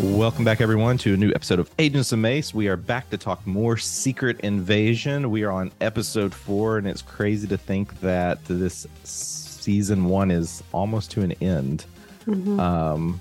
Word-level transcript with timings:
Welcome 0.00 0.44
back, 0.44 0.60
everyone, 0.60 0.96
to 0.98 1.14
a 1.14 1.16
new 1.16 1.32
episode 1.34 1.58
of 1.58 1.68
Agents 1.80 2.12
of 2.12 2.20
Mace. 2.20 2.54
We 2.54 2.68
are 2.68 2.76
back 2.76 3.10
to 3.10 3.18
talk 3.18 3.44
more 3.48 3.76
Secret 3.76 4.38
Invasion. 4.40 5.28
We 5.28 5.42
are 5.42 5.50
on 5.50 5.72
episode 5.80 6.32
four, 6.32 6.78
and 6.78 6.86
it's 6.86 7.02
crazy 7.02 7.48
to 7.48 7.56
think 7.56 7.98
that 8.00 8.44
this 8.44 8.86
season 9.02 10.04
one 10.04 10.30
is 10.30 10.62
almost 10.72 11.10
to 11.12 11.22
an 11.22 11.32
end. 11.40 11.84
Um, 12.28 13.18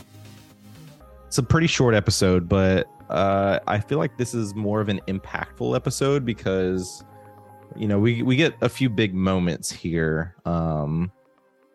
it's 1.25 1.39
a 1.39 1.43
pretty 1.43 1.65
short 1.65 1.95
episode, 1.95 2.47
but 2.47 2.87
uh, 3.09 3.57
I 3.65 3.79
feel 3.79 3.97
like 3.97 4.15
this 4.17 4.35
is 4.35 4.53
more 4.53 4.79
of 4.79 4.87
an 4.87 5.01
impactful 5.07 5.75
episode 5.75 6.25
because, 6.25 7.03
you 7.75 7.87
know, 7.87 7.97
we 7.97 8.21
we 8.21 8.35
get 8.35 8.53
a 8.61 8.69
few 8.69 8.87
big 8.87 9.15
moments 9.15 9.71
here. 9.71 10.35
Um, 10.45 11.11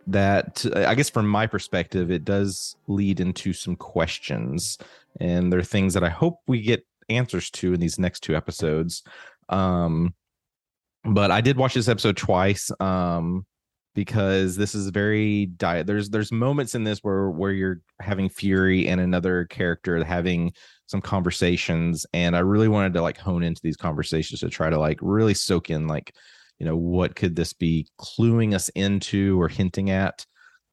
that 0.07 0.65
I 0.75 0.95
guess 0.95 1.11
from 1.11 1.29
my 1.29 1.47
perspective, 1.47 2.11
it 2.11 2.25
does 2.25 2.77
lead 2.87 3.21
into 3.21 3.53
some 3.53 3.77
questions, 3.77 4.79
and 5.21 5.53
there 5.53 5.61
are 5.61 5.65
things 5.65 5.95
that 5.95 6.05
I 6.05 6.09
hope 6.09 6.41
we 6.47 6.61
get 6.61 6.87
answers 7.09 7.51
to 7.51 7.75
in 7.75 7.81
these 7.81 7.99
next 7.99 8.21
two 8.21 8.35
episodes. 8.35 9.03
Um, 9.49 10.15
but 11.05 11.31
I 11.31 11.41
did 11.41 11.57
watch 11.57 11.75
this 11.75 11.89
episode 11.89 12.17
twice 12.17 12.71
um, 12.81 13.45
because 13.95 14.57
this 14.57 14.75
is 14.75 14.89
very 14.89 15.47
di- 15.47 15.83
there's 15.83 16.11
there's 16.11 16.33
moments 16.33 16.75
in 16.75 16.85
this 16.85 17.01
where 17.01 17.31
where 17.31 17.53
you're 17.53 17.81
having 18.01 18.29
Fury 18.29 18.89
and 18.89 19.01
another 19.01 19.45
character 19.47 20.03
having 20.05 20.53
some 20.87 21.01
conversations, 21.01 22.07
and 22.13 22.37
I 22.37 22.41
really 22.41 22.69
wanted 22.69 22.95
to 22.95 23.03
like 23.03 23.19
hone 23.19 23.43
into 23.43 23.61
these 23.63 23.77
conversations 23.77 24.41
to 24.41 24.49
try 24.49 24.71
to 24.71 24.79
like 24.79 24.99
really 25.01 25.35
soak 25.35 25.71
in 25.71 25.87
like 25.87 26.15
you 26.63 26.69
know 26.69 26.77
what 26.77 27.17
could 27.17 27.35
this 27.35 27.53
be 27.53 27.89
cluing 28.01 28.55
us 28.55 28.69
into 28.71 29.41
or 29.41 29.49
hinting 29.49 29.91
at? 29.91 30.25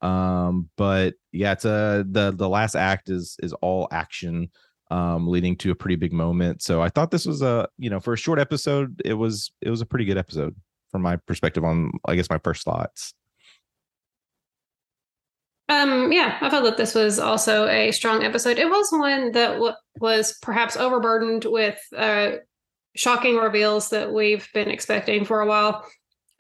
Um 0.02 0.70
but 0.78 1.16
yeah 1.32 1.54
it's 1.54 1.66
a 1.66 2.06
the 2.08 2.32
the 2.32 2.48
last 2.48 2.76
act 2.76 3.10
is 3.10 3.36
is 3.42 3.54
all 3.54 3.88
action 3.92 4.50
um 4.92 5.28
leading 5.28 5.56
to 5.58 5.72
a 5.72 5.76
pretty 5.76 5.96
big 5.96 6.14
moment. 6.14 6.62
So 6.62 6.80
i 6.80 6.90
thought 6.90 7.10
this 7.10 7.26
was 7.26 7.42
a 7.42 7.68
you 7.80 7.90
know 7.90 8.00
for 8.00 8.14
a 8.14 8.18
short 8.18 8.38
episode 8.38 9.02
it 9.04 9.16
was 9.16 9.52
it 9.62 9.72
was 9.72 9.82
a 9.82 9.86
pretty 9.86 10.06
good 10.06 10.18
episode 10.18 10.56
from 10.92 11.02
my 11.02 11.16
perspective 11.16 11.64
on 11.64 11.92
i 12.06 12.16
guess 12.16 12.30
my 12.30 12.40
first 12.44 12.64
thoughts. 12.64 13.14
Um, 15.70 16.12
yeah, 16.12 16.38
I 16.42 16.50
felt 16.52 16.66
that 16.66 16.78
this 16.78 16.96
was 16.96 17.20
also 17.20 17.68
a 17.68 17.92
strong 17.92 18.24
episode. 18.24 18.58
It 18.60 18.70
was 18.70 18.90
one 18.92 19.32
that 19.34 19.54
w- 19.54 19.74
was 20.00 20.38
perhaps 20.42 20.76
overburdened 20.78 21.46
with 21.46 21.80
uh, 21.96 22.38
shocking 22.96 23.38
reveals 23.38 23.90
that 23.90 24.12
we've 24.12 24.48
been 24.54 24.70
expecting 24.70 25.26
for 25.26 25.42
a 25.42 25.46
while. 25.48 25.86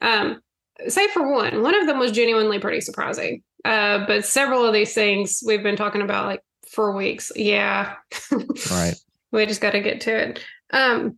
Um, 0.01 0.41
save 0.87 1.11
for 1.11 1.33
one, 1.33 1.61
one 1.61 1.75
of 1.75 1.87
them 1.87 1.99
was 1.99 2.11
genuinely 2.11 2.59
pretty 2.59 2.81
surprising. 2.81 3.43
Uh, 3.65 4.05
but 4.07 4.25
several 4.25 4.65
of 4.65 4.73
these 4.73 4.93
things 4.93 5.43
we've 5.45 5.63
been 5.63 5.75
talking 5.75 6.01
about 6.01 6.25
like 6.25 6.41
for 6.71 6.95
weeks. 6.95 7.31
Yeah, 7.35 7.95
right 8.71 8.95
we 9.31 9.45
just 9.45 9.61
got 9.61 9.71
to 9.71 9.81
get 9.81 10.01
to 10.01 10.15
it. 10.17 10.43
Um, 10.71 11.17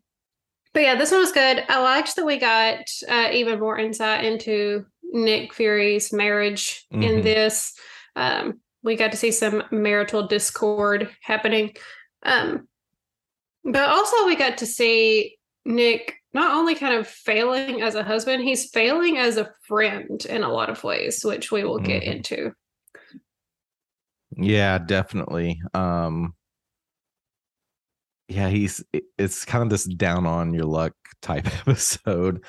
but 0.73 0.83
yeah, 0.83 0.95
this 0.95 1.11
one 1.11 1.19
was 1.21 1.31
good. 1.31 1.63
I 1.69 1.79
liked 1.81 2.15
that 2.15 2.25
we 2.25 2.37
got 2.37 2.79
uh, 3.07 3.29
even 3.31 3.59
more 3.59 3.77
insight 3.77 4.23
into 4.25 4.85
Nick 5.03 5.53
Fury's 5.53 6.11
marriage 6.11 6.85
in 6.91 6.99
Mhm. 7.01 7.23
this. 7.23 7.73
Um, 8.15 8.59
we 8.83 8.95
got 8.95 9.11
to 9.11 9.17
see 9.17 9.31
some 9.31 9.63
marital 9.71 10.27
discord 10.27 11.09
happening. 11.21 11.75
Um, 12.23 12.67
but 13.63 13.89
also, 13.89 14.25
we 14.25 14.35
got 14.35 14.57
to 14.59 14.65
see 14.65 15.37
Nick 15.65 16.15
not 16.33 16.55
only 16.55 16.75
kind 16.75 16.95
of 16.95 17.07
failing 17.07 17.81
as 17.81 17.95
a 17.95 18.03
husband, 18.03 18.41
he's 18.43 18.69
failing 18.69 19.17
as 19.17 19.37
a 19.37 19.51
friend 19.67 20.25
in 20.25 20.43
a 20.43 20.51
lot 20.51 20.69
of 20.69 20.83
ways, 20.83 21.23
which 21.25 21.51
we 21.51 21.63
will 21.63 21.79
get 21.79 22.03
Mhm. 22.03 22.07
into. 22.15 22.53
yeah 24.37 24.77
definitely 24.77 25.59
um 25.73 26.33
yeah 28.29 28.47
he's 28.47 28.81
it's 29.17 29.43
kind 29.43 29.61
of 29.61 29.69
this 29.69 29.83
down 29.83 30.25
on 30.25 30.53
your 30.53 30.63
luck 30.63 30.93
type 31.21 31.45
episode 31.67 32.41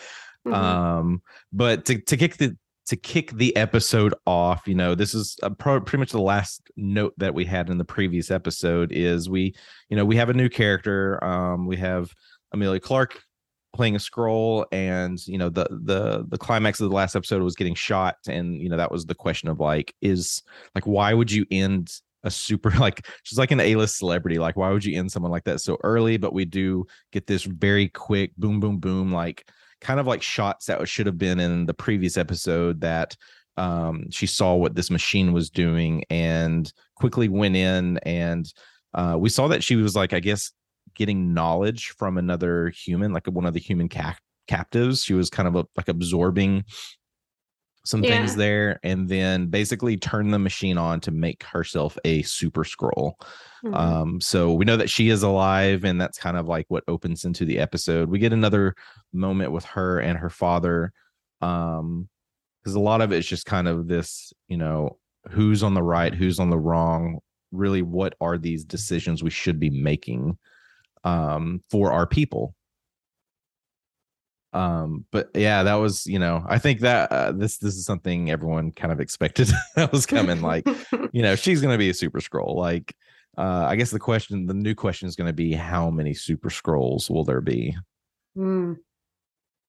Mhm. 0.46 0.54
um 0.54 1.22
but 1.52 1.84
to, 1.86 2.00
to 2.02 2.16
kick 2.16 2.36
the 2.36 2.56
to 2.86 2.96
kick 2.96 3.30
the 3.32 3.54
episode 3.56 4.14
off 4.26 4.62
you 4.66 4.74
know 4.74 4.94
this 4.94 5.14
is 5.14 5.36
uh 5.42 5.50
pro- 5.50 5.80
pretty 5.80 6.00
much 6.00 6.10
the 6.10 6.20
last 6.20 6.70
note 6.76 7.14
that 7.16 7.34
we 7.34 7.44
had 7.44 7.70
in 7.70 7.78
the 7.78 7.84
previous 7.84 8.30
episode 8.30 8.90
is 8.92 9.30
we 9.30 9.54
you 9.88 9.96
know 9.96 10.04
we 10.04 10.16
have 10.16 10.28
a 10.28 10.34
new 10.34 10.48
character 10.48 11.22
um 11.24 11.66
we 11.66 11.76
have 11.76 12.12
Emilia 12.52 12.80
Clarke 12.80 13.22
playing 13.72 13.96
a 13.96 13.98
Skrull 13.98 14.66
and 14.72 15.24
you 15.26 15.38
know 15.38 15.48
the 15.48 15.66
the 15.70 16.26
the 16.28 16.38
climax 16.38 16.80
of 16.80 16.90
the 16.90 16.94
last 16.94 17.16
episode 17.16 17.42
was 17.42 17.56
getting 17.56 17.74
shot 17.74 18.16
and 18.26 18.60
you 18.60 18.68
know 18.68 18.76
that 18.76 18.92
was 18.92 19.06
the 19.06 19.14
question 19.14 19.48
of 19.48 19.60
like 19.60 19.94
is 20.02 20.42
like 20.74 20.86
why 20.86 21.14
would 21.14 21.32
you 21.32 21.46
end 21.50 21.90
a 22.24 22.30
super 22.30 22.70
like 22.78 23.06
she's 23.22 23.38
like 23.38 23.50
an 23.50 23.60
a-list 23.60 23.96
celebrity 23.96 24.38
like 24.38 24.56
why 24.56 24.70
would 24.70 24.84
you 24.84 24.98
end 24.98 25.10
someone 25.10 25.32
like 25.32 25.44
that 25.44 25.60
so 25.60 25.78
early? 25.82 26.16
But 26.16 26.32
we 26.32 26.44
do 26.44 26.86
get 27.12 27.26
this 27.26 27.44
very 27.44 27.88
quick 27.88 28.36
boom 28.36 28.60
boom 28.60 28.78
boom 28.78 29.12
like 29.12 29.48
kind 29.82 30.00
of 30.00 30.06
like 30.06 30.22
shots 30.22 30.66
that 30.66 30.86
should 30.88 31.06
have 31.06 31.18
been 31.18 31.38
in 31.38 31.66
the 31.66 31.74
previous 31.74 32.16
episode 32.16 32.80
that 32.80 33.16
um 33.58 34.06
she 34.10 34.26
saw 34.26 34.54
what 34.54 34.74
this 34.74 34.90
machine 34.90 35.34
was 35.34 35.50
doing 35.50 36.02
and 36.08 36.72
quickly 36.96 37.28
went 37.28 37.54
in 37.54 37.98
and 37.98 38.54
uh 38.94 39.14
we 39.18 39.28
saw 39.28 39.46
that 39.46 39.62
she 39.62 39.76
was 39.76 39.94
like 39.94 40.14
i 40.14 40.20
guess 40.20 40.52
getting 40.94 41.34
knowledge 41.34 41.88
from 41.98 42.16
another 42.16 42.70
human 42.70 43.12
like 43.12 43.26
one 43.26 43.44
of 43.44 43.54
the 43.54 43.60
human 43.60 43.88
cap- 43.88 44.18
captives. 44.46 45.02
She 45.02 45.14
was 45.14 45.30
kind 45.30 45.48
of 45.48 45.56
a, 45.56 45.66
like 45.76 45.88
absorbing 45.88 46.64
some 47.84 48.02
things 48.02 48.36
there 48.36 48.78
and 48.82 49.08
then 49.08 49.46
basically 49.46 49.96
turn 49.96 50.30
the 50.30 50.38
machine 50.38 50.78
on 50.78 51.00
to 51.00 51.10
make 51.10 51.42
herself 51.42 51.98
a 52.04 52.22
super 52.22 52.62
Skrull. 52.64 53.12
Mhm. 53.64 53.74
um 53.76 54.20
so 54.20 54.52
we 54.52 54.64
know 54.64 54.76
that 54.76 54.90
she 54.90 55.08
is 55.08 55.22
alive 55.22 55.84
and 55.84 56.00
that's 56.00 56.18
kind 56.18 56.36
of 56.36 56.46
like 56.46 56.66
what 56.68 56.84
opens 56.88 57.24
into 57.24 57.44
the 57.44 57.58
episode. 57.58 58.08
We 58.08 58.18
get 58.18 58.32
another 58.32 58.74
moment 59.12 59.52
with 59.52 59.64
her 59.64 59.98
and 60.00 60.18
her 60.18 60.30
father 60.30 60.92
um 61.40 62.08
because 62.62 62.74
a 62.76 62.80
lot 62.80 63.00
of 63.00 63.10
it's 63.12 63.26
just 63.26 63.46
kind 63.46 63.66
of 63.66 63.88
this 63.88 64.32
you 64.48 64.56
know 64.56 64.98
who's 65.30 65.62
on 65.62 65.74
the 65.74 65.82
right 65.82 66.14
who's 66.14 66.38
on 66.38 66.50
the 66.50 66.58
wrong 66.58 67.18
really 67.50 67.82
what 67.82 68.14
are 68.20 68.38
these 68.38 68.64
decisions 68.64 69.22
we 69.22 69.30
should 69.30 69.58
be 69.60 69.70
making 69.70 70.38
um 71.04 71.62
for 71.70 71.92
our 71.92 72.06
people 72.06 72.54
um 74.54 75.04
but 75.10 75.30
yeah 75.34 75.62
that 75.62 75.74
was 75.74 76.06
you 76.06 76.18
know 76.18 76.44
i 76.46 76.58
think 76.58 76.80
that 76.80 77.10
uh, 77.10 77.32
this 77.32 77.56
this 77.58 77.74
is 77.74 77.86
something 77.86 78.30
everyone 78.30 78.70
kind 78.70 78.92
of 78.92 79.00
expected 79.00 79.48
that 79.76 79.90
was 79.92 80.04
coming 80.04 80.42
like 80.42 80.66
you 81.12 81.22
know 81.22 81.34
she's 81.34 81.62
gonna 81.62 81.78
be 81.78 81.88
a 81.90 81.94
super 81.94 82.20
Skrull 82.20 82.54
like 82.56 82.94
uh, 83.38 83.64
I 83.66 83.76
guess 83.76 83.90
the 83.90 83.98
question, 83.98 84.46
the 84.46 84.52
new 84.52 84.74
question 84.74 85.08
is 85.08 85.16
going 85.16 85.28
to 85.28 85.32
be 85.32 85.54
how 85.54 85.88
many 85.88 86.12
super 86.12 86.50
Skrulls 86.50 87.08
will 87.08 87.24
there 87.24 87.40
be? 87.40 87.74
Hmm. 88.34 88.74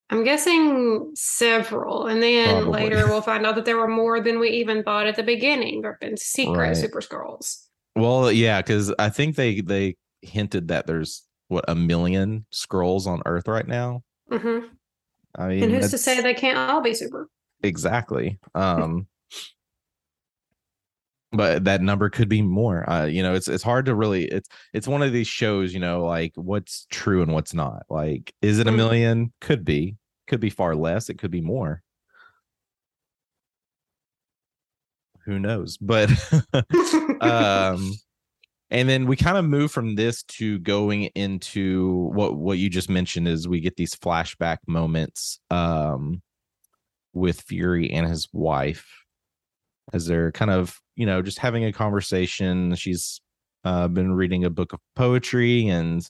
I'm 0.09 0.23
guessing 0.25 1.11
several, 1.15 2.07
and 2.07 2.21
then 2.21 2.63
Probably. 2.63 2.83
later 2.83 3.07
we'll 3.07 3.21
find 3.31 3.45
out 3.45 3.55
that 3.55 3.63
there 3.65 3.77
were 3.77 3.87
more 3.87 4.19
than 4.19 4.39
we 4.39 4.49
even 4.49 4.83
thought 4.83 5.07
at 5.07 5.15
the 5.15 5.23
beginning. 5.23 5.81
There 5.81 5.93
have 5.93 5.99
been 6.01 6.17
secret 6.17 6.57
Right. 6.57 6.75
super 6.77 6.99
Skrulls. 6.99 7.67
Well, 7.95 8.31
yeah, 8.31 8.61
because 8.61 8.93
I 8.99 9.09
think 9.09 9.37
they 9.37 9.61
they 9.61 9.95
hinted 10.21 10.67
that 10.67 10.85
there's 10.85 11.23
what 11.47 11.63
a 11.67 11.73
million 11.73 12.45
Skrulls 12.53 13.07
on 13.07 13.21
Earth 13.25 13.47
right 13.47 13.67
now. 13.67 14.03
Hmm 14.29 14.59
I 15.35 15.47
mean, 15.47 15.63
And 15.63 15.71
who's 15.71 15.91
to 15.91 15.97
say 15.97 16.21
they 16.21 16.33
can't 16.33 16.57
all 16.57 16.81
be 16.81 16.93
super? 16.93 17.29
exactly? 17.63 18.39
Um, 18.55 19.07
but 21.31 21.63
that 21.63 21.81
number 21.81 22.09
could 22.09 22.29
be 22.29 22.41
more. 22.41 22.87
Uh, 22.89 23.05
you 23.05 23.23
know, 23.23 23.33
it's 23.33 23.47
it's 23.47 23.63
hard 23.63 23.85
to 23.87 23.95
really. 23.95 24.25
It's 24.25 24.49
it's 24.73 24.87
one 24.87 25.01
of 25.01 25.11
these 25.11 25.27
shows. 25.27 25.73
You 25.73 25.79
know, 25.79 26.05
like 26.05 26.33
what's 26.35 26.85
true 26.89 27.21
and 27.21 27.33
what's 27.33 27.53
not. 27.53 27.83
Like, 27.89 28.33
is 28.41 28.59
it 28.59 28.67
a 28.67 28.71
Mhm. 28.71 28.75
million? 28.75 29.33
Could 29.41 29.65
be. 29.65 29.97
Could 30.27 30.39
be 30.39 30.49
far 30.49 30.75
less. 30.75 31.09
It 31.09 31.17
could 31.17 31.31
be 31.31 31.41
more. 31.41 31.81
Who 35.25 35.39
knows? 35.39 35.77
But 35.77 36.09
um 37.21 37.99
and 38.73 38.89
then 38.89 39.05
we 39.05 39.15
kind 39.15 39.37
of 39.37 39.45
move 39.45 39.71
from 39.71 39.93
this 39.95 40.23
to 40.23 40.57
going 40.59 41.03
into 41.15 42.09
what 42.13 42.35
what 42.35 42.57
you 42.57 42.69
just 42.69 42.89
mentioned 42.89 43.27
is 43.27 43.47
we 43.47 43.59
get 43.61 43.77
these 43.77 43.95
flashback 43.95 44.57
moments 44.67 45.39
um 45.51 46.21
with 47.13 47.41
Fury 47.41 47.91
and 47.91 48.07
his 48.07 48.27
wife 48.33 49.03
as 49.93 50.07
they're 50.07 50.31
kind 50.31 50.49
of 50.49 50.81
you 50.95 51.05
know 51.05 51.21
just 51.21 51.37
having 51.37 51.63
a 51.63 51.71
conversation. 51.71 52.75
She's 52.75 53.21
uh 53.63 53.87
been 53.87 54.13
reading 54.13 54.43
a 54.43 54.49
book 54.49 54.73
of 54.73 54.79
poetry 54.95 55.67
and 55.67 56.05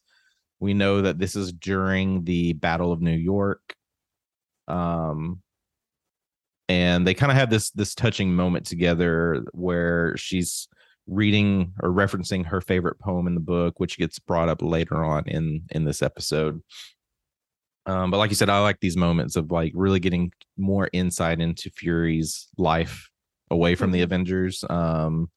we 0.59 0.73
know 0.73 1.01
that 1.01 1.19
this 1.19 1.35
is 1.35 1.51
during 1.51 2.23
the 2.23 2.53
battle 2.53 2.93
of 2.93 3.01
New 3.01 3.11
York 3.11 3.75
um 4.69 5.41
and 6.69 7.05
they 7.05 7.13
kind 7.13 7.31
of 7.31 7.37
have 7.37 7.49
this 7.49 7.71
this 7.71 7.93
touching 7.93 8.33
moment 8.33 8.65
together 8.65 9.43
where 9.51 10.15
she's 10.15 10.69
reading 11.07 11.73
or 11.81 11.89
referencing 11.89 12.45
her 12.45 12.61
favorite 12.61 12.99
poem 12.99 13.27
in 13.27 13.33
the 13.35 13.39
book 13.41 13.79
which 13.79 13.97
gets 13.97 14.19
brought 14.19 14.49
up 14.49 14.61
later 14.61 15.03
on 15.03 15.23
in 15.27 15.61
in 15.71 15.83
this 15.85 16.01
episode 16.01 16.61
um 17.85 18.09
but 18.11 18.17
like 18.17 18.29
you 18.29 18.35
said 18.35 18.49
i 18.49 18.59
like 18.59 18.79
these 18.79 18.95
moments 18.97 19.35
of 19.35 19.51
like 19.51 19.71
really 19.75 19.99
getting 19.99 20.31
more 20.57 20.89
insight 20.93 21.41
into 21.41 21.69
fury's 21.69 22.47
life 22.57 23.09
away 23.51 23.75
from 23.75 23.91
the 23.91 23.99
Mhm. 23.99 24.03
avengers 24.03 24.63
um 24.69 25.29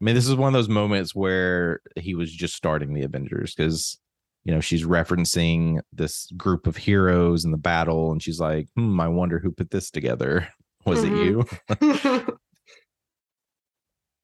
i 0.00 0.04
mean 0.04 0.14
this 0.16 0.26
is 0.28 0.34
one 0.34 0.48
of 0.48 0.58
those 0.58 0.68
moments 0.68 1.14
where 1.14 1.80
he 1.96 2.14
was 2.14 2.32
just 2.32 2.54
starting 2.56 2.92
the 2.94 3.04
avengers 3.04 3.54
because 3.54 3.98
you 4.44 4.52
know 4.52 4.60
she's 4.60 4.84
referencing 4.84 5.80
this 5.92 6.28
group 6.36 6.66
of 6.66 6.76
heroes 6.76 7.44
in 7.44 7.52
the 7.52 7.56
battle 7.56 8.10
and 8.10 8.22
she's 8.22 8.40
like 8.40 8.66
hmm 8.76 9.00
i 9.00 9.06
wonder 9.06 9.38
who 9.38 9.52
put 9.52 9.70
this 9.70 9.90
together 9.90 10.48
was 10.84 11.04
Mhm. 11.04 11.46
it 11.78 12.18
you 12.18 12.26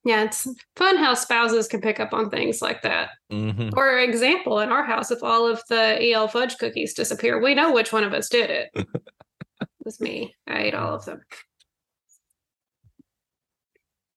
yeah, 0.03 0.23
it's 0.23 0.47
fun 0.75 0.97
how 0.97 1.13
spouses 1.13 1.67
can 1.67 1.81
pick 1.81 1.99
up 1.99 2.13
on 2.13 2.29
things 2.29 2.61
like 2.61 2.81
that. 2.81 3.11
Mhm. 3.31 3.71
For 3.73 3.97
example, 3.99 4.59
in 4.59 4.69
our 4.69 4.83
house, 4.83 5.11
if 5.11 5.23
all 5.23 5.47
of 5.47 5.61
the 5.69 5.97
EL 6.11 6.27
fudge 6.27 6.57
cookies 6.57 6.93
disappear, 6.93 7.41
we 7.41 7.53
know 7.53 7.71
which 7.73 7.93
one 7.93 8.03
of 8.03 8.13
us 8.13 8.27
did 8.29 8.49
it. 8.49 8.69
it 8.75 9.67
was 9.85 9.99
me. 9.99 10.35
I 10.47 10.63
ate 10.63 10.73
all 10.73 10.95
of 10.95 11.05
them. 11.05 11.21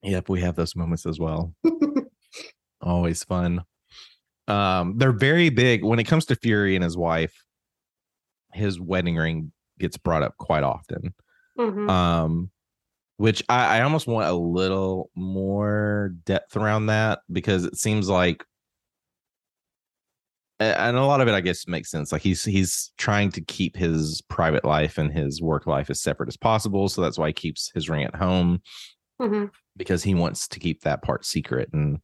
Yep, 0.02 0.28
we 0.28 0.40
have 0.40 0.54
those 0.56 0.76
moments 0.76 1.06
as 1.06 1.18
well. 1.18 1.54
Always 2.82 3.24
fun. 3.24 3.62
Um, 4.48 4.98
they're 4.98 5.12
very 5.12 5.48
big 5.48 5.82
when 5.82 5.98
it 5.98 6.04
comes 6.04 6.26
to 6.26 6.36
Fury 6.36 6.74
and 6.74 6.84
his 6.84 6.96
wife. 6.96 7.34
His 8.52 8.78
wedding 8.78 9.16
ring 9.16 9.52
gets 9.78 9.96
brought 9.96 10.22
up 10.22 10.36
quite 10.38 10.62
often. 10.62 11.14
Mhm. 11.58 11.88
Um, 11.90 12.50
which 13.16 13.42
I, 13.48 13.78
I 13.78 13.82
almost 13.82 14.06
want 14.06 14.28
a 14.28 14.32
little 14.34 15.10
more 15.14 16.14
depth 16.24 16.56
around 16.56 16.86
that 16.86 17.20
because 17.30 17.64
it 17.64 17.76
seems 17.76 18.08
like 18.08 18.44
and 20.60 20.96
a 20.96 21.04
lot 21.04 21.20
of 21.20 21.26
it 21.28 21.34
I 21.34 21.40
guess 21.40 21.66
makes 21.66 21.90
sense. 21.90 22.12
Like 22.12 22.22
he's 22.22 22.44
he's 22.44 22.92
trying 22.96 23.30
to 23.32 23.40
keep 23.40 23.76
his 23.76 24.22
private 24.28 24.64
life 24.64 24.98
and 24.98 25.12
his 25.12 25.42
work 25.42 25.66
life 25.66 25.90
as 25.90 26.00
separate 26.00 26.28
as 26.28 26.36
possible. 26.36 26.88
So 26.88 27.02
that's 27.02 27.18
why 27.18 27.28
he 27.28 27.32
keeps 27.32 27.70
his 27.74 27.88
ring 27.90 28.04
at 28.04 28.14
home 28.14 28.62
Mhm. 29.20 29.50
because 29.76 30.02
he 30.02 30.14
wants 30.14 30.48
to 30.48 30.58
keep 30.60 30.82
that 30.82 31.02
part 31.02 31.24
secret 31.24 31.70
and 31.72 31.98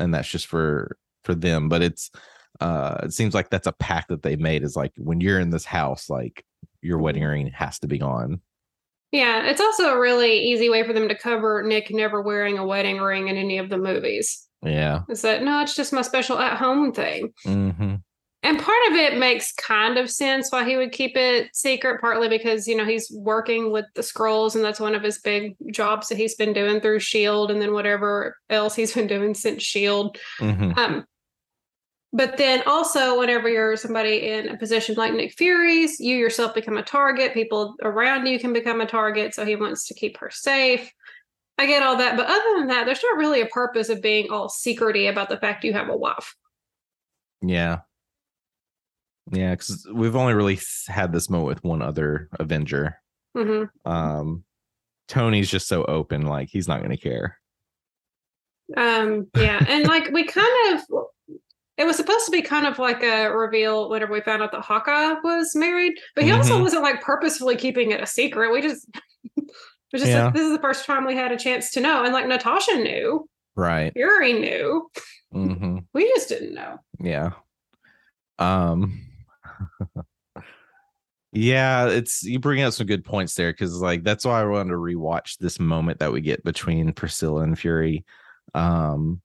and 0.00 0.14
that's 0.14 0.28
just 0.28 0.46
for 0.46 0.96
for 1.24 1.34
them 1.34 1.68
but 1.68 1.82
it's 1.82 2.10
uh 2.60 2.96
it 3.02 3.12
seems 3.12 3.34
like 3.34 3.50
that's 3.50 3.66
a 3.66 3.72
pact 3.72 4.08
that 4.08 4.22
they 4.22 4.34
made 4.36 4.62
is 4.62 4.74
like 4.74 4.92
when 4.96 5.20
you're 5.20 5.40
in 5.40 5.50
this 5.50 5.66
house 5.66 6.08
like 6.08 6.42
your 6.80 6.98
wedding 6.98 7.22
ring 7.22 7.48
has 7.48 7.78
to 7.80 7.86
be 7.86 7.98
gone 7.98 8.40
Yeah, 9.12 9.46
it's 9.46 9.60
also 9.60 9.94
a 9.94 10.00
really 10.00 10.38
easy 10.38 10.68
way 10.68 10.82
for 10.84 10.92
them 10.92 11.08
to 11.08 11.14
cover 11.16 11.62
Nick 11.62 11.90
never 11.90 12.20
wearing 12.20 12.58
a 12.58 12.66
wedding 12.66 12.98
ring 12.98 13.28
in 13.28 13.36
any 13.36 13.58
of 13.58 13.70
the 13.70 13.78
movies. 13.78 14.46
yeah 14.62 15.00
Is 15.08 15.22
that 15.22 15.42
no, 15.42 15.62
it's 15.62 15.74
just 15.74 15.92
my 15.92 16.02
special 16.02 16.38
at 16.38 16.58
home 16.58 16.92
thing. 16.92 17.32
hmm 17.44 17.94
And 18.42 18.58
part 18.58 18.88
of 18.90 18.94
it 18.94 19.18
makes 19.18 19.52
kind 19.54 19.98
of 19.98 20.10
sense 20.10 20.52
why 20.52 20.68
he 20.68 20.76
would 20.76 20.92
keep 20.92 21.16
it 21.16 21.48
secret, 21.54 22.00
partly 22.00 22.28
because, 22.28 22.68
you 22.68 22.76
know, 22.76 22.84
he's 22.84 23.10
working 23.10 23.72
with 23.72 23.86
the 23.94 24.02
Skrulls 24.02 24.54
and 24.54 24.64
that's 24.64 24.78
one 24.80 24.94
of 24.94 25.02
his 25.02 25.18
big 25.18 25.56
jobs 25.72 26.08
that 26.08 26.18
he's 26.18 26.36
been 26.36 26.52
doing 26.52 26.80
through 26.80 26.96
S.H.I.E.L.D. 26.98 27.52
and 27.52 27.60
then 27.62 27.72
whatever 27.72 28.36
else 28.50 28.74
he's 28.76 28.94
been 28.94 29.06
doing 29.08 29.34
since 29.34 29.62
S.H.I.E.L.D. 29.62 30.20
hmm 30.38 30.72
Um, 30.76 31.04
but 32.12 32.36
then 32.38 32.62
also, 32.66 33.18
whenever 33.18 33.48
you're 33.48 33.76
somebody 33.76 34.28
in 34.30 34.48
a 34.48 34.56
position 34.56 34.94
like 34.96 35.12
Nick 35.12 35.32
Fury's, 35.34 36.00
you 36.00 36.16
yourself 36.16 36.54
become 36.54 36.78
a 36.78 36.82
target. 36.82 37.34
People 37.34 37.74
around 37.82 38.26
you 38.26 38.38
can 38.38 38.52
become 38.52 38.80
a 38.80 38.86
target. 38.86 39.34
So 39.34 39.44
he 39.44 39.56
wants 39.56 39.86
to 39.88 39.94
keep 39.94 40.16
her 40.18 40.30
safe. 40.30 40.90
I 41.58 41.66
get 41.66 41.82
all 41.82 41.96
that. 41.96 42.16
But 42.16 42.26
other 42.26 42.58
than 42.58 42.68
that, 42.68 42.86
there's 42.86 43.02
not 43.02 43.18
really 43.18 43.40
a 43.40 43.46
purpose 43.46 43.88
of 43.88 44.00
being 44.00 44.30
all 44.30 44.48
secrety 44.48 45.10
about 45.10 45.28
the 45.28 45.36
fact 45.38 45.64
you 45.64 45.72
have 45.72 45.88
a 45.88 45.96
wife. 45.96 46.34
yeah 47.42 47.80
yeah 49.30 49.50
because 49.50 49.86
we've 49.92 50.16
only 50.16 50.32
really 50.32 50.58
had 50.86 51.12
this 51.12 51.28
moment 51.28 51.48
with 51.48 51.62
one 51.62 51.82
other 51.82 52.30
avenger 52.40 52.96
hmm 53.36 53.64
um 53.84 54.42
tony's 55.06 55.50
just 55.50 55.68
so 55.68 55.84
open 55.84 56.22
like 56.22 56.48
he's 56.48 56.66
not 56.66 56.78
going 56.78 56.90
to 56.90 56.96
care 56.96 57.38
Um, 58.76 59.26
yeah. 59.36 59.62
And 59.68 59.86
like 59.86 60.10
we 60.12 60.24
kind 60.24 60.74
of, 60.74 60.82
it 61.78 61.84
was 61.86 61.96
supposed 61.96 62.26
to 62.26 62.32
be 62.32 62.42
kind 62.42 62.66
of 62.66 62.78
like 62.78 63.02
a 63.02 63.28
reveal 63.30 63.88
whenever 63.88 64.12
we 64.12 64.20
found 64.20 64.42
out 64.42 64.52
that 64.52 64.60
Hawkeye 64.62 65.14
was 65.24 65.54
married, 65.54 65.94
but 66.14 66.24
he 66.24 66.32
also 66.32 66.58
Mhm. 66.58 66.62
wasn't 66.62 66.82
like 66.82 67.00
purposefully 67.00 67.56
keeping 67.56 67.92
it 67.92 68.02
a 68.02 68.06
secret. 68.06 68.52
We 68.52 68.60
just, 68.60 68.86
just 69.94 70.06
Yeah. 70.06 70.24
like, 70.26 70.34
this 70.34 70.42
is 70.42 70.52
the 70.52 70.60
first 70.60 70.84
time 70.84 71.06
we 71.06 71.14
had 71.14 71.32
a 71.32 71.38
chance 71.38 71.70
to 71.72 71.80
know. 71.80 72.02
And 72.04 72.12
like 72.12 72.26
Natasha 72.26 72.74
knew, 72.76 73.28
right 73.56 73.92
Fury 73.94 74.32
knew, 74.34 74.90
hmm 75.32 75.78
we 75.94 76.08
just 76.14 76.28
didn't 76.28 76.54
know. 76.54 76.78
yeah 77.00 77.30
um 78.40 79.00
yeah 81.32 81.86
it's 81.88 82.22
you 82.22 82.38
bring 82.38 82.62
up 82.62 82.72
some 82.72 82.86
good 82.86 83.04
points 83.04 83.34
there 83.34 83.52
because 83.52 83.80
like 83.82 84.02
that's 84.02 84.24
why 84.24 84.40
i 84.40 84.44
wanted 84.44 84.70
to 84.70 84.76
rewatch 84.76 85.36
this 85.38 85.60
moment 85.60 85.98
that 85.98 86.12
we 86.12 86.20
get 86.20 86.42
between 86.44 86.92
priscilla 86.92 87.42
and 87.42 87.58
fury 87.58 88.04
um 88.54 89.20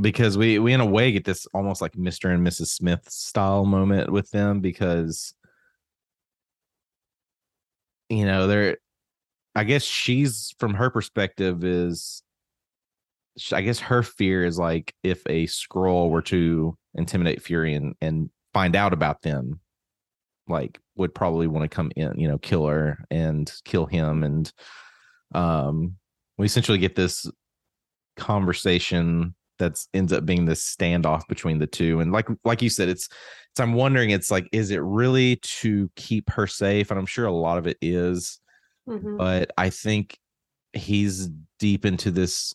because 0.00 0.38
we 0.38 0.58
we 0.58 0.72
in 0.72 0.80
a 0.80 0.86
way 0.86 1.12
get 1.12 1.24
this 1.24 1.46
almost 1.54 1.82
like 1.82 1.92
mr 1.92 2.32
and 2.32 2.46
mrs 2.46 2.68
smith 2.68 3.08
style 3.08 3.64
moment 3.64 4.10
with 4.10 4.30
them 4.30 4.60
because 4.60 5.34
you 8.08 8.24
know 8.24 8.46
they're 8.46 8.78
i 9.54 9.64
guess 9.64 9.84
she's 9.84 10.54
from 10.58 10.74
her 10.74 10.90
perspective 10.90 11.62
is 11.64 12.22
I 13.52 13.62
guess 13.62 13.78
her 13.80 14.02
fear 14.02 14.44
is 14.44 14.58
like 14.58 14.94
if 15.02 15.22
a 15.26 15.46
Skrull 15.46 16.10
were 16.10 16.22
to 16.22 16.76
intimidate 16.94 17.42
Fury 17.42 17.74
and, 17.74 17.94
and 18.00 18.30
find 18.52 18.76
out 18.76 18.92
about 18.92 19.22
them, 19.22 19.60
like 20.48 20.78
would 20.96 21.14
probably 21.14 21.46
want 21.46 21.64
to 21.64 21.74
come 21.74 21.90
in, 21.96 22.18
you 22.18 22.28
know, 22.28 22.38
kill 22.38 22.66
her 22.66 23.04
and 23.10 23.50
kill 23.64 23.86
him. 23.86 24.22
And 24.22 24.52
um 25.34 25.96
we 26.36 26.46
essentially 26.46 26.78
get 26.78 26.94
this 26.94 27.26
conversation 28.16 29.34
that's 29.62 29.88
ends 29.94 30.12
up 30.12 30.26
being 30.26 30.44
this 30.44 30.62
standoff 30.62 31.26
between 31.28 31.58
the 31.58 31.66
two. 31.66 32.00
And 32.00 32.12
like 32.12 32.28
like 32.44 32.60
you 32.62 32.68
said, 32.68 32.88
it's 32.88 33.08
it's 33.50 33.60
I'm 33.60 33.72
wondering, 33.74 34.10
it's 34.10 34.30
like, 34.30 34.48
is 34.52 34.70
it 34.70 34.82
really 34.82 35.36
to 35.36 35.90
keep 35.96 36.30
her 36.30 36.46
safe? 36.46 36.90
And 36.90 36.98
I'm 36.98 37.06
sure 37.06 37.26
a 37.26 37.32
lot 37.32 37.58
of 37.58 37.66
it 37.66 37.78
is 37.80 38.40
Mhm. 38.88 39.16
but 39.16 39.52
I 39.56 39.70
think 39.70 40.18
he's 40.72 41.28
deep 41.60 41.84
into 41.84 42.10
this 42.10 42.54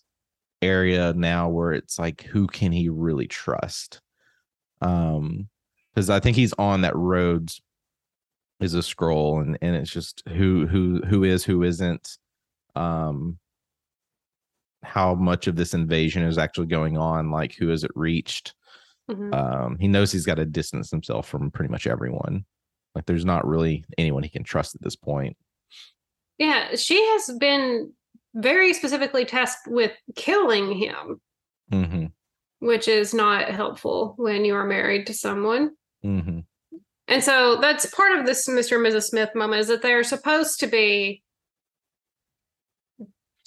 area 0.61 1.13
now 1.13 1.47
where 1.49 1.71
it's 1.71 1.97
like 1.97 2.23
who 2.23 2.47
can 2.47 2.71
he 2.71 2.89
really 2.89 3.27
trust 3.27 4.01
um 4.81 5.47
because 5.93 6.09
i 6.09 6.19
think 6.19 6.35
he's 6.35 6.53
on 6.57 6.81
that 6.81 6.95
road 6.95 7.51
is 8.59 8.73
a 8.73 8.79
Skrull 8.79 9.39
and 9.41 9.57
and 9.61 9.75
it's 9.75 9.91
just 9.91 10.23
who 10.27 10.65
who 10.65 10.99
who 11.07 11.23
is 11.23 11.43
who 11.43 11.61
isn't 11.61 12.17
um 12.75 13.37
how 14.83 15.15
much 15.15 15.47
of 15.47 15.55
this 15.55 15.73
invasion 15.73 16.23
is 16.23 16.37
actually 16.37 16.67
going 16.67 16.97
on. 16.97 17.31
Like, 17.31 17.55
who 17.55 17.67
has 17.69 17.83
it 17.83 17.91
reached? 17.95 18.53
Mhm. 19.09 19.33
Um, 19.33 19.77
he 19.79 19.87
knows 19.87 20.11
he's 20.11 20.25
got 20.25 20.35
to 20.35 20.45
distance 20.45 20.91
himself 20.91 21.27
from 21.27 21.49
pretty 21.51 21.71
much 21.71 21.87
everyone. 21.87 22.45
Like, 22.95 23.05
there's 23.05 23.25
not 23.25 23.47
really 23.47 23.85
anyone 23.97 24.23
he 24.23 24.29
can 24.29 24.43
trust 24.43 24.75
at 24.75 24.81
this 24.81 24.95
point. 24.95 25.37
yeah, 26.39 26.75
she 26.75 27.03
has 27.13 27.35
been 27.39 27.91
very 28.35 28.73
specifically 28.73 29.25
tasked 29.25 29.67
with 29.67 29.91
killing 30.15 30.71
him, 30.73 31.19
hmm 31.71 32.05
which 32.59 32.87
is 32.87 33.13
not 33.13 33.49
helpful 33.49 34.13
when 34.17 34.43
you 34.45 34.53
are 34.55 34.65
married 34.65 35.07
to 35.07 35.13
someone. 35.13 35.71
hmm 36.01 36.39
And 37.07 37.23
so 37.23 37.57
that's 37.61 37.85
part 37.93 38.17
of 38.19 38.25
this 38.25 38.47
Mr. 38.49 38.75
and 38.77 38.85
Mrs. 38.85 39.03
Smith 39.05 39.29
moment 39.35 39.61
is 39.61 39.67
that 39.67 39.81
they're 39.81 40.03
supposed 40.03 40.59
to 40.59 40.67
be 40.67 41.23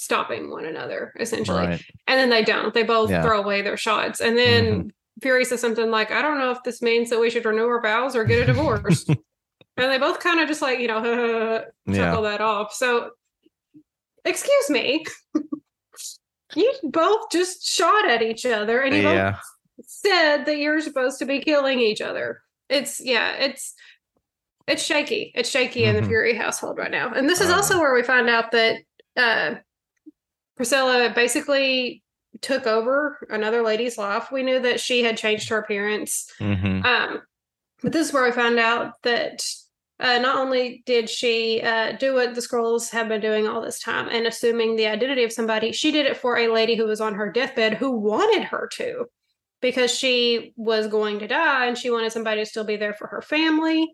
stopping 0.00 0.50
one 0.50 0.64
another, 0.64 1.12
essentially. 1.20 1.58
Right. 1.66 1.84
And 2.06 2.18
then 2.18 2.30
they 2.30 2.42
don't. 2.44 2.72
They 2.74 2.82
both 2.82 3.10
Yeah. 3.10 3.22
throw 3.22 3.40
away 3.42 3.62
their 3.62 3.76
shots. 3.76 4.20
And 4.20 4.36
then 4.38 4.64
Mhm. 4.84 4.90
Fury 5.22 5.44
says 5.44 5.60
something 5.60 5.90
like, 5.90 6.10
I 6.10 6.22
don't 6.22 6.38
know 6.38 6.50
if 6.50 6.62
this 6.62 6.80
means 6.80 7.10
that 7.10 7.20
we 7.20 7.28
should 7.30 7.44
renew 7.44 7.66
our 7.66 7.80
vows 7.82 8.16
or 8.16 8.24
get 8.24 8.42
a 8.42 8.46
divorce. 8.46 9.04
and 9.76 9.90
they 9.92 9.98
both 9.98 10.18
kind 10.20 10.40
of 10.40 10.48
just 10.48 10.62
like, 10.62 10.78
you 10.78 10.88
know, 10.88 11.02
chuckle 11.92 12.22
Yeah. 12.24 12.30
that 12.30 12.40
off. 12.40 12.72
So, 12.72 13.10
excuse 14.24 14.70
me. 14.70 15.04
you 16.56 16.72
both 16.82 17.30
just 17.30 17.64
shot 17.66 18.08
at 18.08 18.22
each 18.22 18.44
other 18.46 18.80
and 18.80 18.96
you 18.96 19.02
both 19.02 19.36
said 19.86 20.44
that 20.46 20.58
you're 20.58 20.80
supposed 20.80 21.18
to 21.18 21.24
be 21.26 21.40
killing 21.40 21.78
each 21.80 22.00
other. 22.00 22.40
It's 22.68 23.00
yeah, 23.00 23.32
it's 23.34 23.74
it's 24.66 24.82
shaky. 24.82 25.32
It's 25.34 25.48
shaky 25.50 25.84
in 25.84 25.96
the 25.96 26.02
Mhm. 26.02 26.06
Fury 26.08 26.34
household 26.36 26.78
right 26.78 26.90
now. 26.90 27.12
And 27.12 27.28
this 27.28 27.40
is 27.40 27.50
Uh. 27.50 27.56
also 27.56 27.78
where 27.78 27.92
we 27.94 28.02
find 28.02 28.28
out 28.28 28.52
that 28.52 28.76
uh 29.16 29.54
Priscilla 30.60 31.10
basically 31.14 32.02
took 32.42 32.66
over 32.66 33.26
another 33.30 33.62
lady's 33.62 33.96
life. 33.96 34.30
We 34.30 34.42
knew 34.42 34.60
that 34.60 34.78
she 34.78 35.02
had 35.02 35.16
changed 35.16 35.48
her 35.48 35.56
appearance. 35.56 36.30
hmm 36.38 36.82
Um 36.84 37.22
but 37.82 37.92
this 37.92 38.08
is 38.08 38.12
where 38.12 38.24
we 38.24 38.30
found 38.30 38.58
out 38.58 38.92
that 39.04 39.42
uh, 40.00 40.18
not 40.18 40.36
only 40.36 40.82
did 40.84 41.08
she 41.08 41.62
uh, 41.62 41.92
do 41.92 42.12
what 42.12 42.34
the 42.34 42.42
Skrulls 42.42 42.90
have 42.90 43.08
been 43.08 43.22
doing 43.22 43.48
all 43.48 43.62
this 43.62 43.80
time 43.80 44.10
and 44.10 44.26
assuming 44.26 44.76
the 44.76 44.86
identity 44.86 45.24
of 45.24 45.32
somebody, 45.32 45.72
she 45.72 45.92
did 45.92 46.04
it 46.04 46.18
for 46.18 46.36
a 46.36 46.52
lady 46.52 46.74
who 46.74 46.84
was 46.84 47.00
on 47.00 47.14
her 47.14 47.32
deathbed 47.32 47.72
who 47.72 47.92
wanted 47.92 48.44
her 48.44 48.68
to 48.74 49.06
because 49.62 49.90
she 49.90 50.52
was 50.56 50.88
going 50.88 51.20
to 51.20 51.26
die 51.26 51.64
and 51.64 51.78
she 51.78 51.90
wanted 51.90 52.12
somebody 52.12 52.42
to 52.42 52.46
still 52.46 52.64
be 52.64 52.76
there 52.76 52.92
for 52.92 53.06
her 53.06 53.22
family. 53.22 53.90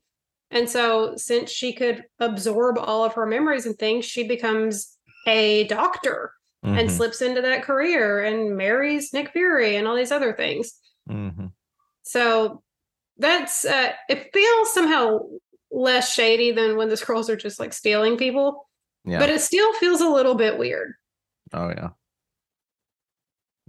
And 0.50 0.68
so, 0.68 1.14
since 1.14 1.48
she 1.48 1.72
could 1.72 2.02
absorb 2.18 2.76
all 2.76 3.04
of 3.04 3.14
her 3.14 3.26
memories 3.26 3.66
and 3.66 3.78
things, 3.78 4.04
she 4.04 4.26
becomes 4.26 4.98
a 5.28 5.62
doctor 5.68 6.32
and 6.66 6.88
Mhm. 6.88 6.90
slips 6.90 7.22
into 7.22 7.40
that 7.42 7.62
career 7.62 8.22
and 8.24 8.56
marries 8.56 9.12
Nick 9.12 9.30
Fury 9.32 9.76
and 9.76 9.86
all 9.86 9.94
these 9.96 10.12
other 10.12 10.32
things. 10.32 10.72
Mhm. 11.08 11.52
So 12.02 12.62
that's 13.18 13.64
uh 13.64 13.92
it 14.08 14.30
feels 14.34 14.74
somehow 14.74 15.20
less 15.70 16.12
shady 16.12 16.52
than 16.52 16.76
when 16.76 16.88
the 16.88 16.94
Skrulls 17.02 17.28
are 17.28 17.36
just 17.36 17.58
like 17.60 17.72
stealing 17.72 18.16
people, 18.16 18.68
Yeah. 19.04 19.18
but 19.18 19.30
it 19.30 19.40
still 19.40 19.72
feels 19.74 20.00
a 20.00 20.08
little 20.08 20.34
bit 20.34 20.58
weird. 20.58 20.94
Oh 21.52 21.68
yeah. 21.68 21.90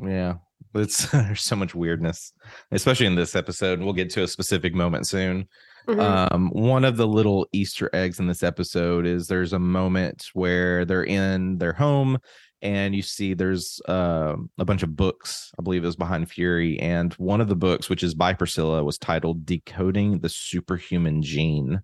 Yeah. 0.01 0.33
It's 0.75 1.05
there's 1.11 1.41
so 1.41 1.55
much 1.55 1.73
weirdness, 1.73 2.33
especially 2.71 3.05
in 3.07 3.15
this 3.15 3.35
episode. 3.35 3.79
We'll 3.79 3.93
get 3.93 4.09
to 4.11 4.23
a 4.23 4.27
specific 4.27 4.73
moment 4.73 5.07
soon. 5.07 5.47
Mhm. 5.87 6.33
Um, 6.33 6.49
one 6.49 6.83
of 6.83 6.97
the 6.97 7.07
little 7.07 7.47
Easter 7.53 7.89
eggs 7.93 8.19
in 8.19 8.27
this 8.27 8.43
episode 8.43 9.05
is 9.07 9.27
there's 9.27 9.53
a 9.53 9.59
moment 9.59 10.25
where 10.33 10.83
they're 10.83 11.05
in 11.05 11.57
their 11.59 11.71
home 11.73 12.17
and 12.61 12.95
you 12.95 13.01
see 13.01 13.33
there's 13.33 13.81
uh, 13.87 14.35
a 14.57 14.65
bunch 14.65 14.83
of 14.83 14.95
books, 14.95 15.51
I 15.59 15.63
believe 15.63 15.83
it 15.83 15.87
was 15.87 15.95
behind 15.95 16.29
Fury, 16.29 16.79
and 16.79 17.13
one 17.13 17.41
of 17.41 17.47
the 17.47 17.55
books, 17.55 17.89
which 17.89 18.03
is 18.03 18.13
by 18.13 18.33
Priscilla, 18.33 18.83
was 18.83 18.97
titled 18.97 19.45
Decoding 19.45 20.19
the 20.19 20.29
Superhuman 20.29 21.21
Gene. 21.21 21.81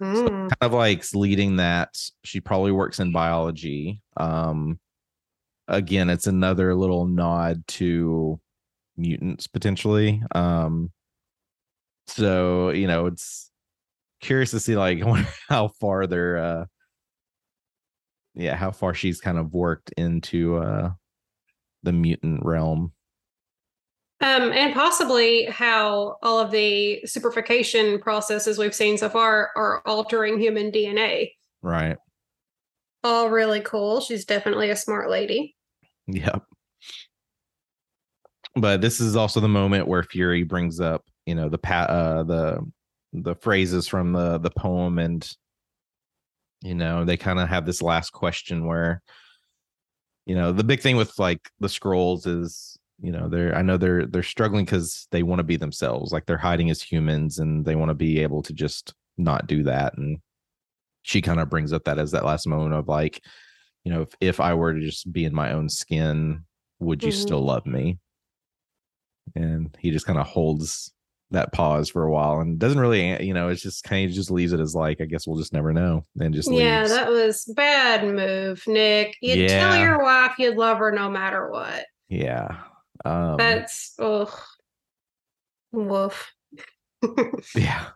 Mm. 0.00 0.26
kind 0.26 0.52
of 0.62 0.72
like 0.72 1.04
leading 1.12 1.56
that 1.56 1.94
she 2.24 2.40
probably 2.40 2.72
works 2.72 3.00
in 3.00 3.12
biology 3.12 4.00
um 4.16 4.80
again 5.68 6.08
it's 6.08 6.26
another 6.26 6.74
little 6.74 7.06
nod 7.06 7.62
to 7.68 8.40
mutants 8.96 9.46
potentially 9.46 10.22
um 10.34 10.90
so 12.06 12.70
you 12.70 12.86
know 12.86 13.04
it's 13.04 13.50
curious 14.22 14.52
to 14.52 14.60
see 14.60 14.74
like 14.74 15.02
how 15.50 15.68
far 15.68 16.06
they're 16.06 16.38
uh 16.38 16.64
yeah 18.34 18.54
how 18.56 18.70
far 18.70 18.94
she's 18.94 19.20
kind 19.20 19.38
of 19.38 19.52
worked 19.52 19.90
into 19.96 20.56
uh 20.56 20.90
the 21.82 21.92
mutant 21.92 22.44
realm 22.44 22.92
Um, 24.20 24.52
and 24.52 24.74
possibly 24.74 25.46
how 25.46 26.16
all 26.22 26.38
of 26.38 26.50
the 26.50 27.00
superfication 27.06 27.98
processes 28.00 28.58
we've 28.58 28.74
seen 28.74 28.98
so 28.98 29.08
far 29.08 29.50
are 29.56 29.80
altering 29.86 30.38
human 30.38 30.70
DNA. 30.70 31.30
right 31.62 31.96
All 33.02 33.30
really 33.30 33.60
cool. 33.62 34.00
She's 34.02 34.26
definitely 34.26 34.68
a 34.68 34.76
smart 34.76 35.08
lady. 35.08 35.56
Yep. 36.06 36.42
But 38.56 38.80
this 38.82 39.00
is 39.00 39.16
also 39.16 39.40
the 39.40 39.48
moment 39.48 39.86
where 39.88 40.02
Fury 40.02 40.42
brings 40.42 40.80
up, 40.80 41.04
you 41.24 41.34
know, 41.34 41.48
the 41.48 41.56
pa- 41.58 41.88
uh 41.88 42.22
the 42.24 42.60
the 43.12 43.34
phrases 43.36 43.88
from 43.88 44.12
the 44.12 44.38
the 44.38 44.50
poem 44.50 44.98
and 44.98 45.26
you 46.62 46.74
know, 46.74 47.04
they 47.04 47.16
kind 47.16 47.38
of 47.40 47.48
have 47.48 47.66
this 47.66 47.82
last 47.82 48.10
question 48.10 48.66
where 48.66 49.02
you 50.26 50.34
know, 50.34 50.52
the 50.52 50.64
big 50.64 50.80
thing 50.80 50.96
with 50.96 51.18
like 51.18 51.50
the 51.60 51.68
Skrulls 51.68 52.26
is, 52.26 52.76
you 53.00 53.10
know, 53.12 53.28
they're 53.28 53.54
I 53.56 53.62
know 53.62 53.76
they're 53.76 54.06
they're 54.06 54.22
struggling 54.22 54.66
cuz 54.66 55.08
they 55.10 55.22
want 55.22 55.38
to 55.40 55.44
be 55.44 55.56
themselves, 55.56 56.12
like 56.12 56.26
they're 56.26 56.36
hiding 56.38 56.70
as 56.70 56.82
humans 56.82 57.38
and 57.38 57.64
they 57.64 57.74
want 57.76 57.88
to 57.90 57.94
be 57.94 58.20
able 58.20 58.42
to 58.42 58.52
just 58.52 58.94
not 59.18 59.46
do 59.46 59.62
that 59.64 59.96
and 59.98 60.18
she 61.02 61.22
kind 61.22 61.40
of 61.40 61.50
brings 61.50 61.72
up 61.72 61.84
that 61.84 61.98
as 61.98 62.10
that 62.12 62.24
last 62.24 62.46
moment 62.46 62.74
of 62.74 62.88
like 62.88 63.24
you 63.84 63.92
know 63.92 64.02
if, 64.02 64.10
if 64.20 64.40
i 64.40 64.54
were 64.54 64.74
to 64.74 64.80
just 64.80 65.12
be 65.12 65.24
in 65.24 65.34
my 65.34 65.52
own 65.52 65.68
skin 65.68 66.44
would 66.80 67.04
you 67.04 67.12
Mhm. 67.12 67.16
still 67.16 67.40
love 67.42 67.66
me 67.66 67.98
and 69.34 69.76
he 69.80 69.90
just 69.90 70.06
kind 70.06 70.18
of 70.18 70.26
holds 70.26 70.92
that 71.30 71.52
pause 71.52 71.88
for 71.88 72.02
a 72.04 72.10
while 72.10 72.40
and 72.40 72.58
doesn't 72.58 72.80
really 72.80 73.22
you 73.24 73.32
know 73.32 73.48
it's 73.48 73.62
just 73.62 73.84
kind 73.84 74.08
of 74.08 74.14
just 74.14 74.30
leaves 74.30 74.52
it 74.52 74.60
as 74.60 74.74
like 74.74 75.00
i 75.00 75.04
guess 75.04 75.26
we'll 75.26 75.38
just 75.38 75.52
never 75.52 75.72
know 75.72 76.04
and 76.18 76.34
just 76.34 76.50
yeah, 76.50 76.80
leaves. 76.80 76.90
that 76.90 77.08
was 77.08 77.44
bad 77.56 78.04
move, 78.04 78.62
Nick. 78.66 79.16
You'd 79.20 79.48
tell 79.48 79.78
your 79.78 80.02
wife 80.02 80.32
you'd 80.38 80.56
love 80.56 80.78
her 80.78 80.90
no 80.90 81.08
matter 81.08 81.50
what. 81.50 81.86
yeah 82.08 82.56
um 83.04 83.36
That's 83.36 83.94
ugh. 83.98 84.32
Woof. 85.72 86.32
yeah 87.54 87.86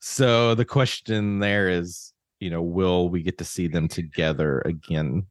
so 0.00 0.54
the 0.54 0.64
question 0.64 1.38
there 1.38 1.68
is 1.68 2.12
you 2.40 2.50
know 2.50 2.62
will 2.62 3.10
we 3.10 3.22
get 3.22 3.38
to 3.38 3.44
see 3.44 3.68
them 3.68 3.88
together 3.88 4.62
again 4.64 5.26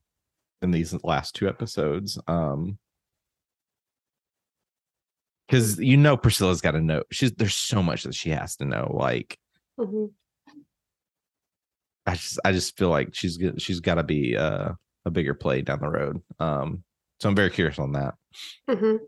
in 0.61 0.71
these 0.71 0.95
last 1.03 1.35
two 1.35 1.47
episodes 1.47 2.19
um 2.27 2.77
because 5.47 5.79
you 5.79 5.97
know 5.97 6.17
priscilla's 6.17 6.61
got 6.61 6.71
to 6.71 6.81
know 6.81 7.01
she's 7.11 7.31
there's 7.33 7.55
so 7.55 7.81
much 7.81 8.03
that 8.03 8.13
she 8.15 8.29
has 8.29 8.55
to 8.57 8.65
know 8.65 8.91
like 8.99 9.37
Mhm. 9.79 10.11
i 12.05 12.13
just 12.15 12.39
i 12.45 12.51
just 12.51 12.77
feel 12.77 12.89
like 12.89 13.13
she's 13.13 13.39
she's 13.57 13.79
got 13.79 13.95
to 13.95 14.03
be 14.03 14.35
uh, 14.37 14.71
a 15.05 15.11
bigger 15.11 15.33
play 15.33 15.61
down 15.61 15.79
the 15.79 15.89
road 15.89 16.21
um 16.39 16.83
so 17.19 17.29
i'm 17.29 17.35
very 17.35 17.49
curious 17.49 17.79
on 17.79 17.93
that 17.93 18.15
Mhm. 18.69 18.99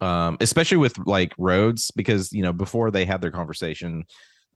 um 0.00 0.36
especially 0.40 0.76
with 0.78 0.98
like 1.06 1.32
Rhodes 1.38 1.90
because 1.92 2.32
you 2.32 2.42
know 2.42 2.52
before 2.52 2.90
they 2.90 3.04
had 3.04 3.20
their 3.20 3.30
conversation 3.30 4.04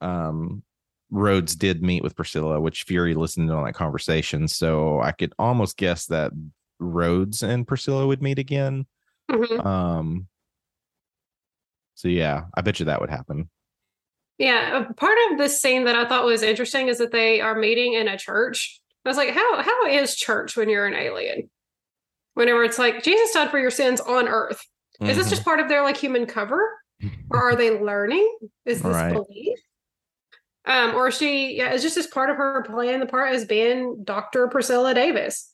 um 0.00 0.62
Rhodes 1.10 1.56
did 1.56 1.82
meet 1.82 2.02
with 2.02 2.14
Priscilla 2.16 2.60
which 2.60 2.82
Fury 2.82 3.14
listened 3.14 3.48
to 3.48 3.54
on 3.54 3.64
that 3.64 3.72
conversation 3.72 4.46
so 4.46 5.00
I 5.00 5.12
could 5.12 5.32
almost 5.38 5.78
guess 5.78 6.04
that 6.06 6.32
Rhodes 6.78 7.42
and 7.42 7.66
Priscilla 7.66 8.06
would 8.06 8.20
meet 8.22 8.38
again 8.38 8.86
Mhm. 9.30 9.64
um 9.64 10.28
so 11.98 12.06
yeah 12.06 12.44
I 12.54 12.60
bet 12.60 12.78
you 12.78 12.86
that 12.86 13.00
would 13.00 13.10
happen 13.10 13.50
Yeah, 14.38 14.84
part 14.96 15.18
of 15.32 15.38
this 15.38 15.60
scene 15.60 15.84
that 15.86 15.96
I 15.96 16.06
thought 16.08 16.24
was 16.24 16.42
interesting 16.42 16.86
is 16.86 16.98
that 16.98 17.10
they 17.10 17.40
are 17.40 17.58
meeting 17.58 17.94
in 17.94 18.06
a 18.06 18.16
church. 18.16 18.80
I 19.04 19.08
was 19.08 19.16
like, 19.16 19.30
how 19.30 19.60
how 19.62 19.86
is 19.86 20.14
church 20.14 20.56
when 20.56 20.68
you're 20.68 20.86
an 20.86 20.94
alien? 20.94 21.50
Whenever 22.34 22.62
it's 22.62 22.78
like 22.78 23.02
Jesus 23.02 23.32
died 23.32 23.50
for 23.50 23.58
your 23.58 23.72
sins 23.72 24.00
on 24.00 24.28
Earth. 24.28 24.62
Is 25.00 25.16
this 25.16 25.28
just 25.30 25.44
part 25.44 25.58
of 25.58 25.68
their 25.68 25.82
like 25.82 25.96
human 25.96 26.24
cover? 26.26 26.60
Or 27.30 27.50
are 27.50 27.56
they 27.56 27.80
learning? 27.80 28.38
Is 28.64 28.80
this 28.82 28.94
Right. 28.94 29.12
belief? 29.14 29.58
Um, 30.66 30.94
or 30.94 31.08
is 31.08 31.16
she 31.18 31.56
yeah, 31.56 31.72
is 31.72 31.82
just 31.82 31.96
as 31.96 32.06
part 32.06 32.30
of 32.30 32.36
her 32.36 32.62
playing 32.62 33.00
the 33.00 33.06
part 33.06 33.32
as 33.34 33.44
being 33.44 34.04
Dr. 34.04 34.46
Priscilla 34.48 34.94
Davis. 34.94 35.52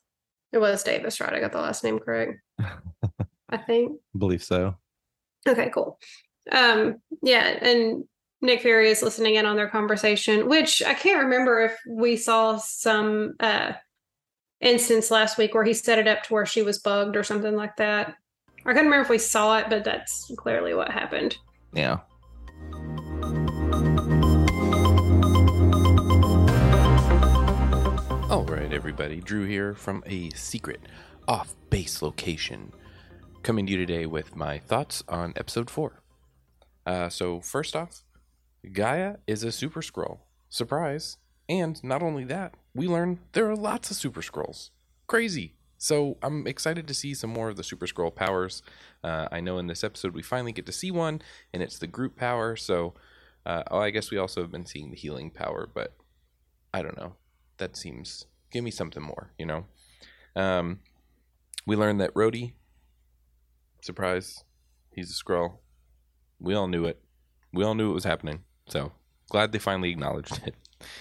It 0.52 0.58
was 0.58 0.82
Davis, 0.82 1.20
right? 1.22 1.32
I 1.32 1.40
got 1.40 1.52
the 1.52 1.60
last 1.60 1.84
name 1.84 1.98
correct. 1.98 2.38
I 3.48 3.56
think. 3.56 3.98
believe 4.16 4.42
so 4.42 4.74
Okay, 5.46 5.70
cool. 5.74 5.98
Um, 6.50 6.96
yeah, 7.22 7.58
and 7.60 8.04
Nick 8.42 8.60
Fury 8.60 8.90
is 8.90 9.02
listening 9.02 9.36
in 9.36 9.46
on 9.46 9.56
their 9.56 9.68
conversation, 9.68 10.48
which 10.48 10.82
I 10.82 10.94
can't 10.94 11.24
remember 11.24 11.62
if 11.62 11.78
we 11.88 12.16
saw 12.16 12.58
some 12.58 13.34
uh 13.40 13.72
instance 14.60 15.10
last 15.10 15.36
week 15.36 15.54
where 15.54 15.64
he 15.64 15.74
set 15.74 15.98
it 15.98 16.08
up 16.08 16.22
to 16.24 16.32
where 16.32 16.46
she 16.46 16.62
was 16.62 16.78
bugged 16.78 17.16
or 17.16 17.22
something 17.22 17.54
like 17.54 17.76
that. 17.76 18.14
I 18.66 18.72
couldn't 18.72 18.86
remember 18.86 19.02
if 19.02 19.10
we 19.10 19.18
saw 19.18 19.58
it, 19.58 19.66
but 19.68 19.84
that's 19.84 20.30
clearly 20.36 20.74
what 20.74 20.90
happened. 20.90 21.36
Yeah. 21.74 21.98
All 28.30 28.44
right, 28.46 28.72
everybody. 28.72 29.20
Drew 29.20 29.44
here 29.44 29.74
from 29.74 30.02
a 30.06 30.30
secret 30.30 30.80
off 31.28 31.54
base 31.68 32.00
location. 32.00 32.72
Coming 33.42 33.66
to 33.66 33.72
you 33.72 33.78
today 33.78 34.06
with 34.06 34.34
my 34.34 34.58
thoughts 34.58 35.02
on 35.08 35.34
episode 35.36 35.68
4. 35.68 36.03
Uh, 36.86 37.08
so, 37.08 37.40
first 37.40 37.74
off, 37.74 38.02
G'iah 38.66 39.18
is 39.26 39.42
a 39.42 39.52
super 39.52 39.80
Skrull. 39.80 40.18
Surprise. 40.48 41.18
And 41.48 41.82
not 41.84 42.02
only 42.02 42.24
that, 42.24 42.54
we 42.74 42.88
learn 42.88 43.20
there 43.32 43.48
are 43.50 43.56
lots 43.56 43.90
of 43.90 43.96
super 43.96 44.22
Skrulls. 44.22 44.70
Crazy. 45.06 45.54
So, 45.78 46.16
I'm 46.22 46.46
excited 46.46 46.86
to 46.88 46.94
see 46.94 47.14
some 47.14 47.30
more 47.30 47.48
of 47.48 47.56
the 47.56 47.64
super 47.64 47.86
Skrull 47.86 48.14
powers. 48.14 48.62
Uh, 49.02 49.28
I 49.30 49.40
know 49.40 49.58
in 49.58 49.66
this 49.66 49.84
episode 49.84 50.14
we 50.14 50.22
finally 50.22 50.52
get 50.52 50.66
to 50.66 50.72
see 50.72 50.90
one, 50.90 51.22
and 51.52 51.62
it's 51.62 51.78
the 51.78 51.86
group 51.86 52.16
power. 52.16 52.56
So, 52.56 52.94
uh, 53.46 53.62
oh, 53.70 53.78
I 53.78 53.90
guess 53.90 54.10
we 54.10 54.18
also 54.18 54.40
have 54.40 54.50
been 54.50 54.66
seeing 54.66 54.90
the 54.90 54.96
healing 54.96 55.30
power, 55.30 55.68
but 55.72 55.94
I 56.72 56.82
don't 56.82 56.96
know. 56.96 57.14
That 57.58 57.76
seems 57.76 58.26
give 58.50 58.64
me 58.64 58.70
something 58.70 59.02
more, 59.02 59.32
you 59.38 59.46
know. 59.46 59.66
Um, 60.36 60.80
we 61.66 61.76
learned 61.76 62.00
that 62.00 62.14
Rhodey, 62.14 62.54
surprise, 63.82 64.44
he's 64.90 65.10
a 65.10 65.14
Skrull. 65.14 65.58
We 66.44 66.54
all 66.54 66.68
knew 66.68 66.84
it. 66.84 67.00
We 67.52 67.64
all 67.64 67.74
knew 67.74 67.90
it 67.90 67.94
was 67.94 68.04
happening. 68.04 68.44
So 68.68 68.92
glad 69.30 69.52
they 69.52 69.58
finally 69.58 69.90
acknowledged 69.90 70.40
it. 70.46 70.54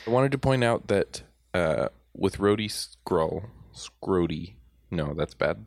I 0.07 0.09
wanted 0.09 0.31
to 0.31 0.38
point 0.38 0.63
out 0.63 0.88
that 0.88 1.23
uh, 1.53 1.89
with 2.13 2.38
Rhodey 2.38 2.69
Skrull, 2.69 3.50
Scrody, 3.73 4.55
no, 4.89 5.13
that's 5.13 5.33
bad. 5.33 5.65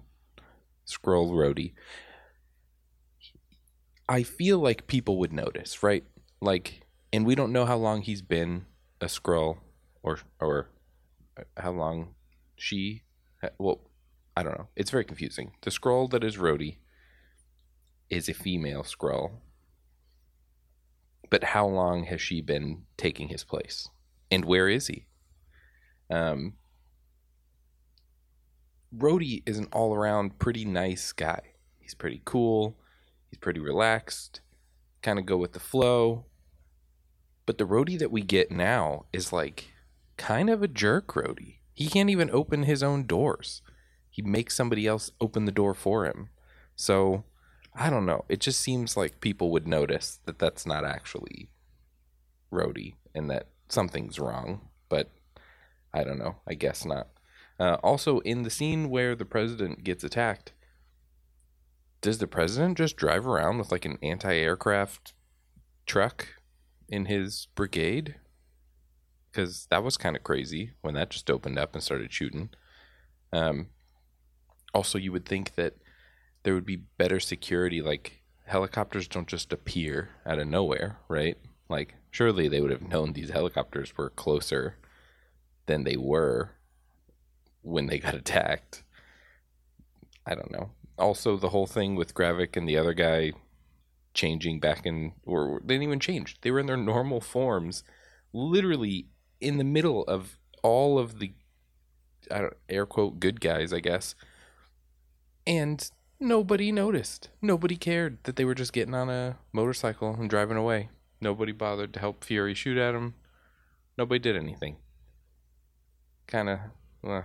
Skrull 0.87 1.31
Rhodey. 1.31 1.73
I 4.09 4.23
feel 4.23 4.59
like 4.59 4.87
people 4.87 5.19
would 5.19 5.33
notice, 5.33 5.83
right? 5.83 6.05
Like, 6.41 6.87
and 7.13 7.27
we 7.27 7.35
don't 7.35 7.53
know 7.53 7.67
how 7.67 7.77
long 7.77 8.03
he's 8.03 8.23
been 8.23 8.67
a 9.01 9.07
Skrull, 9.07 9.59
or 10.03 10.21
or 10.41 10.71
how 11.57 11.73
long 11.73 12.15
she 12.57 13.03
well 13.59 13.81
i 14.37 14.43
don't 14.43 14.57
know 14.57 14.69
it's 14.75 14.91
very 14.91 15.05
confusing 15.05 15.53
the 15.63 15.71
Skrull 15.71 16.11
that 16.11 16.25
is 16.25 16.37
Rhodey 16.37 16.77
is 18.09 18.29
a 18.29 18.35
female 18.35 18.83
Skrull 18.83 19.33
but 21.31 21.45
how 21.45 21.67
long 21.67 22.05
has 22.05 22.21
she 22.21 22.41
been 22.41 22.83
taking 22.97 23.29
his 23.29 23.45
place 23.45 23.89
and 24.31 24.45
where 24.45 24.69
is 24.69 24.87
he 24.87 25.07
um 26.11 26.55
Rhodey 28.97 29.43
is 29.45 29.59
an 29.59 29.69
all-around 29.73 30.39
pretty 30.39 30.65
nice 30.65 31.13
guy 31.13 31.41
he's 31.79 31.95
pretty 31.95 32.23
cool 32.25 32.77
he's 33.31 33.39
pretty 33.39 33.61
relaxed 33.61 34.41
kind 35.03 35.19
of 35.19 35.27
go 35.27 35.37
with 35.37 35.53
the 35.53 35.61
flow 35.61 36.27
but 37.47 37.59
the 37.59 37.67
Rhodey 37.67 37.99
that 38.01 38.11
we 38.11 38.23
get 38.23 38.51
now 38.51 39.07
is 39.13 39.33
like 39.33 39.73
kind 40.17 40.51
of 40.51 40.63
a 40.63 40.69
jerk, 40.69 41.15
Rhodey. 41.15 41.59
He 41.73 41.89
can't 41.89 42.11
even 42.11 42.31
open 42.31 42.65
his 42.65 42.83
own 42.83 43.07
doors. 43.07 43.63
He 44.11 44.21
makes 44.21 44.57
somebody 44.57 44.87
else 44.87 45.13
open 45.21 45.45
the 45.45 45.53
door 45.53 45.73
for 45.73 46.05
him. 46.05 46.31
So, 46.75 47.25
I 47.77 47.91
don't 47.91 48.07
know. 48.07 48.25
It 48.29 48.41
just 48.41 48.61
seems 48.61 48.97
like 48.97 49.21
people 49.21 49.51
would 49.51 49.69
notice 49.69 50.21
that 50.25 50.39
that's 50.39 50.67
not 50.67 50.85
actually 50.85 51.51
Rhodey 52.53 52.95
and 53.15 53.31
that 53.31 53.49
something's 53.69 54.19
wrong. 54.19 54.69
But 54.89 55.11
I 55.93 56.05
don't 56.05 56.19
know. 56.19 56.37
I 56.47 56.55
guess 56.55 56.85
not. 56.85 57.09
Uh, 57.59 57.77
also, 57.83 58.21
in 58.21 58.43
the 58.43 58.51
scene 58.51 58.91
where 58.91 59.15
the 59.15 59.25
president 59.25 59.85
gets 59.85 60.05
attacked, 60.05 60.53
does 62.01 62.19
the 62.19 62.27
president 62.27 62.79
just 62.79 62.97
drive 62.97 63.27
around 63.27 63.59
with 63.59 63.73
like 63.73 63.85
an 63.85 63.99
anti 64.03 64.35
aircraft 64.35 65.13
truck 65.87 66.29
in 66.89 67.07
his 67.07 67.49
brigade? 67.55 68.17
because 69.37 69.67
that 69.67 69.85
was 69.85 69.99
kind 69.99 70.17
of 70.17 70.23
crazy 70.23 70.71
when 70.81 70.95
that 70.95 71.11
just 71.11 71.31
opened 71.31 71.59
up 71.59 71.75
and 71.75 71.83
started 71.83 72.11
shooting. 72.11 72.49
Um, 73.35 73.67
also, 74.73 74.97
you 74.97 75.13
would 75.13 75.27
think 75.27 75.57
that 75.57 75.75
there 76.47 76.55
would 76.55 76.65
be 76.65 76.77
better 76.77 77.19
security. 77.19 77.83
Like 77.83 78.23
helicopters 78.45 79.09
don't 79.09 79.27
just 79.27 79.53
appear 79.53 80.11
out 80.25 80.39
of 80.39 80.47
nowhere, 80.47 81.01
right? 81.09 81.37
Like 81.69 81.97
surely 82.13 82.47
they 82.47 82.61
would 82.61 82.71
have 82.71 82.89
known 82.89 83.13
these 83.13 83.31
helicopters 83.31 83.97
were 83.97 84.11
closer 84.11 84.77
than 85.67 85.83
they 85.83 85.97
were 85.97 86.53
when 87.63 87.89
they 87.89 87.99
got 87.99 88.15
attacked. 88.23 88.85
I 90.25 90.37
don't 90.37 90.53
know. 90.53 90.71
Also, 90.97 91.37
the 91.37 91.49
whole 91.49 91.67
thing 91.67 91.97
with 91.97 92.15
Gravik 92.15 92.57
and 92.57 92.69
the 92.69 92.79
other 92.79 92.95
guy 92.95 93.33
changing 94.15 94.61
back 94.61 94.87
in, 94.87 95.15
or 95.25 95.61
they 95.65 95.75
didn't 95.75 95.83
even 95.83 96.01
change. 96.01 96.41
They 96.43 96.53
were 96.53 96.61
in 96.61 96.67
their 96.67 96.77
normal 96.77 97.21
forms, 97.21 97.83
literally 98.33 99.09
in 99.41 99.59
the 99.59 99.65
middle 99.65 100.05
of 100.05 100.39
all 100.63 100.97
of 100.97 101.19
the 101.19 101.33
I 102.31 102.39
don't, 102.43 102.57
air 102.69 102.87
quote 102.87 103.19
good 103.19 103.41
guys, 103.41 103.73
I 103.73 103.81
guess. 103.81 104.15
And 105.45 105.91
nobody 106.19 106.73
noticed. 106.73 107.29
Nobody 107.41 107.77
cared 107.77 108.23
that 108.25 108.37
they 108.37 108.45
were 108.45 108.55
just 108.55 108.73
getting 108.73 108.95
on 108.95 109.11
a 109.11 109.37
motorcycle 109.53 110.15
and 110.15 110.31
driving 110.31 110.57
away. 110.57 110.91
Nobody 111.21 111.53
bothered 111.53 111.93
to 111.95 112.01
help 112.01 112.25
Fury 112.25 112.55
shoot 112.55 112.79
at 112.79 112.95
him. 112.95 113.15
Nobody 113.97 114.19
did 114.19 114.37
anything. 114.37 114.77
Kind 116.27 116.49
of, 116.49 116.59
uh, 117.07 117.23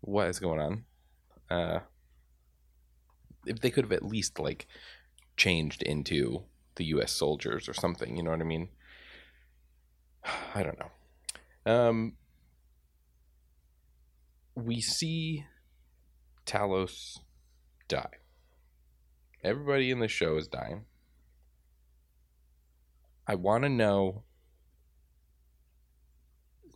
what 0.00 0.28
is 0.28 0.38
going 0.40 0.60
on? 0.60 0.84
Uh, 1.48 1.80
if 3.46 3.60
they 3.60 3.70
could 3.70 3.84
have 3.84 3.92
at 3.92 4.04
least 4.04 4.38
like 4.38 4.66
changed 5.36 5.82
into 5.82 6.44
the 6.76 6.84
U.S. 6.86 7.12
soldiers 7.12 7.68
or 7.68 7.74
something, 7.74 8.16
you 8.16 8.22
know 8.22 8.30
what 8.30 8.40
I 8.40 8.44
mean? 8.44 8.68
I 10.54 10.62
don't 10.62 10.78
know. 10.78 10.90
Um, 11.72 12.16
we 14.54 14.80
see 14.80 15.44
Talos 16.46 17.18
die. 17.90 18.16
Everybody 19.42 19.90
in 19.90 19.98
the 19.98 20.08
show 20.08 20.36
is 20.36 20.48
dying. 20.48 20.84
I 23.26 23.34
want 23.34 23.64
to 23.64 23.68
know. 23.68 24.22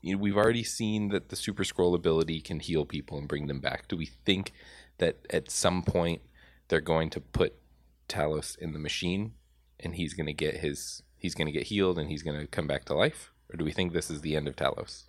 You 0.02 0.14
know, 0.14 0.20
we've 0.20 0.36
already 0.36 0.64
seen 0.64 1.08
that 1.08 1.30
the 1.30 1.36
Super 1.36 1.64
Skrull 1.64 1.94
ability 1.94 2.40
can 2.42 2.60
heal 2.60 2.84
people 2.84 3.16
and 3.16 3.26
bring 3.26 3.46
them 3.46 3.60
back. 3.60 3.88
Do 3.88 3.96
we 3.96 4.06
think 4.06 4.52
that 4.98 5.20
at 5.30 5.50
some 5.50 5.82
point 5.82 6.20
they're 6.68 6.80
going 6.80 7.08
to 7.10 7.20
put 7.20 7.54
Talos 8.08 8.58
in 8.58 8.72
the 8.72 8.78
machine 8.78 9.32
and 9.80 9.94
he's 9.94 10.12
going 10.12 10.26
to 10.26 10.34
get 10.34 10.58
his 10.58 11.02
he's 11.16 11.34
going 11.34 11.46
to 11.46 11.52
get 11.52 11.68
healed 11.68 11.98
and 11.98 12.10
he's 12.10 12.22
going 12.22 12.38
to 12.38 12.46
come 12.46 12.66
back 12.66 12.84
to 12.86 12.94
life? 12.94 13.32
Or 13.50 13.56
do 13.56 13.64
we 13.64 13.72
think 13.72 13.92
this 13.92 14.10
is 14.10 14.20
the 14.20 14.36
end 14.36 14.48
of 14.48 14.56
Talos? 14.56 15.04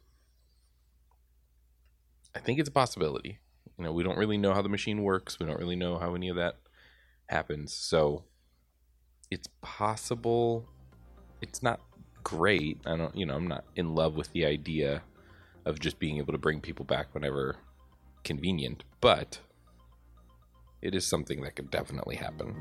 I 2.34 2.39
think 2.39 2.60
it's 2.60 2.70
a 2.70 2.72
possibility. 2.72 3.39
You 3.78 3.84
know, 3.84 3.92
we 3.92 4.04
don't 4.04 4.18
really 4.18 4.38
know 4.38 4.54
how 4.54 4.62
the 4.62 4.70
machine 4.70 5.04
works. 5.04 5.40
We 5.40 5.46
don't 5.46 5.60
really 5.60 5.76
know 5.76 5.98
how 5.98 6.16
any 6.16 6.30
of 6.30 6.38
that 6.38 6.56
happens. 7.28 7.74
So 7.74 8.24
it's 9.30 9.50
possible. 9.62 10.70
It's 11.42 11.62
not 11.62 11.82
great. 12.24 12.80
I 12.86 12.96
don't, 12.96 13.16
you 13.16 13.26
know, 13.26 13.36
I'm 13.36 13.48
not 13.48 13.66
in 13.76 13.94
love 13.94 14.16
with 14.16 14.32
the 14.32 14.46
idea 14.46 15.04
of 15.66 15.80
just 15.80 16.00
being 16.00 16.18
able 16.18 16.32
to 16.32 16.40
bring 16.40 16.62
people 16.62 16.86
back 16.86 17.14
whenever 17.14 17.58
convenient, 18.24 18.84
but 19.02 19.40
it 20.82 20.96
is 20.96 21.06
something 21.06 21.42
that 21.42 21.56
could 21.56 21.70
definitely 21.70 22.16
happen. 22.16 22.56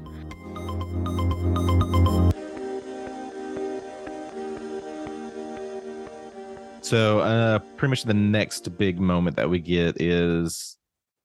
So, 6.81 7.21
uh, 7.21 7.61
pretty 7.77 7.91
much 7.91 8.05
the 8.05 8.15
next 8.15 8.77
big 8.77 9.01
moment 9.01 9.37
that 9.37 9.49
we 9.49 9.59
get 9.59 10.01
is 10.01 10.77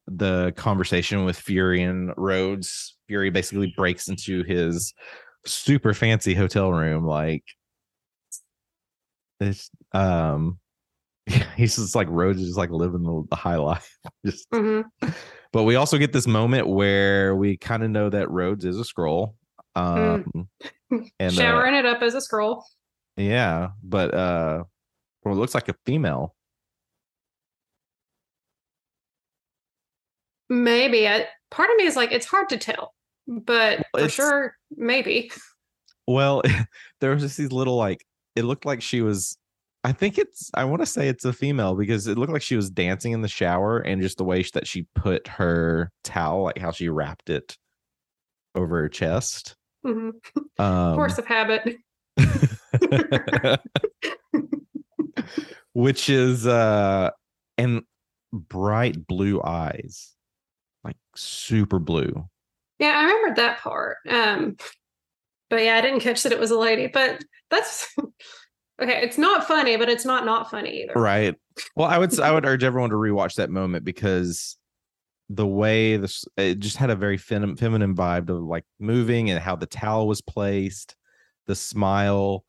the 0.09 0.53
conversation 0.55 1.25
with 1.25 1.37
Fury 1.37 1.81
and 1.83 2.11
Rhodes. 2.17 2.97
Fury 3.07 3.29
basically 3.29 3.73
breaks 3.77 4.07
into 4.07 4.43
his 4.43 4.93
super 5.45 5.93
fancy 5.93 6.33
hotel 6.33 6.71
room, 6.71 7.05
like 7.05 7.43
this. 9.39 9.69
um 9.93 10.59
he's 11.55 11.75
just 11.75 11.95
like 11.95 12.07
Rhodes 12.09 12.39
is 12.41 12.47
just 12.47 12.57
like 12.57 12.71
living 12.71 13.03
the, 13.03 13.23
the 13.29 13.35
high 13.35 13.57
life. 13.57 13.97
just 14.25 14.49
Mm-hmm. 14.51 15.09
but 15.53 15.63
we 15.63 15.75
also 15.75 15.97
get 15.97 16.11
this 16.13 16.27
moment 16.27 16.67
where 16.67 17.35
we 17.35 17.57
kind 17.57 17.83
of 17.83 17.89
know 17.91 18.09
that 18.09 18.29
Rhodes 18.31 18.65
is 18.65 18.79
a 18.79 18.83
Skrull. 18.83 19.35
Um 19.75 20.25
and 20.91 21.11
uh, 21.21 21.29
Showering 21.29 21.75
it 21.75 21.85
up 21.85 22.01
as 22.01 22.15
a 22.15 22.19
Skrull. 22.19 22.63
yeah, 23.17 23.69
but 23.83 24.13
uh 24.13 24.63
well, 25.23 25.35
it 25.35 25.37
looks 25.37 25.53
like 25.55 25.69
a 25.69 25.75
female. 25.85 26.33
Maybe. 30.49 31.07
I, 31.07 31.27
part 31.51 31.69
of 31.69 31.77
me 31.77 31.85
is 31.85 31.95
like, 31.95 32.11
it's 32.11 32.25
hard 32.25 32.49
to 32.49 32.57
tell, 32.57 32.93
but 33.27 33.85
for 33.95 34.09
sure, 34.09 34.55
maybe. 34.75 35.31
Well, 36.07 36.41
there 37.01 37.11
was 37.11 37.21
just 37.21 37.37
these 37.37 37.51
little 37.51 37.75
like 37.75 38.03
it 38.35 38.43
looked 38.43 38.65
like 38.65 38.81
she 38.81 39.01
was 39.01 39.37
I 39.83 39.91
think 39.93 40.17
it's 40.17 40.49
I 40.53 40.65
want 40.65 40.81
to 40.81 40.85
say 40.85 41.07
it's 41.07 41.25
a 41.25 41.31
female 41.31 41.75
because 41.75 42.07
it 42.07 42.17
looked 42.17 42.33
like 42.33 42.41
she 42.41 42.55
was 42.55 42.69
dancing 42.69 43.13
in 43.13 43.21
the 43.21 43.27
shower 43.27 43.77
and 43.79 44.01
just 44.01 44.17
the 44.17 44.25
way 44.25 44.43
that 44.53 44.67
she 44.67 44.87
put 44.95 45.27
her 45.27 45.91
towel, 46.03 46.43
like 46.43 46.57
how 46.57 46.71
she 46.71 46.89
wrapped 46.89 47.29
it 47.29 47.55
over 48.55 48.81
her 48.81 48.89
chest. 48.89 49.55
Mhm. 49.85 50.13
Um, 50.59 50.95
Force 50.95 51.17
of 51.17 51.25
habit. 51.25 51.77
which 55.73 56.09
is 56.09 56.45
uh 56.45 57.11
and 57.57 57.83
bright 58.33 59.07
blue 59.07 59.41
eyes. 59.41 60.15
Super 61.19 61.79
blue. 61.79 62.29
Yeah, 62.79 62.93
I 62.95 63.03
remembered 63.03 63.35
that 63.35 63.59
part. 63.59 63.97
Um, 64.07 64.55
but 65.49 65.63
yeah, 65.63 65.75
I 65.75 65.81
didn't 65.81 65.99
catch 65.99 66.23
that 66.23 66.31
it 66.31 66.39
was 66.39 66.51
a 66.51 66.57
lady. 66.57 66.87
But 66.87 67.21
that's 67.49 67.93
okay. 68.81 69.01
It's 69.01 69.17
not 69.17 69.45
funny, 69.45 69.75
but 69.75 69.89
it's 69.89 70.05
not 70.05 70.25
not 70.25 70.49
funny 70.49 70.83
either. 70.83 70.93
Right. 70.93 71.35
Well, 71.75 71.89
I 71.89 71.97
would 71.97 72.17
I 72.21 72.31
would 72.31 72.45
urge 72.45 72.63
everyone 72.63 72.91
to 72.91 72.95
rewatch 72.95 73.35
that 73.35 73.49
moment 73.49 73.83
because 73.83 74.55
the 75.27 75.45
way 75.45 75.97
this 75.97 76.23
it 76.37 76.59
just 76.59 76.77
had 76.77 76.89
a 76.89 76.95
very 76.95 77.17
fem- 77.17 77.57
feminine 77.57 77.95
vibe 77.95 78.29
of 78.29 78.41
like 78.41 78.63
moving 78.79 79.29
and 79.29 79.39
how 79.39 79.57
the 79.57 79.65
towel 79.65 80.07
was 80.07 80.21
placed, 80.21 80.95
the 81.47 81.55
smile. 81.55 82.45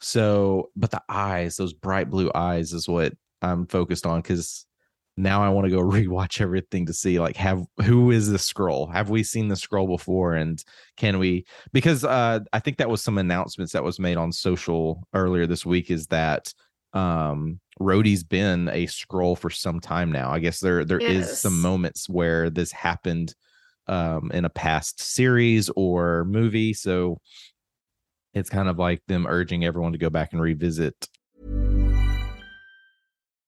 So, 0.00 0.70
but 0.74 0.90
the 0.90 1.02
eyes, 1.08 1.56
those 1.56 1.74
bright 1.74 2.08
blue 2.08 2.30
eyes, 2.34 2.72
is 2.72 2.88
what 2.88 3.12
I'm 3.42 3.66
focused 3.66 4.06
on 4.06 4.22
because 4.22 4.66
now 5.16 5.42
I 5.42 5.48
want 5.48 5.66
to 5.66 5.70
go 5.70 5.80
rewatch 5.82 6.40
everything 6.40 6.86
to 6.86 6.92
see 6.92 7.18
like 7.18 7.36
have 7.36 7.64
who 7.84 8.10
is 8.10 8.30
this 8.30 8.50
Skrull? 8.50 8.92
Have 8.92 9.10
we 9.10 9.22
seen 9.22 9.48
the 9.48 9.54
Skrull 9.54 9.88
before? 9.88 10.34
And 10.34 10.62
can 10.96 11.18
we 11.18 11.46
because 11.72 12.04
uh 12.04 12.40
I 12.52 12.60
think 12.60 12.78
that 12.78 12.90
was 12.90 13.02
some 13.02 13.18
announcements 13.18 13.72
that 13.72 13.84
was 13.84 13.98
made 13.98 14.16
on 14.16 14.32
social 14.32 15.06
earlier 15.14 15.46
this 15.46 15.66
week 15.66 15.90
is 15.90 16.06
that 16.08 16.52
um 16.92 17.60
Rhodey's 17.80 18.24
been 18.24 18.68
a 18.68 18.86
Skrull 18.86 19.36
for 19.38 19.50
some 19.50 19.80
time 19.80 20.10
now. 20.10 20.30
I 20.30 20.38
guess 20.38 20.60
there 20.60 20.84
there 20.84 21.00
is 21.00 21.40
some 21.40 21.60
moments 21.60 22.08
where 22.08 22.50
this 22.50 22.72
happened 22.72 23.34
um 23.88 24.30
in 24.32 24.44
a 24.44 24.50
past 24.50 25.00
series 25.00 25.70
or 25.76 26.24
movie. 26.24 26.72
So 26.74 27.18
it's 28.34 28.50
kind 28.50 28.68
of 28.68 28.78
like 28.78 29.00
them 29.08 29.26
urging 29.26 29.64
everyone 29.64 29.92
to 29.92 29.98
go 29.98 30.10
back 30.10 30.32
and 30.32 30.42
revisit 30.42 31.08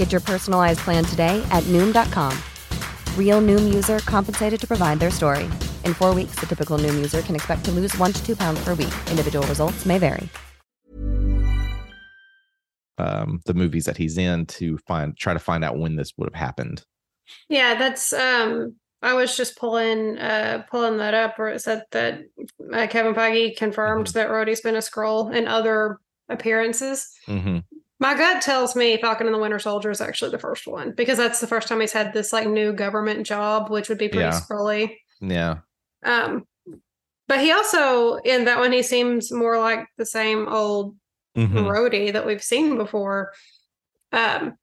Get 0.00 0.12
your 0.12 0.22
personalized 0.22 0.80
plan 0.80 1.04
today 1.04 1.46
at 1.50 1.62
Noom.com. 1.64 2.32
Real 3.18 3.42
Noom 3.42 3.74
user 3.74 3.98
compensated 4.00 4.58
to 4.60 4.66
provide 4.66 4.98
their 4.98 5.10
story. 5.10 5.44
In 5.84 5.92
four 5.92 6.14
weeks, 6.14 6.40
the 6.40 6.46
typical 6.46 6.78
Noom 6.78 6.94
user 6.94 7.20
can 7.20 7.34
expect 7.34 7.66
to 7.66 7.70
lose 7.70 7.94
one 7.98 8.10
to 8.14 8.24
two 8.24 8.34
pounds 8.34 8.64
per 8.64 8.74
week. 8.74 8.94
Individual 9.10 9.46
results 9.46 9.84
may 9.84 9.98
vary. 9.98 10.26
um 12.98 13.40
the 13.46 13.54
movies 13.54 13.84
that 13.84 13.96
he's 13.98 14.16
in 14.18 14.44
to 14.46 14.76
find 14.86 15.16
try 15.16 15.32
to 15.34 15.38
find 15.38 15.64
out 15.64 15.78
when 15.78 15.96
this 15.96 16.12
would 16.16 16.28
have 16.32 16.40
happened. 16.48 16.82
Yeah, 17.48 17.74
that's 17.74 18.12
um 18.14 18.76
I 19.02 19.12
was 19.14 19.36
just 19.36 19.58
pulling 19.58 20.18
uh 20.18 20.64
pulling 20.70 20.96
that 20.98 21.14
up 21.14 21.38
where 21.38 21.48
it 21.48 21.60
said 21.60 21.84
that 21.92 22.20
uh, 22.74 22.86
Kevin 22.88 23.14
Feige 23.14 23.56
confirmed 23.56 24.06
Mhm. 24.08 24.12
that 24.14 24.28
Rhodey's 24.30 24.60
been 24.62 24.76
a 24.76 24.80
Skrull 24.80 25.34
in 25.34 25.46
other 25.46 25.98
appearances. 26.30 27.10
hmm 27.26 27.58
My 28.02 28.14
gut 28.16 28.40
tells 28.42 28.74
me 28.74 28.96
Falcon 28.96 29.26
and 29.26 29.34
the 29.34 29.38
Winter 29.38 29.58
Soldier 29.58 29.90
is 29.90 30.00
actually 30.00 30.30
the 30.30 30.38
first 30.38 30.66
one 30.66 30.92
because 30.92 31.18
that's 31.18 31.38
the 31.40 31.46
first 31.46 31.68
time 31.68 31.80
he's 31.80 31.92
had 31.92 32.12
this 32.14 32.32
like 32.32 32.48
new 32.48 32.72
government 32.72 33.26
job, 33.26 33.70
which 33.70 33.88
would 33.90 33.98
be 33.98 34.08
pretty 34.08 34.24
Yeah. 34.24 34.40
scrolly. 34.40 34.96
Yeah. 35.20 35.58
Um, 36.02 36.46
but 37.28 37.40
he 37.40 37.52
also 37.52 38.14
in 38.16 38.46
that 38.46 38.58
one 38.58 38.72
he 38.72 38.82
seems 38.82 39.30
more 39.30 39.58
like 39.58 39.86
the 39.98 40.06
same 40.06 40.48
old 40.48 40.96
Mhm. 41.36 41.52
Rhodey 41.70 42.12
that 42.14 42.26
we've 42.26 42.42
seen 42.42 42.76
before. 42.76 43.32
Um, 44.12 44.56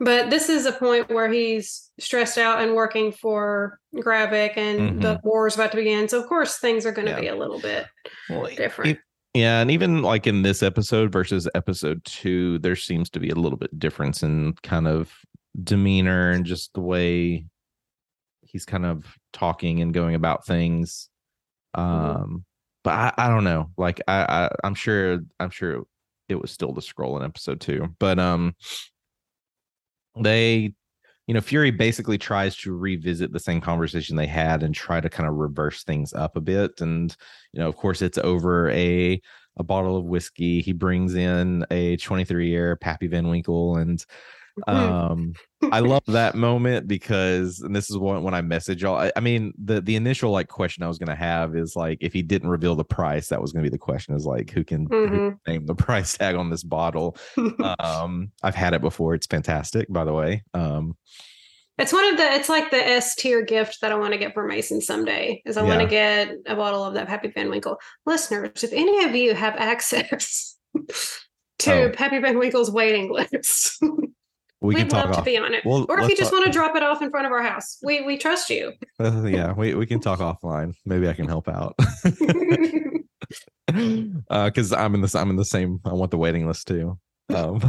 but 0.00 0.30
this 0.30 0.48
is 0.48 0.66
a 0.66 0.72
point 0.72 1.08
where 1.10 1.28
he's 1.30 1.90
stressed 1.98 2.38
out 2.38 2.60
and 2.62 2.74
working 2.74 3.12
for 3.12 3.78
Gravik, 3.94 4.56
and 4.56 5.02
the 5.02 5.20
war 5.22 5.46
is 5.46 5.54
about 5.56 5.70
to 5.72 5.76
begin. 5.76 6.08
So 6.08 6.20
of 6.20 6.28
course 6.28 6.58
things 6.58 6.86
are 6.86 6.92
going 6.92 7.06
to 7.06 7.12
Mm-hmm. 7.12 7.22
Yeah. 7.24 7.30
be 7.32 7.36
a 7.36 7.40
little 7.40 7.60
bit 7.60 7.86
Well, 8.30 8.46
different. 8.54 8.98
Yeah, 9.34 9.60
and 9.60 9.70
even 9.70 10.02
like 10.02 10.28
in 10.28 10.42
this 10.42 10.62
episode 10.62 11.10
versus 11.10 11.48
episode 11.56 12.04
two, 12.04 12.60
there 12.60 12.76
seems 12.76 13.10
to 13.10 13.20
be 13.20 13.30
a 13.30 13.34
little 13.34 13.58
bit 13.58 13.76
difference 13.78 14.22
in 14.22 14.54
kind 14.62 14.86
of 14.86 15.12
demeanor 15.62 16.30
and 16.30 16.44
just 16.46 16.72
the 16.74 16.80
way 16.80 17.44
he's 18.42 18.64
kind 18.64 18.86
of 18.86 19.04
talking 19.32 19.82
and 19.82 19.92
going 19.92 20.14
about 20.14 20.46
things. 20.46 21.08
Um, 21.74 22.44
but 22.84 22.92
I, 22.92 23.12
I 23.18 23.28
don't 23.28 23.42
know. 23.42 23.70
Like 23.76 24.00
I, 24.06 24.22
I 24.22 24.50
I'm 24.62 24.76
sure 24.76 25.18
I'm 25.40 25.50
sure 25.50 25.82
it 26.28 26.36
was 26.36 26.52
still 26.52 26.72
the 26.72 26.80
Skrull 26.80 27.16
in 27.18 27.24
episode 27.24 27.60
two. 27.60 27.92
But 27.98 28.20
um 28.20 28.54
they 30.20 30.74
you 31.26 31.34
know, 31.34 31.40
Fury 31.40 31.70
basically 31.70 32.18
tries 32.18 32.56
to 32.58 32.76
revisit 32.76 33.32
the 33.32 33.40
same 33.40 33.60
conversation 33.60 34.16
they 34.16 34.26
had 34.26 34.62
and 34.62 34.74
try 34.74 35.00
to 35.00 35.08
kind 35.08 35.28
of 35.28 35.36
reverse 35.36 35.82
things 35.82 36.12
up 36.12 36.36
a 36.36 36.40
bit. 36.40 36.80
And, 36.80 37.16
you 37.52 37.60
know, 37.60 37.68
of 37.68 37.76
course, 37.76 38.02
it's 38.02 38.18
over 38.18 38.70
a 38.70 39.20
a 39.56 39.62
bottle 39.62 39.96
of 39.96 40.04
whiskey. 40.04 40.60
He 40.60 40.72
brings 40.72 41.14
in 41.14 41.64
a 41.70 41.96
23 41.96 42.48
year 42.48 42.76
Pappy 42.76 43.06
Van 43.06 43.28
Winkle. 43.28 43.76
And 43.76 44.04
um 44.66 45.32
I 45.72 45.80
love 45.80 46.02
that 46.06 46.34
moment 46.34 46.86
because 46.86 47.60
and 47.60 47.74
this 47.74 47.90
is 47.90 47.98
when 47.98 48.22
when 48.22 48.34
I 48.34 48.42
message 48.42 48.82
y'all. 48.82 48.96
I, 48.96 49.12
I 49.16 49.20
mean, 49.20 49.52
the 49.62 49.80
the 49.80 49.96
initial 49.96 50.30
like 50.30 50.48
question 50.48 50.82
I 50.82 50.88
was 50.88 50.98
gonna 50.98 51.16
have 51.16 51.56
is 51.56 51.74
like 51.76 51.98
if 52.00 52.12
he 52.12 52.22
didn't 52.22 52.48
reveal 52.48 52.74
the 52.76 52.84
price, 52.84 53.28
that 53.28 53.40
was 53.40 53.52
gonna 53.52 53.64
be 53.64 53.68
the 53.68 53.78
question 53.78 54.14
is 54.14 54.26
like 54.26 54.50
who 54.50 54.64
can, 54.64 54.86
who 54.90 55.08
can 55.08 55.40
name 55.46 55.66
the 55.66 55.74
price 55.86 56.16
tag 56.16 56.36
on 56.36 56.50
this 56.50 56.62
bottle 56.62 57.16
um 57.78 58.30
i've 58.42 58.54
had 58.54 58.74
it 58.74 58.80
before 58.80 59.14
it's 59.14 59.26
fantastic 59.26 59.86
by 59.88 60.04
the 60.04 60.12
way 60.12 60.42
um 60.54 60.96
It's 61.76 61.92
one 61.92 62.04
of 62.12 62.16
the. 62.16 62.22
It's 62.22 62.48
like 62.48 62.70
the 62.70 62.76
S 62.76 63.16
tier 63.16 63.42
gift 63.42 63.80
that 63.80 63.90
I 63.90 63.96
want 63.96 64.12
to 64.12 64.18
get 64.18 64.32
for 64.32 64.46
Mason 64.46 64.80
someday. 64.80 65.42
Is 65.44 65.56
I 65.56 65.62
want 65.62 65.80
to 65.80 65.88
get 65.88 66.30
a 66.46 66.54
bottle 66.54 66.84
of 66.84 66.94
that 66.94 67.08
Pappy 67.08 67.32
Van 67.34 67.50
Winkle. 67.50 67.78
Listeners, 68.06 68.62
if 68.62 68.72
any 68.72 69.04
of 69.04 69.12
you 69.16 69.34
have 69.34 69.56
access 69.56 70.56
to 71.58 71.72
Oh. 71.72 71.90
Pappy 71.90 72.20
Van 72.20 72.38
Winkle's 72.38 72.70
waiting 72.70 73.10
list, 73.12 73.82
We 74.68 74.84
talk 74.84 74.92
love 75.06 75.12
to 75.12 75.18
off. 75.18 75.24
be 75.24 75.36
on 75.36 75.52
it. 75.54 75.64
Well, 75.64 75.86
or 75.88 76.00
if 76.00 76.08
you 76.08 76.16
just 76.16 76.30
talk- 76.30 76.40
want 76.40 76.46
to 76.46 76.52
drop 76.52 76.74
it 76.76 76.82
off 76.82 77.02
in 77.02 77.10
front 77.10 77.26
of 77.26 77.32
our 77.32 77.42
house, 77.42 77.78
we 77.82 78.02
we 78.02 78.16
trust 78.16 78.48
you. 78.50 78.72
Uh, 78.98 79.22
yeah, 79.26 79.52
we, 79.52 79.74
we 79.74 79.86
can 79.86 80.00
talk 80.00 80.20
offline. 80.20 80.74
Maybe 80.84 81.08
I 81.08 81.12
can 81.12 81.26
help 81.28 81.48
out. 81.48 81.74
because 83.66 84.72
I'm 84.72 84.94
in 84.94 85.00
this. 85.00 85.14
I'm 85.14 85.30
in 85.30 85.36
the 85.36 85.44
same. 85.44 85.80
I 85.84 85.92
want 85.92 86.10
the 86.10 86.18
waiting 86.18 86.46
list 86.46 86.68
too. 86.68 86.98
Um, 87.34 87.60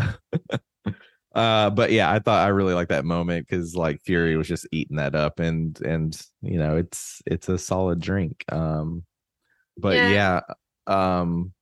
uh, 1.36 1.69
but 1.69 1.91
yeah, 1.91 2.12
I 2.12 2.19
thought 2.19 2.45
I 2.45 2.49
really 2.49 2.73
liked 2.73 2.89
that 2.89 3.05
moment 3.05 3.47
because 3.47 3.75
like 3.75 4.01
Fury 4.05 4.38
was 4.38 4.47
just 4.47 4.67
eating 4.71 4.97
that 4.97 5.15
up, 5.15 5.39
and 5.39 5.79
and 5.81 6.19
you 6.41 6.58
know 6.58 6.77
it's 6.77 7.21
it's 7.25 7.49
a 7.49 7.58
solid 7.58 7.99
drink. 7.99 8.43
Um, 8.51 9.03
but 9.77 9.95
yeah, 9.95 10.41
Yeah. 10.88 11.19
um, 11.19 11.53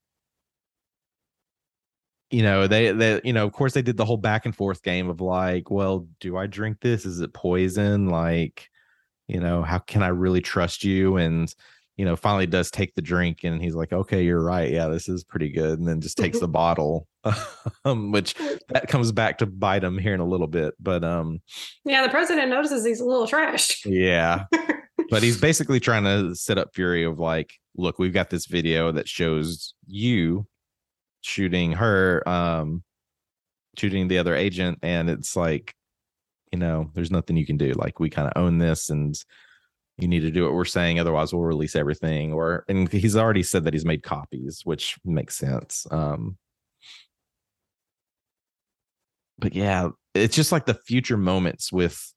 you 2.34 2.42
know 2.42 2.66
they 2.66 2.92
they 2.92 3.22
you 3.24 3.32
know 3.32 3.46
of 3.46 3.54
course 3.54 3.74
they 3.74 3.84
did 3.84 3.96
the 3.96 4.06
whole 4.06 4.18
back 4.18 4.46
and 4.46 4.56
forth 4.56 4.82
game 4.82 5.08
of 5.08 5.22
like, 5.22 5.70
well, 5.70 6.08
do 6.20 6.36
I 6.36 6.48
drink 6.48 6.80
this? 6.82 7.06
Is 7.06 7.20
it 7.20 7.32
poison? 7.32 8.10
Like, 8.10 8.70
you 9.28 9.40
know, 9.40 9.62
how 9.62 9.78
can 9.78 10.02
I 10.02 10.08
really 10.08 10.42
trust 10.42 10.84
you? 10.84 11.18
And 11.18 11.54
you 11.96 12.06
know, 12.06 12.16
finally 12.16 12.48
does 12.48 12.72
take 12.72 12.96
the 12.96 13.04
drink 13.04 13.44
and 13.44 13.62
he's 13.62 13.76
like, 13.76 13.94
okay, 13.94 14.24
you're 14.24 14.44
right. 14.44 14.72
Yeah, 14.72 14.88
this 14.88 15.08
is 15.08 15.24
pretty 15.24 15.50
good. 15.50 15.78
And 15.78 15.88
then 15.88 16.02
just 16.02 16.18
takes 16.18 16.40
the 16.40 16.48
bottle, 16.62 17.08
um, 17.86 18.12
which 18.12 18.34
that 18.70 18.88
comes 18.88 19.12
back 19.12 19.38
to 19.38 19.46
bite 19.46 19.84
him 19.84 20.00
here 20.00 20.16
in 20.16 20.20
a 20.20 20.26
little 20.26 20.48
bit. 20.48 20.74
But 20.80 21.04
um, 21.04 21.40
Yeah, 21.86 22.02
the 22.02 22.10
president 22.10 22.50
notices 22.50 22.84
he's 22.84 23.00
a 23.00 23.06
little 23.06 23.28
trashed. 23.28 23.86
yeah, 23.86 24.46
but 25.12 25.22
he's 25.22 25.40
basically 25.40 25.80
trying 25.80 26.06
to 26.06 26.34
set 26.34 26.58
up 26.58 26.74
Fury 26.74 27.04
of 27.04 27.20
like, 27.20 27.54
look, 27.78 28.00
we've 28.00 28.12
got 28.12 28.32
this 28.32 28.48
video 28.48 28.92
that 28.92 29.08
shows 29.08 29.76
you 29.86 30.48
shooting 31.24 31.72
her, 31.74 32.28
um, 32.28 32.84
shooting 33.78 34.08
the 34.08 34.20
other 34.20 34.36
agent, 34.36 34.80
and 34.84 35.10
it's 35.10 35.36
like, 35.36 35.74
you 36.52 36.60
know, 36.60 36.92
there's 36.94 37.12
nothing 37.12 37.38
you 37.38 37.46
can 37.46 37.58
do. 37.58 37.74
Like, 37.74 38.00
we 38.00 38.10
kind 38.10 38.28
of 38.28 38.40
own 38.42 38.60
this, 38.60 38.90
and 38.90 39.16
you 39.98 40.08
need 40.08 40.22
to 40.22 40.32
do 40.32 40.44
what 40.44 40.54
we're 40.54 40.66
saying, 40.66 41.00
otherwise 41.00 41.34
we'll 41.34 41.44
release 41.44 41.76
everything. 41.76 42.34
Or 42.34 42.66
and 42.68 42.92
he's 42.92 43.16
already 43.16 43.44
said 43.44 43.64
that 43.64 43.74
he's 43.74 43.86
made 43.86 44.04
copies, 44.04 44.62
which 44.64 44.98
makes 45.06 45.36
sense. 45.36 45.86
Um, 45.92 46.38
but 49.40 49.54
yeah, 49.54 49.90
it's 50.14 50.36
just 50.36 50.52
like 50.52 50.66
the 50.66 50.74
future 50.74 51.18
moments 51.18 51.72
with 51.72 52.14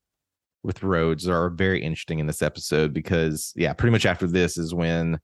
with 0.63 0.83
Rhodes 0.83 1.27
are 1.27 1.49
very 1.49 1.81
interesting 1.81 2.19
in 2.19 2.27
this 2.27 2.41
episode 2.41 2.93
because 2.93 3.53
yeah, 3.55 3.73
pretty 3.73 3.91
much 3.91 4.05
after 4.05 4.27
this 4.27 4.57
is 4.57 4.73
when 4.73 5.19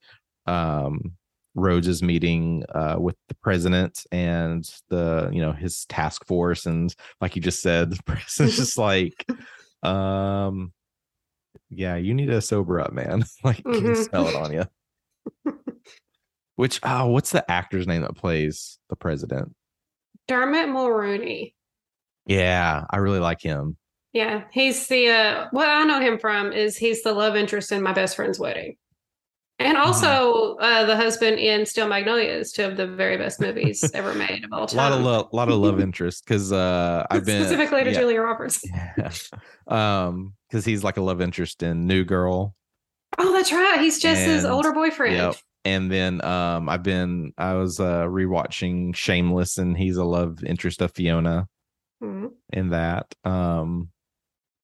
um 0.46 1.13
Rhodes 1.55 1.87
is 1.87 2.01
meeting 2.01 2.63
uh 2.73 2.95
with 2.99 3.15
the 3.27 3.35
president 3.35 4.05
and 4.11 4.67
the 4.89 5.29
you 5.31 5.41
know 5.41 5.51
his 5.51 5.85
task 5.85 6.25
force 6.25 6.65
and 6.65 6.93
like 7.21 7.35
you 7.35 7.41
just 7.41 7.61
said, 7.61 7.91
the 7.95 8.03
president's 8.03 8.57
just 8.57 8.77
like 8.77 9.25
um 9.83 10.73
yeah, 11.69 11.95
you 11.95 12.13
need 12.13 12.27
to 12.27 12.41
sober 12.41 12.79
up, 12.79 12.93
man. 12.93 13.23
like 13.43 13.57
you 13.65 13.81
can 13.81 13.95
smell 13.95 14.27
it 14.27 14.35
on 14.35 14.53
you. 14.53 14.65
Which 16.55 16.79
oh, 16.83 17.07
what's 17.07 17.31
the 17.31 17.49
actor's 17.49 17.87
name 17.87 18.03
that 18.03 18.15
plays 18.15 18.77
the 18.89 18.95
president? 18.95 19.55
Dermot 20.27 20.67
Mulroney. 20.67 21.53
Yeah, 22.25 22.85
I 22.89 22.97
really 22.97 23.19
like 23.19 23.41
him. 23.41 23.77
Yeah, 24.13 24.43
he's 24.51 24.87
the 24.87 25.09
uh 25.09 25.47
what 25.51 25.67
I 25.67 25.83
know 25.83 25.99
him 25.99 26.19
from 26.19 26.53
is 26.53 26.77
he's 26.77 27.01
the 27.01 27.13
love 27.13 27.35
interest 27.35 27.71
in 27.71 27.81
my 27.81 27.93
best 27.93 28.15
friend's 28.15 28.39
wedding. 28.39 28.77
And 29.63 29.78
Mm-hmm. 29.78 29.88
also 29.88 30.56
uh 30.58 30.86
the 30.86 30.95
husband 30.95 31.39
in 31.39 31.65
Steel 31.65 31.88
Magnolias, 31.88 32.52
two 32.52 32.65
of 32.65 32.78
the 32.78 32.86
very 32.88 33.17
best 33.17 33.39
movies 33.39 33.89
ever 33.93 34.13
made 34.13 34.43
of 34.43 34.52
all 34.54 34.67
time. 34.67 34.80
A 34.80 34.82
lot 34.89 34.99
of 34.99 35.06
love, 35.06 35.30
lot 35.34 35.49
of 35.49 35.58
love 35.60 35.80
interest 35.80 36.26
because 36.26 36.52
uh, 36.52 37.06
I've 37.10 37.26
been 37.26 37.41
specifically 37.43 37.84
to 37.86 37.91
yeah, 37.91 37.99
Julia 37.99 38.21
Roberts. 38.21 38.63
yeah. 38.97 39.12
um, 39.67 40.34
because 40.49 40.65
he's 40.65 40.84
like 40.84 40.97
a 40.97 41.02
love 41.02 41.21
interest 41.21 41.63
in 41.63 41.88
New 41.88 42.04
Girl. 42.04 42.56
Oh, 43.17 43.32
that's 43.32 43.52
right. 43.52 43.80
He's 43.80 43.99
just 43.99 44.21
his 44.21 44.43
older 44.45 44.71
boyfriend. 44.73 45.15
Yep. 45.15 45.36
And 45.65 45.89
then 45.91 46.23
um, 46.26 46.67
I've 46.67 46.84
been 46.84 47.32
I 47.38 47.54
was 47.54 47.80
uh 47.80 48.04
rewatching 48.04 48.95
Shameless, 48.95 49.58
and 49.58 49.78
he's 49.78 49.97
a 49.97 50.04
love 50.04 50.43
interest 50.43 50.82
of 50.82 50.91
Fiona 50.91 51.47
Mhm. 52.04 52.32
in 52.52 52.69
that. 52.71 53.13
Um, 53.23 53.89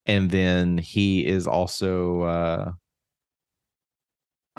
and 0.06 0.30
then 0.30 0.78
he 0.78 1.26
is 1.26 1.48
also 1.48 2.22
uh 2.24 2.72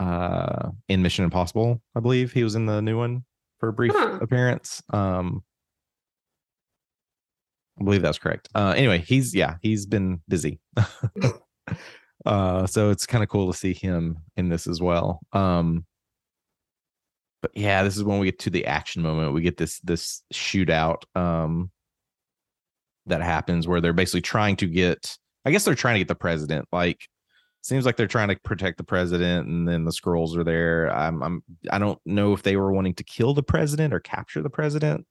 uh 0.01 0.69
in 0.87 1.01
Mission 1.01 1.23
Impossible. 1.25 1.81
I 1.95 1.99
believe 1.99 2.31
he 2.31 2.43
was 2.43 2.55
in 2.55 2.65
the 2.65 2.81
new 2.81 2.97
one 2.97 3.23
for 3.59 3.69
a 3.69 3.73
brief 3.73 3.91
Huh. 3.95 4.17
appearance. 4.21 4.81
Um, 4.91 5.43
I 7.79 7.83
believe 7.83 8.01
that's 8.01 8.17
correct. 8.19 8.49
Uh, 8.53 8.73
anyway, 8.75 8.99
he's 8.99 9.33
yeah, 9.33 9.55
he's 9.61 9.85
been 9.85 10.21
busy. 10.27 10.59
uh, 12.25 12.65
so 12.67 12.89
it's 12.89 13.05
kind 13.05 13.23
of 13.23 13.29
cool 13.29 13.51
to 13.51 13.57
see 13.57 13.73
him 13.73 14.17
in 14.37 14.49
this 14.49 14.67
as 14.67 14.81
well. 14.81 15.19
Um, 15.33 15.85
but 17.41 17.51
yeah, 17.55 17.83
this 17.83 17.97
is 17.97 18.03
when 18.03 18.19
we 18.19 18.27
get 18.27 18.39
to 18.39 18.49
the 18.49 18.65
action 18.65 19.01
moment. 19.01 19.33
We 19.33 19.41
get 19.41 19.57
this 19.57 19.79
this 19.79 20.21
shootout 20.33 21.03
um 21.15 21.71
that 23.07 23.21
happens 23.21 23.67
where 23.67 23.81
they're 23.81 23.93
basically 23.93 24.21
trying 24.21 24.55
to 24.57 24.67
get 24.67 25.17
I 25.45 25.51
guess 25.51 25.65
they're 25.65 25.73
trying 25.75 25.95
to 25.95 25.99
get 25.99 26.07
the 26.07 26.15
president. 26.15 26.67
Like 26.71 27.07
seems 27.61 27.85
like 27.85 27.95
they're 27.95 28.07
trying 28.07 28.29
to 28.29 28.35
protect 28.43 28.77
the 28.77 28.83
president 28.83 29.47
and 29.47 29.67
then 29.67 29.85
the 29.85 29.91
Skrulls 29.91 30.35
are 30.35 30.43
there. 30.43 30.87
I'm 30.93 31.21
I'm 31.21 31.43
I 31.71 31.79
don't 31.79 31.99
know 32.05 32.33
if 32.33 32.43
they 32.43 32.57
were 32.57 32.71
wanting 32.71 32.95
to 32.95 33.03
kill 33.03 33.33
the 33.33 33.43
president 33.43 33.93
or 33.93 33.99
capture 33.99 34.41
the 34.41 34.49
president. 34.49 35.05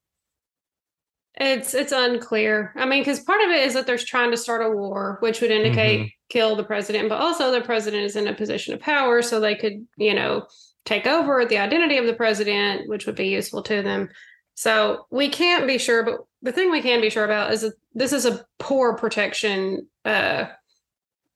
It's 1.37 1.75
it's 1.75 1.93
unclear. 1.93 2.73
I 2.77 2.87
mean, 2.87 3.03
because 3.03 3.21
part 3.21 3.41
of 3.43 3.51
it 3.51 3.63
is 3.63 3.75
that 3.75 3.87
they're 3.87 3.99
trying 3.99 4.33
to 4.33 4.37
start 4.37 4.67
a 4.67 4.71
war, 4.71 5.19
which 5.21 5.41
would 5.41 5.51
indicate 5.51 6.01
Mm-hmm. 6.01 6.07
kill 6.29 6.57
the 6.57 6.65
president, 6.65 7.09
but 7.09 7.21
also 7.21 7.53
the 7.53 7.61
president 7.61 8.05
is 8.05 8.17
in 8.17 8.27
a 8.27 8.35
position 8.35 8.75
of 8.75 8.81
power, 8.81 9.23
so 9.23 9.39
they 9.39 9.55
could, 9.55 9.87
you 9.97 10.15
know, 10.15 10.47
take 10.85 11.07
over 11.07 11.45
the 11.45 11.59
identity 11.59 11.99
of 11.99 12.07
the 12.07 12.15
president, 12.15 12.89
which 12.89 13.07
would 13.07 13.15
be 13.15 13.29
useful 13.29 13.63
to 13.63 13.81
them. 13.83 14.09
So 14.55 15.07
we 15.11 15.29
can't 15.29 15.67
be 15.67 15.79
sure, 15.79 16.03
but 16.03 16.21
the 16.43 16.53
thing 16.53 16.71
we 16.71 16.83
can 16.83 17.01
be 17.01 17.11
sure 17.11 17.25
about 17.25 17.53
is 17.53 17.63
that 17.63 17.75
this 17.95 18.13
is 18.13 18.27
a 18.27 18.45
poor 18.59 18.95
protection 18.97 19.87
uh, 20.05 20.47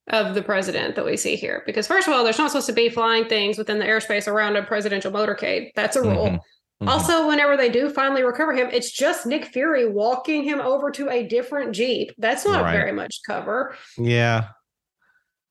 of 0.08 0.34
the 0.34 0.42
president 0.42 0.94
that 0.96 1.04
we 1.04 1.16
see 1.16 1.34
here. 1.36 1.62
Because 1.66 1.86
first 1.86 2.06
of 2.06 2.12
all, 2.14 2.24
there's 2.24 2.38
not 2.38 2.50
supposed 2.50 2.66
to 2.66 2.72
be 2.72 2.88
flying 2.90 3.26
things 3.26 3.56
within 3.56 3.78
the 3.78 3.86
airspace 3.86 4.28
around 4.28 4.56
a 4.56 4.62
presidential 4.62 5.10
motorcade. 5.10 5.70
That's 5.74 5.96
a 5.96 6.02
rule. 6.02 6.26
Mhm. 6.28 6.40
Mhm. 6.82 6.88
Also, 6.88 7.26
whenever 7.26 7.56
they 7.56 7.70
do 7.70 7.88
finally 7.88 8.22
recover 8.22 8.52
him, 8.52 8.68
it's 8.70 8.90
just 8.90 9.24
Nick 9.26 9.46
Fury 9.46 9.88
walking 9.88 10.42
him 10.44 10.60
over 10.60 10.90
to 10.90 11.08
a 11.08 11.26
different 11.26 11.72
Jeep. 11.74 12.12
That's 12.18 12.44
not 12.44 12.62
Right. 12.64 12.72
very 12.72 12.92
much 12.92 13.20
cover. 13.26 13.76
Yeah. 13.96 14.48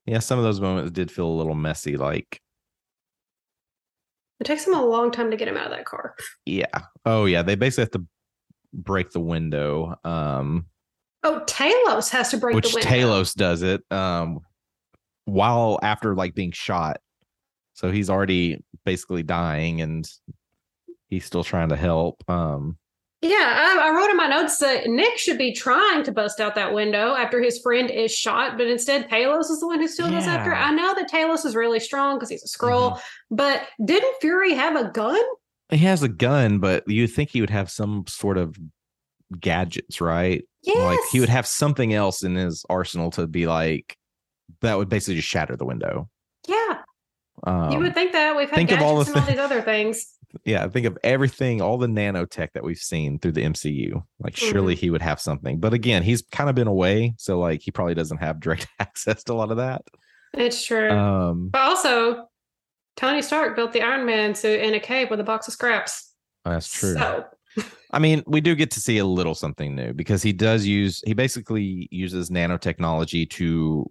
Yeah, 0.06 0.18
some 0.20 0.38
of 0.38 0.44
those 0.44 0.60
moments 0.60 0.90
did 0.92 1.10
feel 1.10 1.26
a 1.26 1.34
little 1.38 1.54
messy. 1.54 1.96
Like, 1.96 2.40
It 4.40 4.44
takes 4.44 4.64
them 4.64 4.74
a 4.74 4.84
long 4.84 5.10
time 5.10 5.30
to 5.30 5.36
get 5.36 5.48
him 5.48 5.56
out 5.56 5.66
of 5.66 5.72
that 5.72 5.86
car. 5.86 6.14
yeah. 6.44 6.66
Oh 7.06 7.24
yeah, 7.24 7.42
they 7.42 7.54
basically 7.54 7.82
have 7.84 7.90
to 7.92 8.06
break 8.72 9.10
the 9.10 9.20
window. 9.20 9.96
Um 10.04 10.66
Oh, 11.24 11.42
Talos 11.46 12.10
has 12.10 12.30
to 12.30 12.36
break 12.36 12.54
which 12.54 12.70
the 12.70 12.76
window. 12.76 12.90
Talos 12.90 13.34
does 13.34 13.62
it 13.62 13.82
um 13.90 14.40
while 15.24 15.78
after 15.82 16.14
like 16.14 16.34
being 16.34 16.52
shot. 16.52 16.98
So 17.72 17.90
he's 17.90 18.10
already 18.10 18.62
basically 18.84 19.22
dying 19.22 19.80
and 19.80 20.06
he's 21.08 21.24
still 21.24 21.42
trying 21.44 21.70
to 21.70 21.76
help. 21.76 22.22
Um 22.28 22.76
Yeah, 23.22 23.38
I, 23.38 23.88
I 23.88 23.90
wrote 23.96 24.10
in 24.10 24.16
my 24.18 24.28
notes 24.28 24.58
that 24.58 24.86
Nick 24.86 25.16
should 25.18 25.38
be 25.38 25.52
trying 25.54 26.02
to 26.04 26.12
bust 26.12 26.40
out 26.40 26.54
that 26.56 26.74
window 26.74 27.14
after 27.14 27.40
his 27.42 27.58
friend 27.60 27.90
is 27.90 28.14
shot, 28.14 28.58
but 28.58 28.66
instead 28.66 29.08
Talos 29.08 29.50
is 29.50 29.60
the 29.60 29.66
one 29.66 29.80
who 29.80 29.88
still 29.88 30.10
goes 30.10 30.26
after. 30.26 30.52
it. 30.52 30.56
I 30.56 30.70
know 30.72 30.94
that 30.94 31.10
Talos 31.10 31.46
is 31.46 31.56
really 31.56 31.80
strong 31.80 32.16
because 32.16 32.28
he's 32.28 32.44
a 32.44 32.48
Skrull, 32.58 32.92
Mm-hmm. 32.92 33.36
but 33.36 33.62
didn't 33.84 34.14
Fury 34.20 34.52
have 34.54 34.76
a 34.76 34.90
gun? 34.90 35.22
he 35.70 35.78
has 35.78 36.02
a 36.02 36.08
gun, 36.08 36.58
but 36.60 36.86
you 36.86 37.06
think 37.06 37.30
he 37.30 37.40
would 37.40 37.48
have 37.50 37.70
some 37.70 38.04
sort 38.06 38.36
of 38.36 38.56
gadgets, 39.40 40.00
right? 40.00 40.44
Yes. 40.64 40.78
Like 40.78 40.98
he 41.12 41.20
would 41.20 41.28
have 41.28 41.46
something 41.46 41.92
else 41.94 42.22
in 42.22 42.34
his 42.34 42.64
arsenal 42.70 43.10
to 43.12 43.26
be 43.26 43.46
like 43.46 43.96
that 44.62 44.76
would 44.78 44.88
basically 44.88 45.16
just 45.16 45.28
shatter 45.28 45.56
the 45.56 45.64
window. 45.66 46.08
Yeah, 46.48 46.78
Um, 47.44 47.70
you 47.72 47.78
would 47.78 47.94
think 47.94 48.12
that. 48.12 48.34
We've 48.36 48.48
had 48.48 48.56
think 48.56 48.70
of 48.72 48.80
all 48.80 49.02
the 49.02 49.10
and 49.12 49.20
all 49.20 49.26
these 49.26 49.38
other 49.38 49.60
things. 49.62 50.06
yeah, 50.44 50.66
think 50.68 50.86
of 50.86 50.96
everything, 51.04 51.60
all 51.62 51.76
the 51.78 51.86
nanotech 51.86 52.52
that 52.54 52.64
we've 52.64 52.78
seen 52.78 53.18
through 53.18 53.32
the 53.32 53.42
MCU. 53.42 54.02
Like, 54.20 54.34
Mm-hmm. 54.34 54.50
surely 54.50 54.74
he 54.74 54.90
would 54.90 55.02
have 55.02 55.20
something. 55.20 55.60
But 55.60 55.72
again, 55.74 56.02
he's 56.02 56.22
kind 56.32 56.48
of 56.50 56.56
been 56.56 56.66
away, 56.66 57.14
so 57.18 57.38
like 57.38 57.60
he 57.62 57.70
probably 57.70 57.94
doesn't 57.94 58.18
have 58.18 58.40
direct 58.40 58.66
access 58.78 59.22
to 59.24 59.32
a 59.32 59.34
lot 59.34 59.50
of 59.50 59.58
that. 59.58 59.82
It's 60.32 60.64
true. 60.64 60.90
Um, 60.90 61.48
But 61.50 61.60
also, 61.62 62.28
Tony 62.96 63.22
Stark 63.22 63.54
built 63.56 63.72
the 63.72 63.82
Iron 63.82 64.04
Man 64.06 64.34
suit 64.34 64.60
in 64.60 64.74
a 64.74 64.80
cave 64.80 65.10
with 65.10 65.20
a 65.20 65.24
box 65.24 65.46
of 65.48 65.52
scraps. 65.54 66.12
that's 66.44 66.72
true. 66.72 66.94
So, 66.94 67.24
I 67.94 67.98
mean, 68.00 68.22
we 68.26 68.40
do 68.40 68.54
get 68.54 68.70
to 68.72 68.80
see 68.80 68.98
a 68.98 69.04
little 69.06 69.34
something 69.34 69.74
new 69.74 69.92
because 69.92 70.22
he 70.22 70.32
does 70.32 70.66
use 70.66 71.00
he 71.06 71.14
basically 71.14 71.88
uses 71.90 72.28
nanotechnology 72.30 73.30
to 73.30 73.90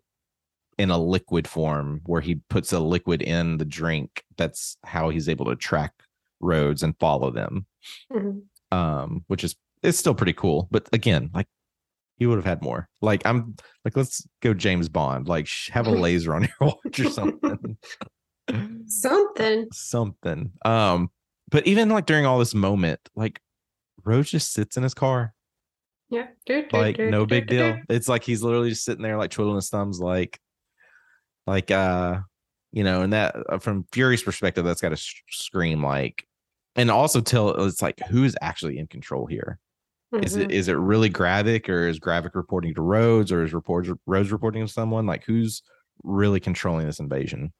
in 0.77 0.89
a 0.89 0.97
liquid 0.97 1.47
form 1.47 2.01
where 2.05 2.21
he 2.21 2.35
puts 2.49 2.73
a 2.73 2.79
liquid 2.79 3.21
in 3.21 3.57
the 3.57 3.65
drink. 3.65 4.23
That's 4.37 4.77
how 4.83 5.09
he's 5.09 5.29
able 5.29 5.45
to 5.45 5.55
track 5.55 5.93
Rhodes 6.39 6.83
and 6.83 6.97
follow 6.99 7.31
them. 7.31 7.65
Mhm. 8.11 8.41
Um, 8.71 9.23
which 9.27 9.43
is 9.43 9.55
it's 9.81 9.97
still 9.97 10.15
pretty 10.15 10.33
cool. 10.33 10.67
But 10.71 10.89
again, 10.93 11.29
like 11.33 11.47
he 12.17 12.25
would 12.25 12.35
have 12.37 12.45
had 12.45 12.61
more. 12.61 12.89
Like 13.01 13.25
I'm 13.25 13.55
like, 13.85 13.95
let's 13.95 14.27
go 14.41 14.53
James 14.53 14.89
Bond. 14.89 15.27
Like 15.27 15.47
sh- 15.47 15.69
have 15.71 15.87
a 15.87 15.91
laser 16.05 16.35
on 16.35 16.43
your 16.43 16.51
watch 16.83 16.99
or 16.99 17.09
something. 17.09 17.77
Something. 18.87 19.67
something. 19.71 20.51
Um, 20.65 21.09
but 21.49 21.65
even 21.65 21.87
like 21.89 22.05
during 22.05 22.25
all 22.25 22.39
this 22.39 22.53
moment, 22.53 22.99
like 23.15 23.39
Rhodes 24.05 24.31
just 24.31 24.53
sits 24.53 24.77
in 24.77 24.83
his 24.83 24.93
car, 24.93 25.33
Yeah. 26.09 26.27
Do, 26.45 26.63
do, 26.67 26.77
like 26.77 26.97
do, 26.97 27.09
no 27.09 27.25
big 27.25 27.47
deal. 27.47 27.79
It's 27.89 28.07
like 28.07 28.23
he's 28.23 28.43
literally 28.43 28.69
just 28.69 28.85
sitting 28.85 29.03
there, 29.03 29.17
like 29.17 29.31
twiddling 29.31 29.55
his 29.55 29.69
thumbs, 29.69 29.99
like, 29.99 30.39
like 31.47 31.71
uh, 31.71 32.19
you 32.71 32.83
know, 32.83 33.01
and 33.01 33.13
that 33.13 33.35
uh, 33.49 33.59
from 33.59 33.85
Fury's 33.91 34.23
perspective, 34.23 34.65
that's 34.65 34.81
got 34.81 34.89
to 34.89 34.95
sh- 34.95 35.23
scream 35.29 35.83
like, 35.83 36.25
and 36.75 36.89
also 36.89 37.21
tell 37.21 37.49
it's 37.65 37.81
like 37.81 37.99
who's 38.09 38.35
actually 38.41 38.77
in 38.77 38.87
control 38.87 39.25
here. 39.25 39.59
Is 40.21 40.35
it 40.35 40.51
is 40.51 40.67
it 40.67 40.73
really 40.73 41.09
Gravik 41.09 41.67
or 41.69 41.87
is 41.87 41.99
Gravik 41.99 42.35
reporting 42.35 42.75
to 42.75 42.81
Rhodes 42.83 43.31
or 43.31 43.43
is 43.43 43.51
reports 43.51 43.89
Rhodes 44.05 44.31
reporting 44.31 44.65
to 44.65 44.71
someone? 44.71 45.07
Like 45.07 45.23
who's 45.23 45.63
really 46.03 46.39
controlling 46.39 46.85
this 46.85 46.99
invasion? 46.99 47.51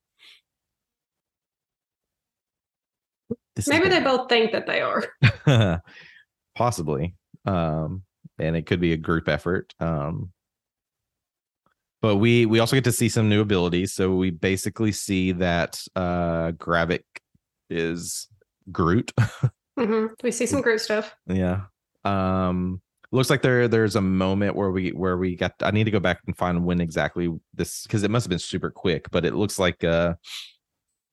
This 3.56 3.68
Maybe 3.68 3.90
they 3.90 4.02
both 4.02 4.30
think 4.30 4.52
that 4.52 4.68
they 4.68 4.82
are. 4.82 5.04
possibly 6.56 7.16
um 7.46 8.04
and 8.40 8.56
it 8.56 8.66
could 8.66 8.80
be 8.80 8.94
a 8.94 8.98
group 8.98 9.28
effort 9.28 9.74
um 9.80 10.32
but 12.02 12.18
we 12.18 12.46
we 12.46 12.60
also 12.60 12.76
get 12.76 12.84
to 12.84 12.92
see 12.92 13.08
some 13.08 13.30
new 13.30 13.40
abilities. 13.40 13.94
So 13.94 14.14
we 14.14 14.30
basically 14.30 14.92
see 14.92 15.32
that 15.32 15.82
uh 15.96 16.52
gravik 16.52 17.04
is 17.70 18.28
groot. 18.74 19.14
Hmm 19.80 20.08
We 20.22 20.32
see 20.32 20.46
some 20.46 20.62
Groot 20.66 20.82
stuff. 20.82 21.16
yeah. 21.28 21.62
Um 22.04 22.82
looks 23.14 23.30
like 23.30 23.42
there 23.42 23.70
there's 23.70 23.96
a 23.96 24.02
moment 24.02 24.56
where 24.58 24.72
we 24.72 24.90
where 24.90 25.18
we 25.18 25.36
got 25.36 25.54
i 25.62 25.70
need 25.72 25.84
to 25.86 25.92
go 25.92 26.00
back 26.00 26.20
and 26.26 26.36
find 26.36 26.66
when 26.66 26.82
exactly 26.82 27.30
this 27.54 27.84
because 27.84 28.04
it 28.04 28.12
must 28.12 28.26
have 28.26 28.30
been 28.30 28.40
super 28.40 28.72
quick 28.72 29.06
but 29.12 29.24
it 29.24 29.36
looks 29.36 29.60
like 29.60 29.84
uh 29.84 30.16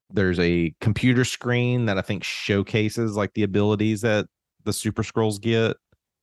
there's 0.08 0.40
a 0.40 0.74
computer 0.80 1.24
screen 1.26 1.84
that 1.84 1.98
i 1.98 2.00
think 2.00 2.24
showcases 2.24 3.16
like 3.16 3.32
the 3.34 3.42
abilities 3.42 4.00
that 4.00 4.26
the 4.64 4.72
super 4.72 5.02
Skrulls 5.02 5.40
get 5.40 5.76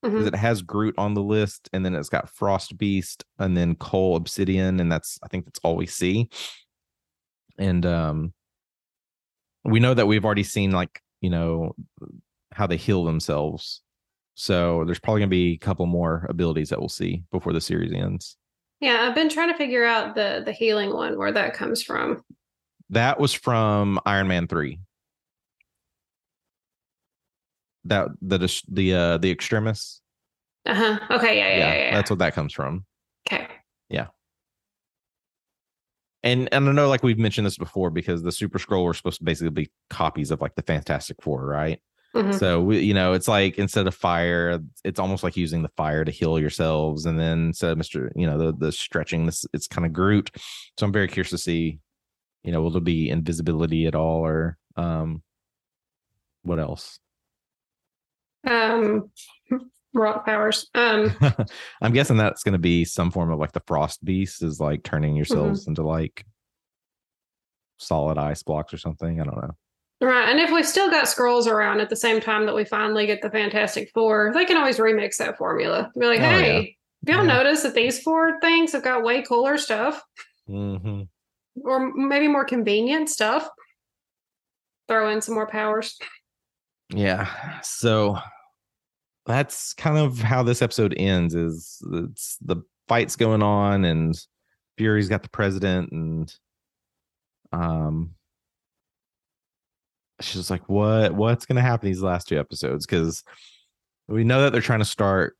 Mhm. 0.05 0.27
it 0.27 0.35
has 0.35 0.61
groot 0.61 0.93
on 0.97 1.15
the 1.15 1.23
list 1.23 1.69
and 1.73 1.83
then 1.83 1.95
it's 1.95 2.07
got 2.09 2.29
frost 2.29 2.77
beast 2.77 3.23
and 3.39 3.57
then 3.57 3.73
Cull 3.75 4.15
Obsidian 4.15 4.79
and 4.79 4.91
that's 4.91 5.17
i 5.23 5.27
think 5.27 5.45
that's 5.45 5.59
all 5.63 5.75
we 5.75 5.87
see 5.87 6.29
and 7.57 7.83
um 7.85 8.33
we 9.63 9.79
know 9.79 9.93
that 9.95 10.05
we've 10.07 10.23
already 10.23 10.43
seen 10.43 10.71
like 10.71 11.01
you 11.21 11.29
know 11.31 11.75
how 12.53 12.67
they 12.67 12.77
heal 12.77 13.03
themselves 13.05 13.81
so 14.35 14.83
there's 14.85 14.99
probably 14.99 15.21
going 15.21 15.29
to 15.29 15.35
be 15.35 15.53
a 15.53 15.57
couple 15.57 15.85
more 15.87 16.25
abilities 16.29 16.69
that 16.69 16.79
we'll 16.79 16.89
see 16.89 17.23
before 17.31 17.51
the 17.53 17.59
series 17.61 17.91
ends 17.91 18.37
Yeah, 18.79 19.07
I've 19.07 19.15
been 19.15 19.29
trying 19.29 19.51
to 19.51 19.57
figure 19.57 19.83
out 19.83 20.13
the 20.13 20.43
the 20.45 20.51
healing 20.51 20.93
one 20.93 21.17
where 21.17 21.31
that 21.31 21.55
comes 21.55 21.81
from. 21.81 22.23
that 22.91 23.19
was 23.19 23.33
from 23.33 23.99
iron 24.05 24.27
man 24.27 24.47
3 24.47 24.79
that 27.87 28.07
the 28.21 28.61
the 28.69 28.93
uh 28.93 29.17
the 29.17 29.31
extremists. 29.31 30.01
Uh 30.65 30.75
huh. 30.75 30.99
Okay. 31.11 31.37
Yeah. 31.37 31.49
Yeah. 31.49 31.57
Yeah. 31.57 31.75
yeah, 31.75 31.95
that's 31.95 32.09
what 32.09 32.19
that 32.19 32.33
comes 32.33 32.53
from 32.53 32.85
Okay. 33.27 33.47
Yeah. 33.89 34.07
And 36.23 36.49
and 36.51 36.67
I 36.67 36.71
know 36.71 36.89
like 36.89 37.03
we've 37.03 37.19
mentioned 37.19 37.45
this 37.47 37.57
before 37.57 37.89
because 37.89 38.23
the 38.23 38.31
Super 38.31 38.59
Skrull 38.59 38.83
were 38.83 38.93
supposed 38.93 39.19
to 39.19 39.23
basically 39.23 39.51
be 39.51 39.71
copies 39.89 40.31
of 40.31 40.41
like 40.41 40.55
the 40.55 40.63
Fantastic 40.63 41.21
Four, 41.21 41.45
right? 41.45 41.79
Mhm. 42.15 42.37
So 42.39 42.61
we, 42.61 42.79
you 42.79 42.93
know, 42.93 43.13
it's 43.13 43.27
like 43.27 43.59
instead 43.59 43.85
of 43.85 43.93
fire, 43.93 44.59
it's 44.83 44.99
almost 44.99 45.23
like 45.23 45.37
using 45.37 45.61
the 45.61 45.71
fire 45.77 46.03
to 46.03 46.11
heal 46.11 46.39
yourselves, 46.39 47.05
and 47.05 47.19
then 47.19 47.53
of 47.61 47.77
Mister, 47.77 48.11
you 48.15 48.25
know, 48.25 48.37
the 48.37 48.53
the 48.57 48.71
stretching, 48.71 49.25
this 49.25 49.45
it's 49.53 49.67
kind 49.67 49.85
of 49.85 49.93
Groot. 49.93 50.31
So 50.79 50.85
I'm 50.85 50.93
very 50.93 51.07
curious 51.07 51.29
to 51.31 51.37
see, 51.37 51.79
you 52.43 52.51
know, 52.51 52.61
will 52.61 52.71
there 52.71 52.81
be 52.81 53.09
invisibility 53.09 53.85
at 53.85 53.95
all, 53.95 54.25
or 54.25 54.57
um, 54.75 55.21
what 56.43 56.59
else? 56.59 56.99
Um, 58.47 59.11
rock 59.93 60.25
powers. 60.25 60.69
Um, 60.75 61.13
I'm 61.81 61.93
guessing 61.93 62.17
that's 62.17 62.43
going 62.43 62.53
to 62.53 62.59
be 62.59 62.85
some 62.85 63.11
form 63.11 63.31
of 63.31 63.39
like 63.39 63.51
the 63.51 63.61
Frost 63.67 64.03
Beast 64.05 64.43
is 64.43 64.59
like 64.59 64.83
turning 64.83 65.15
yourselves 65.15 65.67
into 65.67 65.83
like 65.83 66.25
solid 67.77 68.17
ice 68.17 68.43
blocks 68.43 68.73
or 68.73 68.77
something. 68.77 69.19
I 69.21 69.23
don't 69.23 69.37
know. 69.41 69.55
right. 70.07 70.29
And 70.29 70.39
if 70.39 70.51
we've 70.51 70.67
still 70.67 70.89
got 70.89 71.05
Skrulls 71.05 71.47
around 71.47 71.79
at 71.79 71.89
the 71.89 71.95
same 71.95 72.19
time 72.21 72.45
that 72.45 72.55
we 72.55 72.65
finally 72.65 73.05
get 73.05 73.21
the 73.21 73.29
Fantastic 73.29 73.91
Four, 73.93 74.31
they 74.33 74.45
can 74.45 74.57
always 74.57 74.77
remix 74.77 75.17
that 75.17 75.37
formula. 75.37 75.91
Be 75.99 76.05
like, 76.05 76.19
Oh, 76.19 76.23
yeah. 76.23 76.29
hey, 76.41 76.77
have 77.07 77.15
y'all 77.17 77.25
Yeah. 77.27 77.33
noticed 77.33 77.63
that 77.63 77.75
these 77.75 78.01
four 78.01 78.39
things 78.39 78.71
have 78.71 78.83
got 78.83 79.03
way 79.03 79.21
cooler 79.21 79.57
stuff, 79.57 80.01
hmm 80.47 81.03
or 81.63 81.91
maybe 81.95 82.27
more 82.27 82.45
convenient 82.45 83.09
stuff? 83.09 83.49
Throw 84.87 85.09
in 85.09 85.21
some 85.21 85.33
more 85.35 85.47
powers. 85.47 85.97
Yeah. 86.89 87.59
So 87.61 88.17
that's 89.27 89.73
kind 89.73 89.97
of 89.97 90.19
how 90.19 90.41
this 90.41 90.61
episode 90.61 90.93
ends 90.97 91.35
is 91.35 91.81
it's 91.93 92.37
the 92.41 92.57
fights 92.87 93.15
going 93.15 93.43
on 93.43 93.85
and 93.85 94.17
Fury's 94.77 95.09
got 95.09 95.21
the 95.23 95.29
president 95.29 95.91
and 95.91 96.33
um 97.51 98.15
she's 100.21 100.49
like 100.49 100.67
what 100.67 101.13
what's 101.13 101.45
going 101.45 101.57
to 101.57 101.61
happen 101.61 101.87
these 101.87 102.01
last 102.01 102.27
two 102.27 102.39
episodes? 102.39 102.85
Cuz 102.85 103.23
we 104.07 104.23
know 104.23 104.41
that 104.41 104.51
they're 104.51 104.61
trying 104.61 104.79
to 104.79 104.85
start 104.85 105.35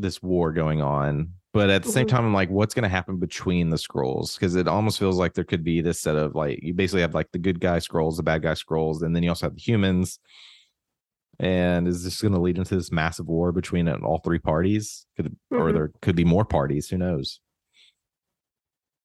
this 0.00 0.20
war 0.22 0.52
going 0.52 0.82
on 0.82 1.30
but 1.52 1.70
at 1.70 1.84
the 1.84 1.88
same 1.92 2.04
Mhm. 2.06 2.10
time 2.10 2.24
i'm 2.26 2.34
like 2.34 2.50
what's 2.50 2.74
going 2.74 2.82
to 2.82 2.88
happen 2.88 3.16
between 3.18 3.70
the 3.70 3.76
Skrulls? 3.76 4.34
Because 4.34 4.56
it 4.56 4.66
almost 4.66 4.98
feels 4.98 5.16
like 5.18 5.34
there 5.34 5.44
could 5.44 5.62
be 5.62 5.80
this 5.80 6.00
set 6.00 6.16
of 6.16 6.34
like 6.34 6.58
you 6.62 6.74
basically 6.74 7.02
have 7.02 7.14
like 7.14 7.30
the 7.30 7.38
good 7.38 7.60
guy 7.60 7.78
Skrulls 7.78 8.16
the 8.16 8.24
bad 8.24 8.42
guy 8.42 8.54
Skrulls 8.54 9.02
and 9.02 9.14
then 9.14 9.22
you 9.22 9.28
also 9.28 9.46
have 9.46 9.54
the 9.54 9.60
humans 9.60 10.18
and 11.40 11.88
is 11.88 12.04
this 12.04 12.20
going 12.22 12.34
to 12.34 12.40
lead 12.40 12.58
into 12.58 12.74
this 12.76 12.92
massive 12.92 13.26
war 13.26 13.52
between 13.52 13.88
all 13.88 14.18
three 14.18 14.38
parties 14.38 15.06
could 15.16 15.36
or 15.50 15.70
Mhm. 15.70 15.72
there 15.74 15.92
could 16.02 16.16
be 16.16 16.24
more 16.24 16.44
parties 16.44 16.88
who 16.88 16.98
knows 16.98 17.40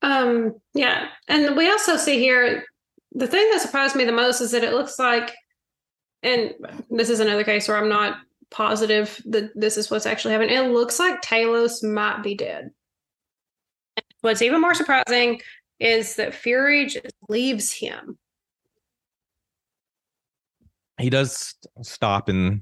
Um, 0.02 0.56
yeah. 0.74 1.10
And 1.28 1.58
we 1.58 1.70
also 1.70 1.98
see 1.98 2.20
here 2.20 2.64
the 3.12 3.28
thing 3.28 3.50
that 3.52 3.60
surprised 3.62 3.96
me 3.98 4.06
the 4.06 4.12
most 4.14 4.40
is 4.40 4.52
that 4.52 4.64
it 4.64 4.72
looks 4.74 4.98
like, 4.98 5.34
and 6.24 6.54
this 6.90 7.10
is 7.10 7.20
another 7.20 7.44
case 7.44 7.68
where 7.68 7.76
I'm 7.78 7.90
not 7.90 8.18
positive 8.50 9.22
that 9.26 9.52
this 9.56 9.78
is 9.78 9.92
what's 9.92 10.06
actually 10.06 10.32
happening. 10.34 10.56
It 10.56 10.72
looks 10.72 11.00
like 11.00 11.22
Talos 11.22 11.84
might 11.84 12.24
be 12.24 12.34
dead. 12.34 12.72
What's 14.22 14.42
even 14.42 14.62
more 14.62 14.74
surprising 14.74 15.42
is 15.80 16.16
that 16.16 16.34
Fury 16.34 16.86
just 16.86 17.14
leaves 17.28 17.74
him. 17.74 18.18
He 21.00 21.10
does 21.10 21.56
stop 21.82 22.30
and 22.30 22.62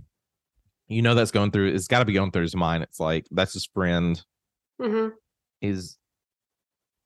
you 0.87 1.01
know 1.01 1.15
that's 1.15 1.31
going 1.31 1.51
through 1.51 1.67
it's 1.73 1.87
got 1.87 1.99
to 1.99 2.05
be 2.05 2.13
going 2.13 2.31
through 2.31 2.43
his 2.43 2.55
mind. 2.55 2.83
It's 2.83 2.99
like 2.99 3.25
that's 3.31 3.53
his 3.53 3.65
friend. 3.65 4.23
Hmm 4.81 5.09
is 5.61 5.97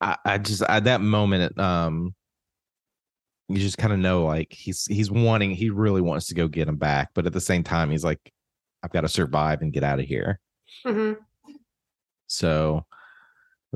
I, 0.00 0.16
I 0.24 0.38
just 0.38 0.62
at 0.62 0.84
that 0.84 1.00
moment 1.00 1.58
um 1.58 2.14
you 3.48 3.58
just 3.58 3.78
kind 3.78 3.92
of 3.92 3.98
know 3.98 4.24
like 4.24 4.52
he's 4.52 4.86
he's 4.86 5.10
wanting 5.10 5.52
he 5.52 5.70
really 5.70 6.00
wants 6.00 6.26
to 6.28 6.34
go 6.34 6.48
get 6.48 6.68
him 6.68 6.76
back 6.76 7.10
but 7.14 7.26
at 7.26 7.32
the 7.32 7.40
same 7.40 7.62
time 7.62 7.90
he's 7.90 8.04
like 8.04 8.32
i've 8.82 8.92
got 8.92 9.02
to 9.02 9.08
survive 9.08 9.62
and 9.62 9.72
get 9.72 9.84
out 9.84 10.00
of 10.00 10.06
here. 10.06 10.40
Hmm 10.86 11.12
so 12.26 12.86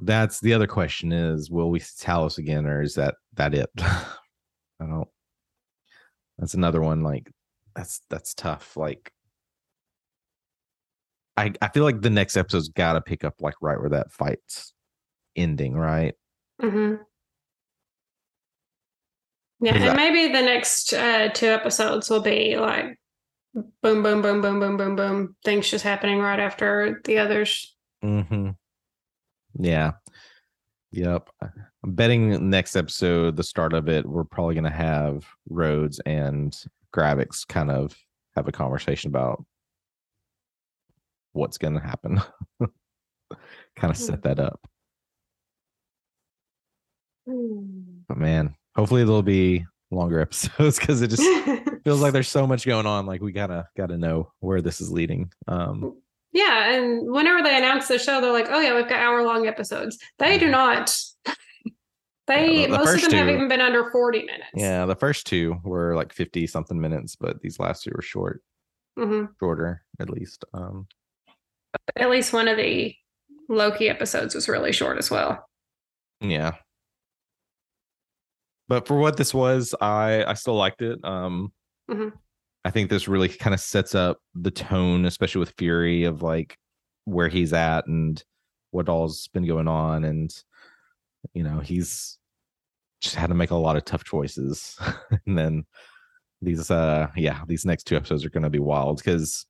that's 0.03 0.41
the 0.41 0.55
other 0.55 0.67
question 0.67 1.13
is 1.13 1.51
will 1.51 1.71
we 1.71 1.79
see 1.79 2.05
talos 2.05 2.39
again 2.39 2.67
or 2.67 2.83
is 2.83 2.95
that 2.95 3.15
that 3.35 3.55
it? 3.55 3.71
I 3.79 4.07
don't 4.81 5.09
that's 6.39 6.55
another 6.55 6.81
one 6.81 7.03
like 7.03 7.31
that's 7.77 8.01
that's 8.11 8.35
tough 8.35 8.77
like 8.77 9.13
i 11.37 11.53
i 11.63 11.69
feel 11.69 11.85
like 11.85 12.01
the 12.03 12.11
next 12.11 12.37
episode's 12.37 12.69
got 12.71 12.95
to 12.95 13.01
pick 13.01 13.23
up 13.23 13.35
like 13.41 13.55
right 13.61 13.79
where 13.79 13.91
that 13.91 14.11
fight's 14.11 14.73
ending 15.37 15.75
right 15.75 16.15
hmm 16.61 16.95
Yeah, 19.61 19.75
and 19.75 19.83
that- 19.83 19.97
maybe 19.97 20.33
the 20.33 20.43
next 20.43 20.93
uh, 20.93 21.29
two 21.29 21.47
episodes 21.47 22.09
will 22.11 22.21
be 22.23 22.57
like 22.57 22.99
boom, 23.55 24.03
boom, 24.03 24.21
boom, 24.23 24.41
boom, 24.43 24.61
boom, 24.61 24.77
boom, 24.77 24.97
boom. 24.97 25.37
Things 25.45 25.71
just 25.71 25.85
happening 25.85 26.19
right 26.19 26.39
after 26.41 27.01
the 27.05 27.19
others. 27.19 27.75
Mm-hmm. 28.05 28.51
Yeah. 29.59 29.93
Yep. 30.93 31.31
I'm 31.43 31.53
betting 31.95 32.51
next 32.51 32.77
episode, 32.77 33.37
the 33.37 33.43
start 33.43 33.73
of 33.73 33.89
it, 33.89 34.05
we're 34.07 34.25
probably 34.25 34.55
gonna 34.55 34.71
have 34.71 35.27
Rhodes 35.49 36.01
and 36.05 36.55
Gravix 36.97 37.47
kind 37.47 37.71
of 37.71 37.97
have 38.35 38.49
a 38.49 38.53
conversation 38.53 39.11
about 39.11 39.45
what's 41.33 41.59
going 41.59 41.75
to 41.75 41.81
happen. 41.81 42.21
kind 43.77 43.91
of 43.91 43.97
set 43.97 44.23
that 44.23 44.39
up. 44.39 44.67
Hmm. 47.29 48.01
But 48.09 48.19
man, 48.19 48.55
hopefully 48.75 49.05
there'll 49.05 49.23
be 49.23 49.67
longer 49.91 50.21
episodes 50.23 50.79
because 50.79 51.03
it 51.03 51.09
just 51.09 51.23
feels 51.85 52.01
like 52.01 52.13
there's 52.13 52.29
so 52.29 52.47
much 52.47 52.65
going 52.67 52.87
on. 52.87 53.07
Like 53.07 53.21
we 53.21 53.33
gotta 53.33 53.67
gotta 53.77 53.99
know 53.99 54.33
where 54.41 54.63
this 54.63 54.81
is 54.81 54.91
leading. 54.91 55.33
Um, 55.49 55.97
yeah, 56.33 56.75
and 56.75 57.11
whenever 57.11 57.43
they 57.43 57.57
announce 57.57 57.89
the 57.89 57.99
show, 57.99 58.21
they're 58.21 58.33
like, 58.33 58.49
"Oh 58.51 58.61
yeah, 58.61 58.75
we've 58.75 58.89
got 58.89 59.01
hour 59.01 59.23
long 59.25 59.47
episodes." 59.47 59.99
They 60.19 60.39
do 60.39 60.51
not. 60.51 60.95
They 62.27 62.63
Yeah, 62.63 62.67
the- 62.67 62.73
the 62.73 62.79
most 62.79 62.95
of 63.05 63.11
them 63.11 63.19
have 63.19 63.29
two- 63.29 63.35
even 63.35 63.49
been 63.49 63.61
under 63.61 63.91
forty 63.91 64.25
minutes. 64.25 64.51
yeah, 64.55 64.85
the 64.87 64.97
first 64.97 65.27
two 65.27 65.61
were 65.65 65.95
like 65.95 66.13
50 66.13 66.47
something 66.47 66.81
minutes, 66.81 67.15
but 67.17 67.41
these 67.41 67.59
last 67.61 67.85
two 67.85 67.93
were 67.95 68.03
short, 68.03 68.43
Mm-hmm. 68.99 69.33
shorter 69.39 69.85
at 70.01 70.11
least. 70.11 70.45
Um, 70.53 70.89
At 71.95 72.11
least 72.11 72.33
one 72.33 72.49
of 72.49 72.57
the 72.57 72.97
Loki 73.49 73.89
episodes 73.89 74.35
was 74.35 74.49
really 74.49 74.73
short 74.73 74.99
as 74.99 75.11
well. 75.11 75.49
yeah. 76.21 76.53
But 78.69 78.87
for 78.89 78.99
what 78.99 79.17
this 79.17 79.33
was, 79.33 79.75
I 79.81 80.25
I 80.25 80.35
still 80.35 80.55
liked 80.57 80.83
it. 80.83 80.99
Um, 81.05 81.53
Mhm. 81.89 82.13
I 82.65 82.71
think 82.71 82.91
this 82.91 83.07
really 83.07 83.29
kind 83.29 83.55
of 83.55 83.61
sets 83.61 83.95
up 83.95 84.19
the 84.35 84.51
tone, 84.51 85.05
especially 85.05 85.39
with 85.39 85.55
Fury, 85.59 86.03
of 86.05 86.23
like 86.23 86.59
where 87.05 87.29
he's 87.29 87.53
at 87.53 87.87
and 87.87 88.23
what 88.73 88.89
all's 88.89 89.29
been 89.29 89.47
going 89.47 89.69
on, 89.69 90.05
and 90.05 90.35
you 91.35 91.43
know 91.43 91.61
he's 91.61 92.19
just 93.01 93.15
had 93.15 93.29
to 93.29 93.35
make 93.35 93.51
a 93.51 93.57
lot 93.57 93.77
of 93.77 93.85
tough 93.85 94.05
choices, 94.05 94.79
and 95.27 95.39
then 95.39 95.65
these 96.43 96.71
uh 96.71 97.09
yeah 97.17 97.43
these 97.49 97.65
next 97.65 97.85
two 97.85 97.97
episodes 97.97 98.25
are 98.25 98.31
going 98.31 98.43
to 98.43 98.51
be 98.51 98.59
wild 98.59 98.99
because 98.99 99.47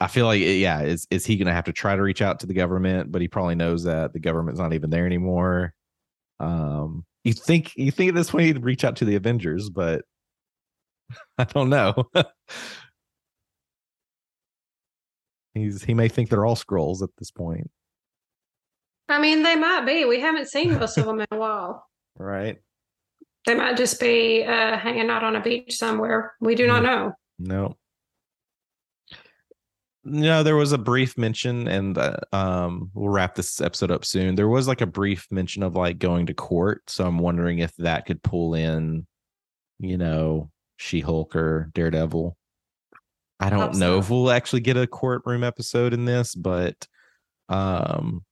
I 0.00 0.06
feel 0.08 0.26
like 0.26 0.40
yeah 0.40 0.82
is 0.82 1.06
is 1.10 1.26
he 1.26 1.36
going 1.36 1.46
to 1.46 1.52
have 1.52 1.64
to 1.64 1.72
try 1.72 1.96
to 1.96 2.02
reach 2.02 2.22
out 2.22 2.40
to 2.40 2.46
the 2.46 2.54
government, 2.54 3.10
but 3.12 3.20
he 3.20 3.28
probably 3.28 3.54
knows 3.54 3.84
that 3.84 4.12
the 4.12 4.20
government's 4.20 4.60
not 4.60 4.72
even 4.72 4.90
there 4.90 5.06
anymore. 5.06 5.74
Um, 6.40 7.04
you 7.24 7.32
think 7.32 7.72
you 7.76 7.90
think 7.90 8.10
at 8.10 8.14
this 8.14 8.30
point 8.30 8.46
he'd 8.46 8.64
reach 8.64 8.84
out 8.84 8.96
to 8.96 9.04
the 9.04 9.16
Avengers, 9.16 9.70
but 9.70 10.04
I 11.38 11.44
don't 11.44 11.70
know. 11.70 11.94
He's 15.54 15.82
he 15.82 15.94
may 15.94 16.08
think 16.08 16.30
they're 16.30 16.46
all 16.46 16.56
Skrulls 16.56 17.02
at 17.02 17.10
this 17.18 17.30
point, 17.30 17.70
I 19.08 19.18
mean, 19.20 19.42
they 19.42 19.56
might 19.56 19.84
be. 19.86 20.04
We 20.04 20.20
haven't 20.20 20.48
seen 20.48 20.74
most 20.78 20.98
of 20.98 21.06
them 21.06 21.20
in 21.20 21.26
a 21.30 21.36
while. 21.36 21.86
right? 22.18 22.58
They 23.46 23.54
might 23.54 23.76
just 23.76 23.98
be 24.00 24.44
uh, 24.44 24.76
hanging 24.76 25.08
out 25.08 25.24
on 25.24 25.36
a 25.36 25.40
beach 25.42 25.76
somewhere. 25.76 26.34
We 26.40 26.54
do 26.54 26.66
not 26.66 26.82
Mm. 26.82 26.86
know. 26.86 27.12
No. 27.38 27.76
No, 30.04 30.42
there 30.42 30.56
was 30.56 30.72
a 30.72 30.78
brief 30.78 31.18
mention, 31.18 31.68
and 31.68 31.98
uh, 31.98 32.16
um, 32.32 32.90
we'll 32.94 33.10
wrap 33.10 33.34
this 33.34 33.60
episode 33.60 33.90
up 33.90 34.04
soon. 34.04 34.36
There 34.36 34.48
was 34.48 34.66
like 34.66 34.80
a 34.80 34.86
brief 34.86 35.26
mention 35.30 35.62
of 35.62 35.74
like 35.76 35.98
going 35.98 36.26
to 36.26 36.34
court, 36.34 36.82
so 36.88 37.04
I'm 37.06 37.18
wondering 37.18 37.58
if 37.58 37.74
that 37.76 38.06
could 38.06 38.22
pull 38.22 38.54
in, 38.54 39.06
you 39.78 39.98
know, 39.98 40.50
She 40.78 41.00
Hulk 41.00 41.36
or 41.36 41.70
Daredevil. 41.74 42.36
I 43.40 43.50
don't 43.50 43.60
Hope 43.60 43.74
know 43.74 43.96
so. 43.96 43.98
if 43.98 44.10
we'll 44.10 44.30
actually 44.30 44.60
get 44.60 44.76
a 44.76 44.86
courtroom 44.86 45.44
episode 45.44 45.92
in 45.92 46.04
this, 46.06 46.34
but 46.34 46.86
um, 47.48 48.24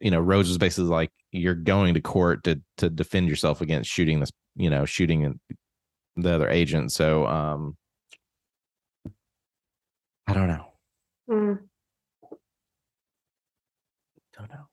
you 0.00 0.10
know, 0.10 0.20
Rhodes 0.20 0.48
was 0.48 0.58
basically 0.58 0.90
like, 0.90 1.10
"You're 1.32 1.54
going 1.54 1.94
to 1.94 2.00
court 2.00 2.44
to 2.44 2.60
to 2.78 2.90
defend 2.90 3.28
yourself 3.28 3.60
against 3.60 3.90
shooting 3.90 4.20
this, 4.20 4.30
you 4.56 4.70
know, 4.70 4.84
shooting 4.84 5.40
the 6.16 6.34
other 6.34 6.48
agent." 6.48 6.92
So, 6.92 7.26
um, 7.26 7.76
I 10.26 10.34
don't 10.34 10.48
know. 10.48 10.66
Mm, 11.30 11.58
Don't 14.36 14.50
know. 14.50 14.66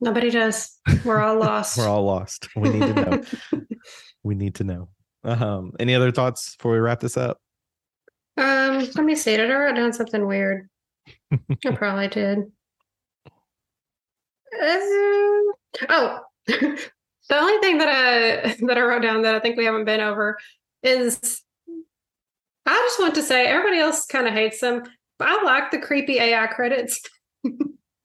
nobody 0.00 0.30
does. 0.30 0.78
We're 1.04 1.20
all 1.20 1.38
lost. 1.40 1.76
We're 1.78 1.88
all 1.88 2.04
lost. 2.04 2.48
We 2.54 2.68
need 2.70 2.80
to 2.80 2.94
know. 2.94 3.22
we 4.22 4.34
need 4.34 4.54
to 4.56 4.64
know. 4.64 4.88
Um, 5.24 5.72
any 5.80 5.94
other 5.94 6.12
thoughts 6.12 6.54
before 6.56 6.72
we 6.72 6.78
wrap 6.78 7.00
this 7.00 7.16
up? 7.16 7.38
Um, 8.36 8.78
let 8.78 9.04
me 9.04 9.14
see. 9.16 9.36
Did 9.36 9.50
I 9.50 9.54
write 9.54 9.74
down 9.76 9.92
something 9.92 10.26
weird? 10.26 10.68
I 11.32 11.70
probably 11.74 12.08
did. 12.08 12.38
Uh, 14.60 15.86
oh, 15.90 16.18
the 16.46 16.78
only 17.32 17.58
thing 17.58 17.78
that 17.78 17.88
I 17.88 18.56
that 18.66 18.78
I 18.78 18.82
wrote 18.82 19.02
down 19.02 19.22
that 19.22 19.34
I 19.34 19.40
think 19.40 19.56
we 19.56 19.64
haven't 19.64 19.84
been 19.84 20.00
over 20.00 20.38
is 20.82 21.42
I 22.66 22.72
just 22.74 22.98
want 23.00 23.14
to 23.16 23.22
say 23.22 23.46
everybody 23.46 23.78
else 23.78 24.06
kind 24.06 24.26
of 24.26 24.32
hates 24.32 24.60
them, 24.60 24.82
but 25.18 25.28
I 25.28 25.42
like 25.42 25.70
the 25.70 25.78
creepy 25.78 26.18
AI 26.18 26.46
credits. 26.48 27.00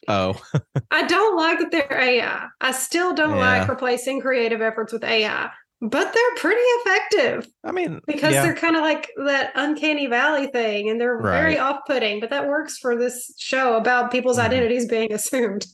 Oh, 0.07 0.41
I 0.89 1.05
don't 1.05 1.37
like 1.37 1.59
that 1.59 1.69
they're 1.71 1.99
AI. 2.01 2.47
I 2.59 2.71
still 2.71 3.13
don't 3.13 3.37
like 3.37 3.67
replacing 3.69 4.19
creative 4.19 4.59
efforts 4.59 4.91
with 4.91 5.03
AI, 5.03 5.51
but 5.79 6.11
they're 6.11 6.35
pretty 6.37 6.59
effective 6.59 7.47
I 7.63 7.71
mean, 7.71 8.01
because 8.07 8.33
yeah, 8.33 8.41
they're 8.41 8.55
kind 8.55 8.75
of 8.75 8.81
like 8.81 9.11
that 9.23 9.51
uncanny 9.53 10.07
valley 10.07 10.47
thing 10.47 10.89
and 10.89 10.99
they're 10.99 11.21
very 11.21 11.51
Right. 11.53 11.59
off-putting 11.59 12.19
but 12.19 12.31
that 12.31 12.47
works 12.47 12.79
for 12.79 12.95
this 12.97 13.31
show 13.37 13.77
about 13.77 14.11
people's 14.11 14.39
Mhm. 14.39 14.45
identities 14.45 14.87
being 14.87 15.13
assumed 15.13 15.67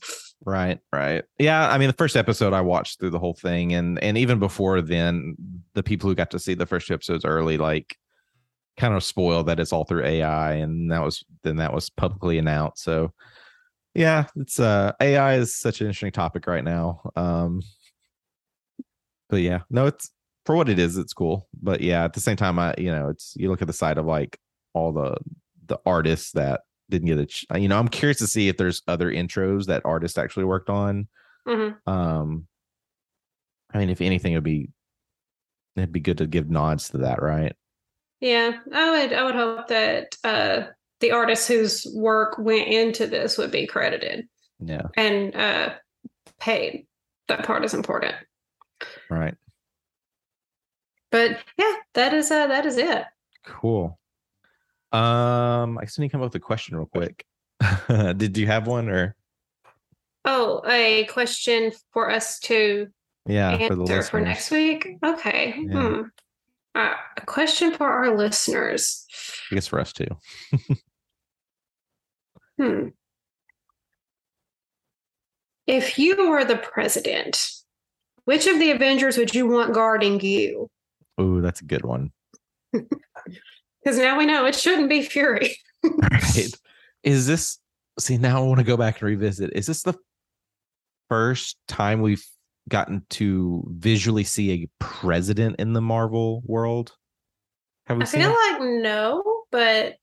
right, 0.44 0.78
right. 0.92 1.24
Yeah, 1.38 1.68
I 1.68 1.78
mean, 1.78 1.88
the 1.88 1.94
first 1.94 2.16
episode 2.16 2.52
I 2.52 2.60
watched 2.60 3.00
through 3.00 3.10
the 3.10 3.18
whole 3.18 3.34
thing, 3.34 3.72
and 3.74 4.02
and 4.02 4.18
even 4.18 4.38
before 4.38 4.80
then, 4.80 5.36
the 5.74 5.82
people 5.82 6.08
who 6.08 6.14
got 6.14 6.30
to 6.32 6.38
see 6.38 6.54
the 6.54 6.66
first 6.66 6.90
episodes 6.90 7.24
early, 7.24 7.58
like, 7.58 7.96
kind 8.76 8.94
of 8.94 9.04
spoiled 9.04 9.46
that 9.46 9.60
it's 9.60 9.72
all 9.72 9.84
through 9.84 10.04
AI, 10.04 10.54
and 10.54 10.90
that 10.92 11.02
was 11.02 11.24
then 11.42 11.56
that 11.56 11.74
was 11.74 11.90
publicly 11.90 12.38
announced. 12.38 12.82
So, 12.84 13.12
yeah, 13.94 14.26
it's 14.36 14.60
uh 14.60 14.92
AI 15.00 15.36
is 15.36 15.54
such 15.56 15.80
an 15.80 15.88
interesting 15.88 16.12
topic 16.12 16.46
right 16.46 16.64
now. 16.64 17.02
Um, 17.16 17.62
but 19.28 19.38
yeah, 19.42 19.60
no, 19.70 19.86
it's 19.86 20.10
for 20.46 20.56
what 20.56 20.68
it 20.68 20.78
is, 20.78 20.96
it's 20.96 21.12
cool. 21.12 21.48
But 21.62 21.80
yeah, 21.80 22.04
at 22.04 22.14
the 22.14 22.20
same 22.20 22.36
time, 22.36 22.58
I 22.58 22.74
you 22.78 22.90
know, 22.90 23.08
it's 23.10 23.34
you 23.36 23.50
look 23.50 23.62
at 23.62 23.68
the 23.68 23.74
side 23.74 23.98
of 23.98 24.06
like 24.06 24.38
all 24.74 24.92
the 24.92 25.16
the 25.66 25.78
artists 25.84 26.32
that 26.32 26.62
didn't 26.90 27.08
get 27.08 27.18
a, 27.18 27.26
ch- 27.26 27.46
you 27.56 27.68
know, 27.68 27.78
I'm 27.78 27.88
curious 27.88 28.18
to 28.18 28.26
see 28.26 28.48
if 28.48 28.56
there's 28.56 28.82
other 28.88 29.10
intros 29.12 29.66
that 29.66 29.82
artists 29.84 30.18
actually 30.18 30.44
worked 30.44 30.70
on. 30.70 31.08
Mhm. 31.46 31.76
Um, 31.86 32.46
I 33.72 33.78
mean, 33.78 33.90
if 33.90 34.00
anything, 34.00 34.32
it'd 34.32 34.44
be 34.44 34.70
it'd 35.76 35.92
be 35.92 36.00
good 36.00 36.18
to 36.18 36.26
give 36.26 36.50
nods 36.50 36.88
to 36.90 36.98
that, 36.98 37.22
right? 37.22 37.54
yeah 38.20 38.58
i 38.74 38.90
would 38.90 39.12
i 39.12 39.22
would 39.22 39.36
hope 39.36 39.68
that 39.68 40.16
uh 40.24 40.62
the 40.98 41.12
artists 41.12 41.46
whose 41.46 41.86
work 41.94 42.36
went 42.36 42.66
into 42.66 43.06
this 43.06 43.38
would 43.38 43.52
be 43.52 43.64
credited 43.64 44.26
Yeah, 44.58 44.88
and 44.96 45.36
uh 45.36 45.74
paid 46.40 46.88
that 47.28 47.44
part 47.46 47.64
is 47.64 47.74
important 47.74 48.16
right. 49.08 49.36
but 51.12 51.38
yeah 51.56 51.74
that 51.94 52.12
is 52.12 52.28
uh 52.32 52.48
that 52.48 52.66
is 52.66 52.76
it 52.76 53.04
Cool. 53.46 54.00
Um, 54.92 55.78
I 55.78 55.84
just 55.84 55.98
need 55.98 56.08
to 56.08 56.12
come 56.12 56.22
up 56.22 56.26
with 56.32 56.34
a 56.36 56.40
question 56.40 56.76
real 56.76 56.86
quick. 56.86 57.24
Did 58.16 58.36
you 58.36 58.46
have 58.46 58.66
one 58.66 58.88
or 58.88 59.14
oh 60.24 60.62
a 60.66 61.04
question 61.04 61.72
for 61.92 62.10
us 62.10 62.38
to 62.40 62.88
yeah 63.26 63.50
for 63.66 63.74
the 63.74 63.82
answer 63.82 63.94
listeners? 63.94 64.08
for 64.08 64.20
next 64.20 64.50
week 64.50 64.88
okay 65.04 65.54
Yeah. 65.58 65.88
hmm. 65.88 66.02
uh, 66.74 66.94
a 67.16 67.20
question 67.26 67.72
for 67.72 67.88
our 67.88 68.16
listeners 68.16 69.06
I 69.50 69.56
guess 69.56 69.66
for 69.66 69.80
us 69.80 69.92
too. 69.92 70.06
Hmm. 72.58 72.88
If 75.68 75.98
you 75.98 76.28
were 76.28 76.44
the 76.44 76.56
president, 76.56 77.52
which 78.24 78.46
of 78.48 78.58
the 78.58 78.72
Avengers 78.72 79.16
would 79.16 79.32
you 79.32 79.46
want 79.46 79.74
guarding 79.74 80.20
you? 80.20 80.68
Oh, 81.18 81.40
that's 81.40 81.60
a 81.60 81.64
good 81.64 81.84
one. 81.84 82.10
Because 83.88 84.02
now 84.02 84.18
we 84.18 84.26
know 84.26 84.44
it 84.44 84.54
shouldn't 84.54 84.90
be 84.90 85.00
Fury. 85.00 85.56
right. 85.82 86.50
Is 87.04 87.26
this 87.26 87.58
see 87.98 88.18
now 88.18 88.42
I 88.42 88.46
want 88.46 88.58
to 88.58 88.64
go 88.64 88.76
back 88.76 89.00
and 89.00 89.08
revisit. 89.08 89.50
Is 89.54 89.64
this 89.64 89.82
the 89.82 89.94
first 91.08 91.56
time 91.68 92.02
we've 92.02 92.22
gotten 92.68 93.06
to 93.08 93.66
visually 93.70 94.24
see 94.24 94.52
a 94.52 94.68
president 94.78 95.56
in 95.58 95.72
the 95.72 95.80
Marvel 95.80 96.42
world? 96.44 96.92
Have 97.86 97.96
we 97.96 98.02
I 98.02 98.06
feel 98.06 98.30
it? 98.30 98.52
like 98.52 98.60
no, 98.60 99.22
but 99.50 99.94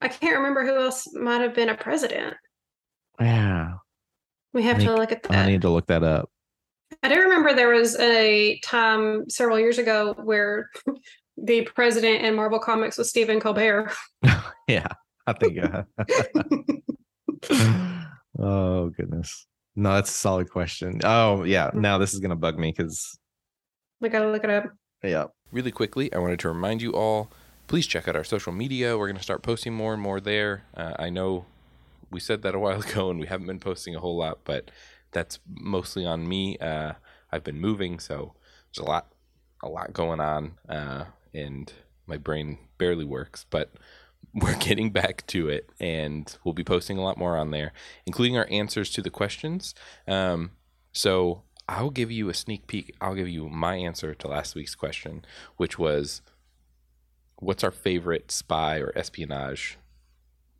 I 0.00 0.06
can't 0.06 0.36
remember 0.36 0.64
who 0.64 0.76
else 0.76 1.12
might 1.14 1.40
have 1.40 1.56
been 1.56 1.70
a 1.70 1.76
president. 1.76 2.34
Yeah. 3.20 3.72
We 4.52 4.62
have 4.62 4.76
I 4.78 4.84
to 4.84 4.94
look 4.94 5.10
at 5.10 5.24
that. 5.24 5.32
I 5.32 5.46
need 5.46 5.62
to 5.62 5.70
look 5.70 5.88
that 5.88 6.04
up. 6.04 6.30
I 7.02 7.08
do 7.08 7.18
remember 7.18 7.52
there 7.52 7.70
was 7.70 7.98
a 7.98 8.60
time 8.60 9.28
several 9.28 9.58
years 9.58 9.78
ago 9.78 10.14
where 10.22 10.68
the 11.36 11.62
president 11.74 12.24
in 12.24 12.34
Marvel 12.34 12.58
Comics 12.58 12.98
was 12.98 13.08
Stephen 13.08 13.40
Colbert. 13.40 13.92
yeah. 14.68 14.86
I 15.26 15.32
think 15.34 15.58
uh, 15.58 15.82
Oh 18.38 18.88
goodness. 18.90 19.46
No, 19.76 19.94
that's 19.94 20.10
a 20.10 20.14
solid 20.14 20.50
question. 20.50 21.00
Oh 21.04 21.44
yeah. 21.44 21.70
Now 21.74 21.98
this 21.98 22.12
is 22.14 22.20
gonna 22.20 22.36
bug 22.36 22.58
me 22.58 22.72
because 22.76 23.18
We 24.00 24.08
gotta 24.08 24.30
look 24.30 24.44
it 24.44 24.50
up. 24.50 24.66
yeah. 25.02 25.26
Really 25.52 25.70
quickly, 25.70 26.12
I 26.12 26.18
wanted 26.18 26.38
to 26.40 26.48
remind 26.48 26.80
you 26.82 26.92
all 26.92 27.30
please 27.72 27.86
check 27.86 28.06
out 28.06 28.16
our 28.16 28.24
social 28.24 28.52
media. 28.52 28.98
We're 28.98 29.06
going 29.06 29.16
to 29.16 29.22
start 29.22 29.42
posting 29.42 29.72
more 29.72 29.94
and 29.94 30.02
more 30.02 30.20
there. 30.20 30.64
Uh, 30.76 30.92
I 30.98 31.08
know 31.08 31.46
we 32.10 32.20
said 32.20 32.42
that 32.42 32.54
a 32.54 32.58
while 32.58 32.80
ago 32.86 33.10
and 33.10 33.18
we 33.18 33.26
haven't 33.26 33.46
been 33.46 33.60
posting 33.60 33.94
a 33.94 34.00
whole 34.00 34.16
lot, 34.18 34.40
but 34.44 34.70
that's 35.12 35.38
mostly 35.48 36.04
on 36.04 36.28
me. 36.28 36.58
Uh, 36.58 36.92
I've 37.30 37.44
been 37.44 37.58
moving, 37.58 37.98
so 37.98 38.34
there's 38.74 38.84
a 38.86 38.90
lot, 38.90 39.06
a 39.62 39.68
lot 39.70 39.94
going 39.94 40.20
on, 40.20 40.52
uh, 40.68 41.04
and 41.34 41.72
my 42.06 42.16
brain 42.16 42.58
barely 42.78 43.04
works. 43.04 43.46
But 43.48 43.72
we're 44.34 44.56
getting 44.56 44.90
back 44.90 45.26
to 45.28 45.48
it, 45.48 45.70
and 45.78 46.36
we'll 46.44 46.54
be 46.54 46.64
posting 46.64 46.98
a 46.98 47.02
lot 47.02 47.18
more 47.18 47.36
on 47.36 47.50
there, 47.50 47.72
including 48.06 48.36
our 48.36 48.46
answers 48.50 48.90
to 48.90 49.02
the 49.02 49.10
questions. 49.10 49.74
Um, 50.06 50.52
so 50.92 51.42
I'll 51.68 51.90
give 51.90 52.10
you 52.10 52.28
a 52.28 52.34
sneak 52.34 52.66
peek. 52.66 52.94
I'll 53.00 53.14
give 53.14 53.28
you 53.28 53.48
my 53.48 53.76
answer 53.76 54.14
to 54.14 54.28
last 54.28 54.54
week's 54.54 54.74
question, 54.74 55.24
which 55.56 55.78
was, 55.78 56.22
"What's 57.36 57.64
our 57.64 57.70
favorite 57.70 58.30
spy 58.30 58.78
or 58.78 58.92
espionage 58.96 59.78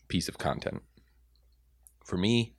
piece 0.08 0.28
of 0.28 0.38
content?" 0.38 0.82
For 2.04 2.16
me, 2.16 2.54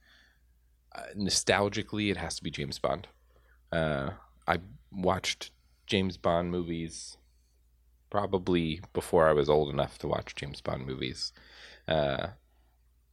uh, 0.96 1.14
nostalgically, 1.16 2.10
it 2.10 2.18
has 2.18 2.36
to 2.36 2.44
be 2.44 2.52
James 2.52 2.80
Bond. 2.80 3.08
Uh, 3.72 4.12
I 4.48 4.60
watched 4.92 5.52
James 5.86 6.18
Bond 6.18 6.52
movies 6.52 7.18
probably 8.14 8.80
before 8.94 9.28
I 9.28 9.34
was 9.34 9.50
old 9.50 9.74
enough 9.74 9.98
to 9.98 10.08
watch 10.08 10.36
James 10.36 10.62
Bond 10.62 10.86
movies. 10.86 11.34
Uh, 11.88 12.28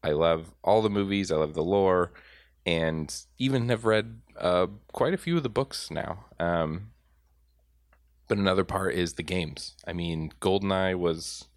I 0.04 0.10
love 0.10 0.52
all 0.62 0.82
the 0.82 0.90
movies. 0.90 1.32
I 1.32 1.36
love 1.36 1.54
the 1.54 1.64
lore, 1.64 2.12
and 2.66 3.10
even 3.38 3.70
have 3.70 3.86
read 3.86 4.20
uh, 4.38 4.66
quite 4.92 5.14
a 5.14 5.16
few 5.24 5.38
of 5.38 5.42
the 5.42 5.48
books 5.48 5.90
now. 5.90 6.26
Um, 6.38 6.90
but 8.28 8.36
another 8.36 8.62
part 8.62 8.94
is 8.94 9.14
the 9.14 9.22
games. 9.22 9.74
I 9.86 9.94
mean, 9.94 10.34
GoldenEye 10.38 10.98
was, 10.98 11.48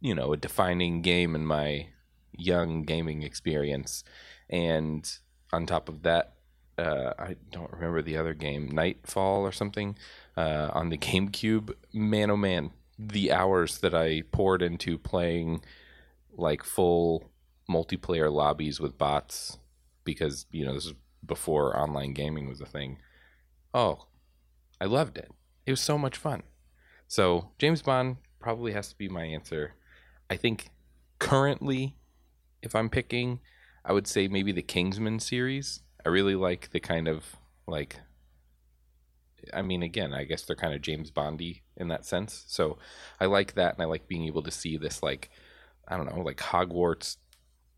you 0.00 0.14
know, 0.14 0.32
a 0.32 0.36
defining 0.36 1.02
game 1.02 1.34
in 1.34 1.44
my 1.44 1.88
young 2.30 2.84
gaming 2.84 3.24
experience, 3.24 4.04
and 4.48 5.18
on 5.52 5.66
top 5.66 5.88
of 5.88 6.04
that, 6.04 6.33
uh, 6.78 7.12
I 7.18 7.36
don't 7.50 7.72
remember 7.72 8.02
the 8.02 8.16
other 8.16 8.34
game, 8.34 8.68
Nightfall 8.68 9.42
or 9.42 9.52
something, 9.52 9.96
uh, 10.36 10.70
on 10.72 10.88
the 10.88 10.98
GameCube. 10.98 11.74
Man, 11.92 12.30
oh 12.30 12.36
man, 12.36 12.70
the 12.98 13.32
hours 13.32 13.78
that 13.78 13.94
I 13.94 14.22
poured 14.32 14.62
into 14.62 14.98
playing 14.98 15.62
like 16.36 16.62
full 16.64 17.30
multiplayer 17.70 18.30
lobbies 18.32 18.80
with 18.80 18.98
bots 18.98 19.58
because 20.04 20.46
you 20.50 20.64
know 20.64 20.74
this 20.74 20.86
is 20.86 20.94
before 21.24 21.78
online 21.78 22.12
gaming 22.12 22.48
was 22.48 22.60
a 22.60 22.66
thing. 22.66 22.98
Oh, 23.72 24.06
I 24.80 24.84
loved 24.84 25.16
it. 25.16 25.30
It 25.66 25.70
was 25.70 25.80
so 25.80 25.96
much 25.96 26.16
fun. 26.16 26.42
So 27.06 27.50
James 27.58 27.82
Bond 27.82 28.16
probably 28.38 28.72
has 28.72 28.88
to 28.88 28.96
be 28.96 29.08
my 29.08 29.24
answer. 29.24 29.74
I 30.28 30.36
think 30.36 30.70
currently, 31.18 31.96
if 32.62 32.74
I'm 32.74 32.90
picking, 32.90 33.40
I 33.84 33.92
would 33.92 34.06
say 34.06 34.28
maybe 34.28 34.52
the 34.52 34.62
Kingsman 34.62 35.20
series. 35.20 35.80
I 36.04 36.08
really 36.10 36.34
like 36.34 36.70
the 36.70 36.80
kind 36.80 37.08
of 37.08 37.24
like 37.66 37.96
I 39.52 39.62
mean 39.62 39.82
again, 39.82 40.14
I 40.14 40.24
guess 40.24 40.42
they're 40.42 40.56
kind 40.56 40.74
of 40.74 40.82
James 40.82 41.10
Bondy 41.10 41.62
in 41.76 41.88
that 41.88 42.04
sense. 42.04 42.44
So 42.48 42.78
I 43.20 43.26
like 43.26 43.54
that 43.54 43.74
and 43.74 43.82
I 43.82 43.86
like 43.86 44.08
being 44.08 44.26
able 44.26 44.42
to 44.42 44.50
see 44.50 44.76
this 44.76 45.02
like 45.02 45.30
I 45.86 45.96
don't 45.96 46.06
know, 46.06 46.22
like 46.22 46.38
Hogwarts 46.38 47.16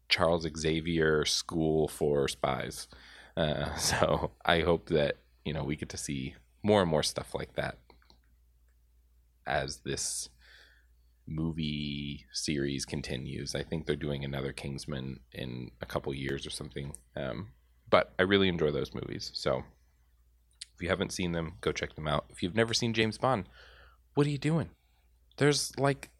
Charles 0.08 0.46
Xavier 0.56 1.24
school 1.24 1.88
for 1.88 2.28
spies. 2.28 2.88
Uh, 3.36 3.74
so 3.76 4.32
I 4.44 4.60
hope 4.60 4.88
that, 4.88 5.18
you 5.44 5.52
know, 5.52 5.64
we 5.64 5.76
get 5.76 5.88
to 5.90 5.96
see 5.96 6.34
more 6.62 6.82
and 6.82 6.90
more 6.90 7.02
stuff 7.02 7.34
like 7.34 7.54
that 7.54 7.78
as 9.46 9.78
this 9.78 10.28
movie 11.26 12.26
series 12.32 12.84
continues. 12.84 13.54
I 13.54 13.62
think 13.62 13.86
they're 13.86 13.96
doing 13.96 14.24
another 14.24 14.52
Kingsman 14.52 15.20
in 15.32 15.70
a 15.80 15.86
couple 15.86 16.14
years 16.14 16.46
or 16.46 16.50
something. 16.50 16.92
Um, 17.16 17.48
but 17.90 18.12
I 18.18 18.22
really 18.22 18.48
enjoy 18.48 18.70
those 18.70 18.94
movies. 18.94 19.30
So 19.34 19.64
if 20.74 20.82
you 20.82 20.88
haven't 20.88 21.12
seen 21.12 21.32
them, 21.32 21.54
go 21.60 21.72
check 21.72 21.94
them 21.94 22.08
out. 22.08 22.26
If 22.30 22.42
you've 22.42 22.54
never 22.54 22.74
seen 22.74 22.92
James 22.92 23.18
Bond, 23.18 23.48
what 24.14 24.26
are 24.26 24.30
you 24.30 24.38
doing? 24.38 24.70
There's 25.36 25.76
like 25.78 26.10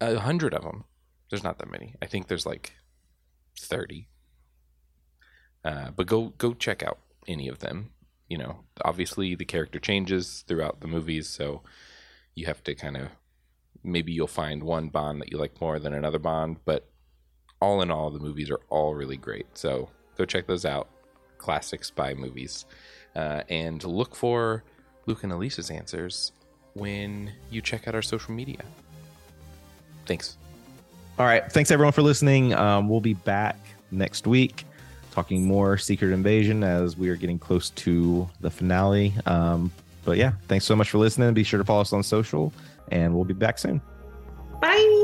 a 0.00 0.18
hundred 0.18 0.54
of 0.54 0.62
them. 0.62 0.84
There's 1.30 1.44
not 1.44 1.58
that 1.58 1.70
many. 1.70 1.94
I 2.02 2.06
think 2.06 2.28
there's 2.28 2.46
like 2.46 2.72
thirty. 3.58 4.08
Uh, 5.64 5.90
but 5.96 6.06
go 6.06 6.34
go 6.36 6.52
check 6.52 6.82
out 6.82 6.98
any 7.26 7.48
of 7.48 7.60
them. 7.60 7.90
You 8.28 8.38
know, 8.38 8.64
obviously 8.84 9.34
the 9.34 9.44
character 9.44 9.78
changes 9.78 10.44
throughout 10.46 10.80
the 10.80 10.88
movies, 10.88 11.28
so 11.28 11.62
you 12.34 12.46
have 12.46 12.62
to 12.64 12.74
kind 12.74 12.96
of 12.96 13.08
maybe 13.82 14.12
you'll 14.12 14.26
find 14.26 14.62
one 14.62 14.88
Bond 14.88 15.20
that 15.20 15.30
you 15.30 15.38
like 15.38 15.60
more 15.60 15.78
than 15.78 15.92
another 15.94 16.18
Bond, 16.18 16.56
but 16.64 16.88
all 17.60 17.82
in 17.82 17.90
all, 17.90 18.10
the 18.10 18.18
movies 18.18 18.50
are 18.50 18.60
all 18.68 18.94
really 18.94 19.16
great. 19.16 19.46
So 19.54 19.90
go 20.16 20.24
check 20.24 20.46
those 20.46 20.64
out 20.64 20.88
classic 21.44 21.84
spy 21.84 22.14
movies. 22.14 22.64
Uh, 23.14 23.42
and 23.50 23.84
look 23.84 24.16
for 24.16 24.64
Luke 25.06 25.22
and 25.22 25.32
Elisa's 25.32 25.70
answers 25.70 26.32
when 26.72 27.30
you 27.50 27.60
check 27.60 27.86
out 27.86 27.94
our 27.94 28.02
social 28.02 28.32
media. 28.34 28.60
Thanks. 30.06 30.38
All 31.18 31.26
right. 31.26 31.50
Thanks 31.52 31.70
everyone 31.70 31.92
for 31.92 32.02
listening. 32.02 32.54
Um, 32.54 32.88
we'll 32.88 33.00
be 33.00 33.14
back 33.14 33.58
next 33.90 34.26
week 34.26 34.64
talking 35.12 35.46
more 35.46 35.78
Secret 35.78 36.12
Invasion 36.12 36.64
as 36.64 36.96
we 36.96 37.08
are 37.08 37.14
getting 37.14 37.38
close 37.38 37.70
to 37.70 38.28
the 38.40 38.50
finale. 38.50 39.14
Um, 39.26 39.70
but 40.04 40.16
yeah, 40.16 40.32
thanks 40.48 40.64
so 40.64 40.74
much 40.74 40.90
for 40.90 40.98
listening. 40.98 41.32
Be 41.34 41.44
sure 41.44 41.58
to 41.58 41.64
follow 41.64 41.82
us 41.82 41.92
on 41.92 42.02
social, 42.02 42.52
and 42.90 43.14
we'll 43.14 43.24
be 43.24 43.34
back 43.34 43.58
soon. 43.58 43.80
Bye. 44.60 45.03